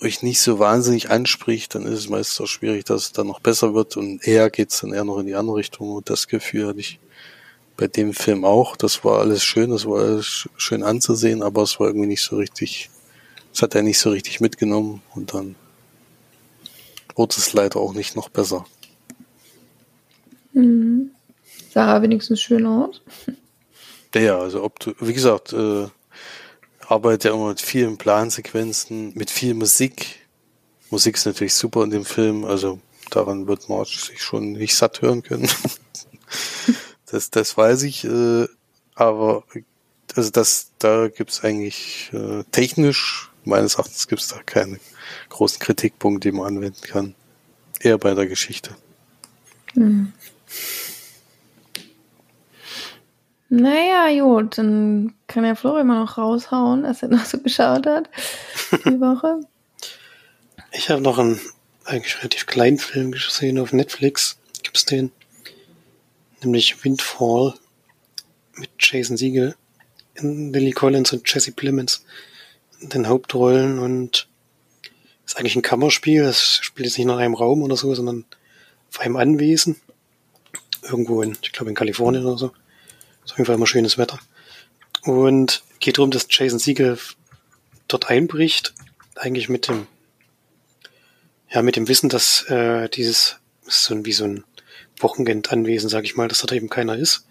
euch 0.03 0.21
nicht 0.21 0.41
so 0.41 0.59
wahnsinnig 0.59 1.09
anspricht, 1.09 1.75
dann 1.75 1.83
ist 1.83 1.99
es 1.99 2.09
meistens 2.09 2.41
auch 2.41 2.47
schwierig, 2.47 2.85
dass 2.85 3.03
es 3.03 3.11
dann 3.13 3.27
noch 3.27 3.39
besser 3.39 3.73
wird 3.73 3.97
und 3.97 4.25
eher 4.27 4.49
geht's 4.49 4.81
dann 4.81 4.93
eher 4.93 5.05
noch 5.05 5.19
in 5.19 5.25
die 5.25 5.35
andere 5.35 5.57
Richtung 5.57 5.91
und 5.91 6.09
das 6.09 6.27
Gefühl 6.27 6.67
hatte 6.67 6.79
ich 6.79 6.99
bei 7.77 7.87
dem 7.87 8.13
Film 8.13 8.45
auch. 8.45 8.75
Das 8.75 9.03
war 9.03 9.19
alles 9.19 9.43
schön, 9.43 9.71
das 9.71 9.85
war 9.85 10.01
alles 10.01 10.47
schön 10.57 10.83
anzusehen, 10.83 11.41
aber 11.41 11.63
es 11.63 11.79
war 11.79 11.87
irgendwie 11.87 12.07
nicht 12.07 12.21
so 12.21 12.37
richtig, 12.37 12.89
es 13.53 13.61
hat 13.61 13.75
er 13.75 13.81
nicht 13.81 13.99
so 13.99 14.11
richtig 14.11 14.41
mitgenommen 14.41 15.01
und 15.15 15.33
dann 15.33 15.55
wurde 17.15 17.35
es 17.37 17.53
leider 17.53 17.79
auch 17.79 17.93
nicht 17.93 18.15
noch 18.15 18.29
besser. 18.29 18.65
Mhm. 20.53 21.11
Sah 21.71 22.01
wenigstens 22.01 22.41
schön 22.41 22.65
aus. 22.65 23.01
Ja, 24.13 24.37
also 24.37 24.63
ob 24.63 24.79
du, 24.79 24.93
wie 24.99 25.13
gesagt, 25.13 25.53
äh, 25.53 25.87
arbeitet 26.87 27.25
ja 27.25 27.33
immer 27.33 27.49
mit 27.49 27.61
vielen 27.61 27.97
Plansequenzen, 27.97 29.13
mit 29.15 29.29
viel 29.29 29.53
Musik. 29.53 30.27
Musik 30.89 31.15
ist 31.15 31.25
natürlich 31.25 31.53
super 31.53 31.83
in 31.83 31.89
dem 31.89 32.05
Film, 32.05 32.45
also 32.45 32.79
daran 33.09 33.47
wird 33.47 33.69
man 33.69 33.85
sich 33.85 34.21
schon 34.21 34.53
nicht 34.53 34.75
satt 34.75 35.01
hören 35.01 35.23
können. 35.23 35.49
das, 37.05 37.29
das 37.29 37.57
weiß 37.57 37.83
ich, 37.83 38.05
äh, 38.05 38.47
aber 38.95 39.43
also 40.15 40.29
das, 40.29 40.71
da 40.79 41.07
gibt's 41.07 41.43
eigentlich 41.43 42.11
äh, 42.13 42.43
technisch, 42.51 43.31
meines 43.43 43.75
Erachtens 43.75 44.07
gibt's 44.07 44.27
da 44.27 44.41
keine 44.43 44.79
großen 45.29 45.59
Kritikpunkte, 45.59 46.29
die 46.29 46.37
man 46.37 46.47
anwenden 46.47 46.81
kann. 46.81 47.15
Eher 47.79 47.97
bei 47.97 48.13
der 48.13 48.27
Geschichte. 48.27 48.75
Hm. 49.73 50.13
Naja, 53.55 54.09
gut, 54.19 54.57
dann 54.57 55.13
kann 55.27 55.43
der 55.43 55.55
Florian 55.55 55.85
mal 55.85 55.99
noch 55.99 56.17
raushauen, 56.17 56.81
dass 56.81 57.03
er 57.03 57.09
noch 57.09 57.23
so 57.23 57.37
geschaut 57.37 57.85
hat 57.85 58.09
die 58.71 58.77
Woche. 58.99 59.41
Ich 60.71 60.89
habe 60.89 61.03
noch 61.03 61.19
einen 61.19 61.39
eigentlich 61.85 62.17
relativ 62.17 62.47
kleinen 62.47 62.79
Film 62.79 63.11
gesehen 63.11 63.59
auf 63.59 63.71
Netflix. 63.71 64.39
Gibt's 64.63 64.85
den? 64.85 65.11
Nämlich 66.41 66.83
Windfall 66.83 67.53
mit 68.55 68.71
Jason 68.79 69.17
Siegel, 69.17 69.55
Lily 70.15 70.71
Collins 70.71 71.13
und 71.13 71.31
Jesse 71.31 71.51
Plemons 71.51 72.05
in 72.79 72.89
den 72.89 73.07
Hauptrollen 73.07 73.77
und 73.77 74.27
ist 75.27 75.37
eigentlich 75.37 75.55
ein 75.55 75.61
Kammerspiel. 75.61 76.23
Es 76.23 76.57
spielt 76.63 76.87
jetzt 76.87 76.97
nicht 76.97 77.05
nur 77.05 77.17
in 77.17 77.21
einem 77.21 77.35
Raum 77.35 77.61
oder 77.61 77.77
so, 77.77 77.93
sondern 77.93 78.25
auf 78.89 78.99
einem 78.99 79.15
Anwesen. 79.15 79.79
Irgendwo 80.81 81.21
in, 81.21 81.37
ich 81.39 81.51
glaube 81.51 81.69
in 81.69 81.75
Kalifornien 81.75 82.25
oder 82.25 82.39
so. 82.39 82.51
Ist 83.25 83.31
auf 83.31 83.37
jeden 83.37 83.45
Fall 83.45 83.55
immer 83.55 83.67
schönes 83.67 83.97
Wetter. 83.97 84.19
Und 85.03 85.63
geht 85.79 85.97
darum, 85.97 86.11
dass 86.11 86.27
Jason 86.29 86.59
Siegel 86.59 86.97
dort 87.87 88.09
einbricht, 88.09 88.73
eigentlich 89.15 89.49
mit 89.49 89.67
dem, 89.67 89.87
ja, 91.49 91.61
mit 91.61 91.75
dem 91.75 91.87
Wissen, 91.87 92.09
dass 92.09 92.43
äh, 92.49 92.89
dieses 92.89 93.37
ist 93.65 93.85
so 93.85 93.93
ein, 93.93 94.05
wie 94.05 94.13
so 94.13 94.25
ein 94.25 94.43
Wochenendanwesen, 94.99 95.89
sage 95.89 96.05
ich 96.05 96.15
mal, 96.15 96.27
dass 96.27 96.39
dort 96.39 96.51
eben 96.53 96.69
keiner 96.69 96.95
ist. 96.95 97.27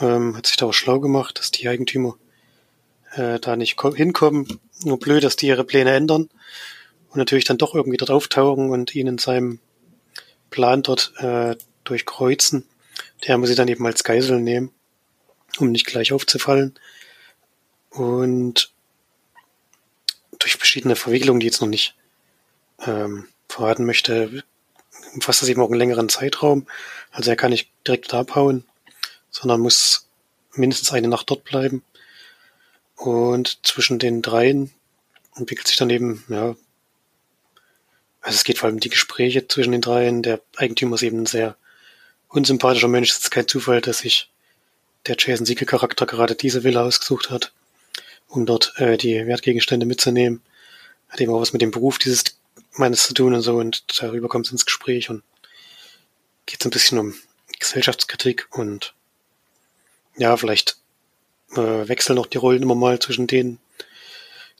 Ähm, 0.00 0.36
hat 0.36 0.46
sich 0.46 0.56
da 0.56 0.66
auch 0.66 0.72
schlau 0.72 1.00
gemacht, 1.00 1.38
dass 1.38 1.50
die 1.50 1.68
Eigentümer 1.68 2.16
äh, 3.12 3.38
da 3.38 3.56
nicht 3.56 3.80
hinkommen. 3.80 4.60
Nur 4.82 4.98
blöd, 4.98 5.24
dass 5.24 5.36
die 5.36 5.46
ihre 5.46 5.64
Pläne 5.64 5.92
ändern 5.92 6.28
und 7.10 7.16
natürlich 7.16 7.44
dann 7.44 7.58
doch 7.58 7.74
irgendwie 7.74 7.98
dort 7.98 8.10
auftauchen 8.10 8.70
und 8.70 8.94
ihn 8.94 9.06
in 9.06 9.18
seinem 9.18 9.60
Plan 10.50 10.82
dort 10.82 11.12
äh, 11.18 11.56
durchkreuzen. 11.84 12.66
Der 13.26 13.36
muss 13.38 13.48
sie 13.48 13.54
dann 13.54 13.68
eben 13.68 13.84
als 13.86 14.04
Geisel 14.04 14.40
nehmen 14.40 14.72
um 15.60 15.72
nicht 15.72 15.86
gleich 15.86 16.12
aufzufallen. 16.12 16.78
Und 17.90 18.72
durch 20.38 20.56
verschiedene 20.56 20.96
Verwicklungen, 20.96 21.40
die 21.40 21.46
jetzt 21.46 21.60
noch 21.60 21.68
nicht 21.68 21.94
ähm, 22.86 23.28
verraten 23.48 23.84
möchte, 23.84 24.44
umfasst 25.14 25.42
das 25.42 25.48
eben 25.48 25.60
auch 25.60 25.68
einen 25.70 25.78
längeren 25.78 26.08
Zeitraum. 26.08 26.66
Also 27.10 27.30
er 27.30 27.36
kann 27.36 27.50
nicht 27.50 27.70
direkt 27.86 28.14
abhauen, 28.14 28.64
sondern 29.30 29.60
muss 29.60 30.08
mindestens 30.52 30.92
eine 30.92 31.08
Nacht 31.08 31.30
dort 31.30 31.44
bleiben. 31.44 31.82
Und 32.96 33.60
zwischen 33.66 33.98
den 33.98 34.22
dreien 34.22 34.72
entwickelt 35.36 35.68
sich 35.68 35.76
dann 35.76 35.90
eben 35.90 36.24
ja, 36.28 36.54
Also 38.20 38.36
es 38.36 38.44
geht 38.44 38.58
vor 38.58 38.66
allem 38.66 38.76
um 38.76 38.80
die 38.80 38.90
Gespräche 38.90 39.46
zwischen 39.48 39.72
den 39.72 39.80
dreien. 39.80 40.22
Der 40.22 40.40
Eigentümer 40.56 40.96
ist 40.96 41.02
eben 41.02 41.22
ein 41.22 41.26
sehr 41.26 41.56
unsympathischer 42.28 42.88
Mensch. 42.88 43.10
Es 43.10 43.18
ist 43.18 43.30
kein 43.30 43.48
Zufall, 43.48 43.80
dass 43.80 44.00
sich 44.00 44.29
der 45.06 45.16
Jason 45.18 45.46
Siegel 45.46 45.66
Charakter 45.66 46.06
gerade 46.06 46.34
diese 46.34 46.64
Villa 46.64 46.84
ausgesucht 46.84 47.30
hat, 47.30 47.52
um 48.28 48.46
dort 48.46 48.74
äh, 48.76 48.96
die 48.96 49.26
Wertgegenstände 49.26 49.86
mitzunehmen. 49.86 50.42
Hat 51.08 51.20
eben 51.20 51.32
auch 51.32 51.40
was 51.40 51.52
mit 51.52 51.62
dem 51.62 51.70
Beruf 51.70 51.98
dieses 51.98 52.24
Mannes 52.72 53.06
zu 53.06 53.14
tun 53.14 53.34
und 53.34 53.42
so 53.42 53.56
und 53.56 53.84
darüber 54.00 54.28
kommt 54.28 54.46
es 54.46 54.52
ins 54.52 54.66
Gespräch 54.66 55.10
und 55.10 55.22
geht 56.46 56.60
es 56.60 56.66
ein 56.66 56.70
bisschen 56.70 56.98
um 56.98 57.14
Gesellschaftskritik 57.58 58.48
und 58.50 58.94
ja, 60.16 60.36
vielleicht 60.36 60.76
äh, 61.52 61.88
wechseln 61.88 62.18
auch 62.18 62.26
die 62.26 62.38
Rollen 62.38 62.62
immer 62.62 62.74
mal 62.74 62.98
zwischen 62.98 63.26
denen, 63.26 63.58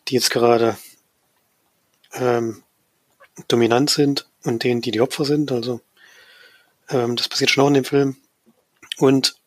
die 0.08 0.14
jetzt 0.14 0.30
gerade 0.30 0.76
ähm, 2.14 2.62
dominant 3.48 3.90
sind 3.90 4.26
und 4.44 4.64
denen, 4.64 4.80
die 4.80 4.90
die 4.90 5.00
Opfer 5.00 5.24
sind. 5.24 5.52
Also 5.52 5.80
ähm, 6.88 7.16
das 7.16 7.28
passiert 7.28 7.50
schon 7.50 7.64
auch 7.64 7.68
in 7.68 7.74
dem 7.74 7.84
Film. 7.84 8.16
Und 8.98 9.39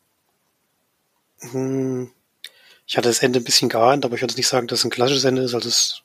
ich 2.86 2.96
hatte 2.96 3.08
das 3.08 3.20
Ende 3.20 3.40
ein 3.40 3.44
bisschen 3.44 3.68
geahnt, 3.68 4.04
aber 4.04 4.14
ich 4.14 4.22
würde 4.22 4.34
nicht 4.34 4.48
sagen, 4.48 4.66
dass 4.66 4.80
es 4.80 4.84
ein 4.84 4.90
klassisches 4.90 5.24
Ende 5.24 5.42
ist. 5.42 5.54
Also 5.54 5.68
es 5.68 6.02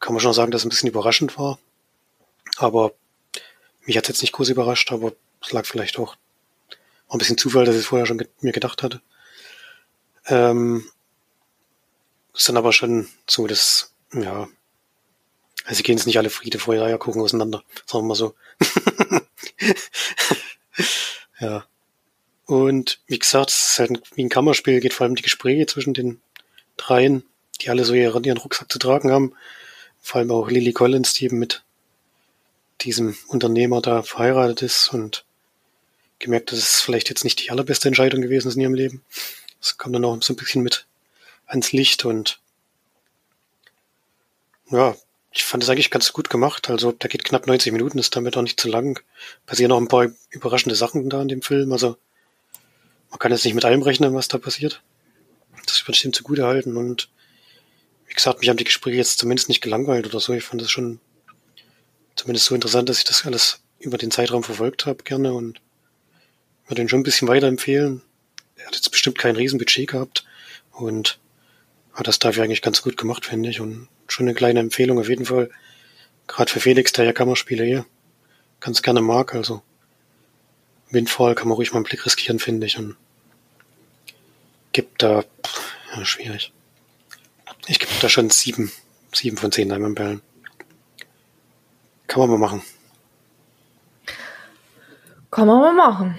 kann 0.00 0.14
man 0.14 0.20
schon 0.20 0.32
sagen, 0.32 0.50
dass 0.50 0.62
es 0.62 0.66
ein 0.66 0.70
bisschen 0.70 0.88
überraschend 0.88 1.38
war. 1.38 1.58
Aber 2.56 2.92
mich 3.84 3.96
hat 3.96 4.04
es 4.04 4.08
jetzt 4.08 4.22
nicht 4.22 4.32
groß 4.32 4.48
überrascht, 4.50 4.92
aber 4.92 5.12
es 5.42 5.52
lag 5.52 5.66
vielleicht 5.66 5.98
auch 5.98 6.16
ein 7.08 7.18
bisschen 7.18 7.38
Zufall, 7.38 7.64
dass 7.64 7.74
ich 7.74 7.82
es 7.82 7.86
vorher 7.86 8.06
schon 8.06 8.26
mir 8.40 8.52
gedacht 8.52 8.82
hatte. 8.82 9.00
Ähm, 10.26 10.90
ist 12.34 12.48
dann 12.48 12.56
aber 12.56 12.72
schon 12.72 13.08
so, 13.28 13.46
dass, 13.46 13.92
ja, 14.12 14.48
also 15.64 15.82
gehen 15.82 15.96
jetzt 15.96 16.06
nicht 16.06 16.18
alle 16.18 16.30
Friede, 16.30 16.58
Feuer, 16.58 16.84
Eier 16.84 16.98
gucken 16.98 17.22
auseinander, 17.22 17.62
sagen 17.86 18.04
wir 18.04 18.08
mal 18.08 18.14
so. 18.14 18.34
ja. 21.40 21.64
Und 22.46 23.00
wie 23.06 23.18
gesagt, 23.18 23.50
es 23.50 23.72
ist 23.72 23.78
halt 23.80 24.02
wie 24.14 24.24
ein 24.24 24.28
Kammerspiel, 24.28 24.80
geht 24.80 24.94
vor 24.94 25.04
allem 25.04 25.16
die 25.16 25.22
Gespräche 25.22 25.66
zwischen 25.66 25.94
den 25.94 26.20
dreien, 26.76 27.24
die 27.60 27.70
alle 27.70 27.84
so 27.84 27.92
ihren, 27.92 28.22
ihren 28.24 28.38
Rucksack 28.38 28.70
zu 28.70 28.78
tragen 28.78 29.10
haben. 29.10 29.34
Vor 30.00 30.20
allem 30.20 30.30
auch 30.30 30.48
Lily 30.48 30.72
Collins, 30.72 31.14
die 31.14 31.24
eben 31.24 31.38
mit 31.38 31.64
diesem 32.82 33.16
Unternehmer 33.28 33.82
da 33.82 34.02
verheiratet 34.02 34.62
ist 34.62 34.92
und 34.92 35.24
gemerkt, 36.18 36.52
dass 36.52 36.58
es 36.60 36.80
vielleicht 36.80 37.08
jetzt 37.08 37.24
nicht 37.24 37.42
die 37.42 37.50
allerbeste 37.50 37.88
Entscheidung 37.88 38.22
gewesen 38.22 38.48
ist 38.48 38.54
in 38.54 38.62
ihrem 38.62 38.74
Leben. 38.74 39.02
Das 39.60 39.76
kommt 39.76 39.94
dann 39.94 40.04
auch 40.04 40.22
so 40.22 40.32
ein 40.32 40.36
bisschen 40.36 40.62
mit 40.62 40.86
ans 41.46 41.72
Licht 41.72 42.04
und 42.04 42.38
ja, 44.70 44.96
ich 45.32 45.44
fand 45.44 45.62
es 45.62 45.68
eigentlich 45.68 45.90
ganz 45.90 46.12
gut 46.12 46.30
gemacht. 46.30 46.70
Also 46.70 46.92
da 46.92 47.08
geht 47.08 47.24
knapp 47.24 47.46
90 47.46 47.72
Minuten, 47.72 47.98
ist 47.98 48.16
damit 48.16 48.36
auch 48.36 48.42
nicht 48.42 48.60
zu 48.60 48.68
lang. 48.68 49.00
Passieren 49.44 49.72
auch 49.72 49.78
ein 49.80 49.88
paar 49.88 50.08
überraschende 50.30 50.74
Sachen 50.74 51.08
da 51.10 51.22
in 51.22 51.28
dem 51.28 51.42
Film. 51.42 51.72
Also 51.72 51.96
man 53.10 53.18
kann 53.18 53.32
jetzt 53.32 53.44
nicht 53.44 53.54
mit 53.54 53.64
allem 53.64 53.82
rechnen, 53.82 54.14
was 54.14 54.28
da 54.28 54.38
passiert. 54.38 54.82
Das 55.66 55.86
würde 55.86 55.96
ich 55.96 56.04
ihm 56.04 56.12
zugute 56.12 56.46
halten. 56.46 56.76
Und 56.76 57.08
wie 58.06 58.14
gesagt, 58.14 58.40
mich 58.40 58.48
haben 58.48 58.56
die 58.56 58.64
Gespräche 58.64 58.98
jetzt 58.98 59.18
zumindest 59.18 59.48
nicht 59.48 59.60
gelangweilt 59.60 60.06
oder 60.06 60.20
so. 60.20 60.32
Ich 60.32 60.44
fand 60.44 60.62
es 60.62 60.70
schon 60.70 61.00
zumindest 62.14 62.46
so 62.46 62.54
interessant, 62.54 62.88
dass 62.88 62.98
ich 62.98 63.04
das 63.04 63.26
alles 63.26 63.60
über 63.78 63.98
den 63.98 64.10
Zeitraum 64.10 64.42
verfolgt 64.42 64.86
habe 64.86 65.04
gerne 65.04 65.32
und 65.32 65.60
würde 66.66 66.82
ihn 66.82 66.88
schon 66.88 67.00
ein 67.00 67.04
bisschen 67.04 67.28
weiterempfehlen. 67.28 68.02
Er 68.56 68.66
hat 68.66 68.74
jetzt 68.74 68.90
bestimmt 68.90 69.18
kein 69.18 69.36
Riesenbudget 69.36 69.88
gehabt 69.88 70.24
und 70.72 71.18
hat 71.92 72.06
das 72.06 72.18
dafür 72.18 72.44
eigentlich 72.44 72.62
ganz 72.62 72.82
gut 72.82 72.96
gemacht, 72.96 73.26
finde 73.26 73.50
ich. 73.50 73.60
Und 73.60 73.88
schon 74.08 74.26
eine 74.26 74.34
kleine 74.34 74.60
Empfehlung 74.60 74.98
auf 74.98 75.08
jeden 75.08 75.26
Fall. 75.26 75.50
Gerade 76.26 76.50
für 76.50 76.60
Felix, 76.60 76.92
der 76.92 77.04
ja 77.04 77.12
Kammerspieler 77.12 77.64
hier 77.64 77.86
ganz 78.60 78.82
gerne 78.82 79.00
mag. 79.00 79.34
Also 79.34 79.62
Windfall 80.96 81.34
kann 81.34 81.48
man 81.48 81.56
ruhig 81.56 81.72
mal 81.72 81.78
einen 81.78 81.84
Blick 81.84 82.04
riskieren, 82.06 82.38
finde 82.38 82.66
ich. 82.66 82.78
Und 82.78 82.96
gibt 84.72 85.02
da, 85.02 85.24
ja, 85.94 86.04
schwierig. 86.04 86.52
Ich 87.66 87.78
gebe 87.78 87.92
da 88.00 88.08
schon 88.08 88.30
sieben, 88.30 88.72
sieben 89.12 89.36
von 89.36 89.52
zehn 89.52 89.68
Diamondbällen. 89.68 90.22
Kann 92.06 92.20
man 92.20 92.30
mal 92.30 92.38
machen. 92.38 92.62
Kann 95.30 95.46
man 95.46 95.60
mal 95.60 95.74
machen. 95.74 96.18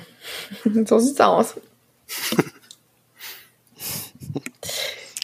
so 0.86 1.00
sieht's 1.00 1.20
aus. 1.20 1.56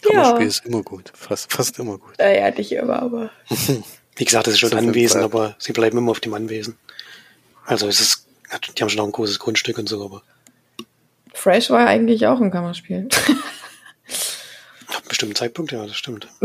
Kammerspiel 0.02 0.42
ja. 0.42 0.48
ist 0.48 0.66
immer 0.66 0.84
gut. 0.84 1.12
Fast, 1.14 1.52
fast 1.52 1.80
immer 1.80 1.98
gut. 1.98 2.16
Ja, 2.20 2.30
ja, 2.30 2.52
nicht 2.52 2.72
immer, 2.72 3.02
aber. 3.02 3.32
Wie 4.16 4.26
gesagt, 4.26 4.48
es 4.48 4.54
ist 4.54 4.60
schon 4.60 4.72
so 4.72 4.78
Anwesen, 4.78 5.22
aber 5.22 5.56
sie 5.60 5.74
bleiben 5.74 5.98
immer 5.98 6.12
auf 6.12 6.20
dem 6.20 6.34
Anwesen. 6.34 6.78
Also 7.66 7.88
es 7.88 8.00
ist, 8.00 8.23
die 8.60 8.82
haben 8.82 8.90
schon 8.90 9.00
auch 9.00 9.06
ein 9.06 9.12
großes 9.12 9.40
Grundstück 9.40 9.78
und 9.78 9.88
so, 9.90 10.04
aber. 10.04 10.24
Fresh 11.34 11.70
war 11.70 11.82
ja 11.82 11.88
eigentlich 11.88 12.28
auch 12.28 12.40
ein 12.40 12.52
Kammerspiel. 12.52 13.08
Ab 14.88 14.98
einem 14.98 15.08
bestimmten 15.08 15.36
Zeitpunkt, 15.36 15.72
ja, 15.72 15.86
das 15.86 15.96
stimmt. 15.96 16.28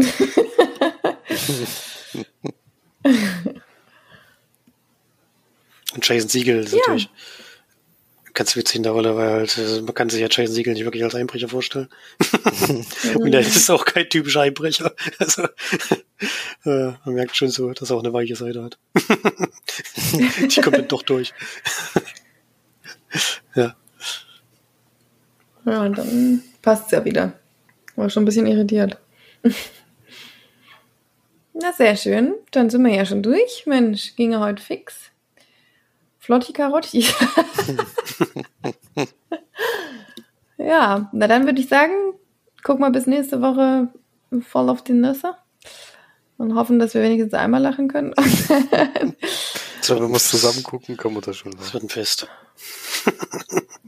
und 5.95 6.09
Jason 6.09 6.29
Siegel 6.29 6.65
ist 6.65 6.73
ja. 6.73 6.79
natürlich 6.79 7.11
ganz 8.39 8.55
witzig 8.55 8.77
in 8.77 8.85
der 8.85 8.93
Rolle, 8.93 9.17
weil 9.17 9.31
halt, 9.31 9.59
also 9.59 9.83
man 9.83 9.95
kann 9.95 10.09
sich 10.11 10.21
ja 10.21 10.29
Jason 10.31 10.55
Siegel 10.55 10.73
nicht 10.73 10.85
wirklich 10.85 11.03
als 11.03 11.17
Einbrecher 11.17 11.49
vorstellen. 11.49 11.89
Und 13.17 13.35
er 13.35 13.41
ist 13.41 13.69
auch 13.69 13.85
kein 13.85 14.09
typischer 14.09 14.43
Einbrecher. 14.43 14.95
Also, 15.19 15.43
äh, 16.65 16.93
man 17.05 17.15
merkt 17.15 17.37
schon 17.37 17.51
so, 17.51 17.73
dass 17.73 17.91
er 17.91 17.97
auch 17.97 18.03
eine 18.03 18.13
weiche 18.13 18.37
Seite 18.37 18.63
hat. 18.63 18.79
Die 20.13 20.61
kommt 20.61 20.77
dann 20.77 20.89
doch 20.89 21.03
durch. 21.03 21.33
ja. 23.55 23.75
Ja, 25.65 25.89
dann 25.89 26.43
passt 26.63 26.87
es 26.87 26.93
ja 26.93 27.05
wieder. 27.05 27.33
War 27.97 28.09
schon 28.11 28.23
ein 28.23 28.27
bisschen 28.27 28.47
irritiert. 28.47 28.99
Na, 31.53 31.73
sehr 31.73 31.97
schön. 31.97 32.35
Dann 32.53 32.71
sind 32.71 32.85
wir 32.85 32.95
ja 32.95 33.05
schon 33.05 33.23
durch. 33.23 33.65
Mensch, 33.67 34.15
ging 34.15 34.33
ja 34.33 34.41
heute 34.41 34.63
fix. 34.63 35.11
Flotti 36.19 36.53
Karotti. 36.53 37.05
ja, 40.59 41.09
na 41.13 41.27
dann 41.27 41.47
würde 41.47 41.61
ich 41.61 41.69
sagen, 41.69 41.93
guck 42.63 42.79
mal 42.79 42.91
bis 42.91 43.07
nächste 43.07 43.41
Woche 43.41 43.89
voll 44.43 44.69
auf 44.69 44.85
die 44.85 44.93
Nüsse 44.93 45.35
und 46.37 46.55
hoffen, 46.55 46.79
dass 46.79 46.95
wir 46.95 47.03
wenigstens 47.03 47.35
einmal 47.35 47.63
lachen 47.63 47.89
können. 47.89 48.15
So, 49.89 50.01
wenn 50.01 50.11
wir 50.11 50.17
es 50.17 50.29
zusammen 50.29 50.63
gucken, 50.63 50.97
können 50.97 51.15
wir 51.15 51.21
das 51.21 51.37
schon. 51.37 51.53
Das 51.53 51.73
wird 51.73 51.85
ein 51.85 51.89
Fest. 51.89 52.29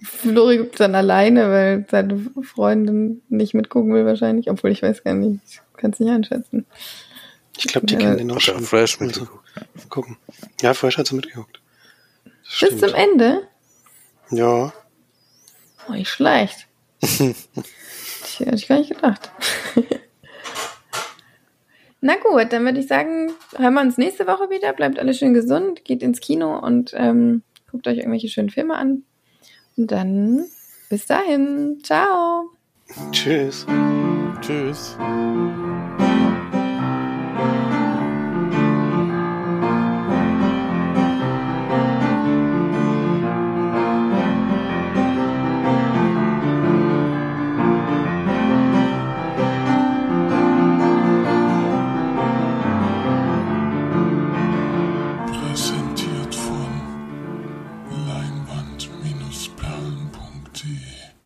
Flori 0.03 0.59
gibt 0.59 0.81
dann 0.81 0.95
alleine, 0.95 1.51
weil 1.51 1.87
seine 1.91 2.31
Freundin 2.43 3.23
nicht 3.29 3.55
mitgucken 3.55 3.93
will 3.93 4.07
wahrscheinlich, 4.07 4.51
obwohl 4.51 4.71
ich 4.71 4.83
weiß 4.83 5.05
gar 5.05 5.15
nicht, 5.15 5.41
ich 5.47 5.61
kann 5.77 5.93
es 5.93 6.01
nicht 6.01 6.11
einschätzen. 6.11 6.67
Ich 7.57 7.67
glaube, 7.67 7.87
die 7.87 7.95
ja, 7.95 8.01
kennen 8.01 8.19
den 8.19 8.31
auch 8.31 8.41
schon. 8.41 8.63
Fresh 8.63 9.01
mitgeguckt. 9.01 9.45
Gucken. 9.89 10.17
Ja, 10.63 10.73
Fresh 10.75 10.99
hat 10.99 11.07
sie 11.07 11.15
mitgeguckt. 11.15 11.61
Bis 12.61 12.79
zum 12.79 12.95
Ende? 12.95 13.47
Ja. 14.31 14.73
Oh, 15.89 15.93
nicht 15.93 16.09
schlecht. 16.09 16.67
Tja, 17.01 17.35
hätte 18.39 18.57
ich 18.57 18.69
gar 18.69 18.79
nicht 18.79 18.91
gedacht. 18.95 19.31
Na 22.01 22.15
gut, 22.17 22.53
dann 22.53 22.65
würde 22.65 22.81
ich 22.81 22.87
sagen, 22.87 23.33
hören 23.57 23.75
wir 23.75 23.83
uns 23.83 23.99
nächste 23.99 24.27
Woche 24.27 24.49
wieder. 24.49 24.73
Bleibt 24.73 24.99
alle 24.99 25.13
schön 25.13 25.35
gesund, 25.35 25.85
geht 25.85 26.03
ins 26.03 26.21
Kino 26.21 26.59
und 26.59 26.93
ähm, 26.97 27.43
guckt 27.71 27.87
euch 27.87 27.99
irgendwelche 27.99 28.29
schönen 28.29 28.51
Filme 28.51 28.75
an. 28.75 29.03
Und 29.77 29.91
dann 29.91 30.45
bis 30.89 31.07
dahin. 31.07 31.81
Ciao. 31.83 32.51
Tschüss. 33.13 33.67
Tschüss. 34.41 34.97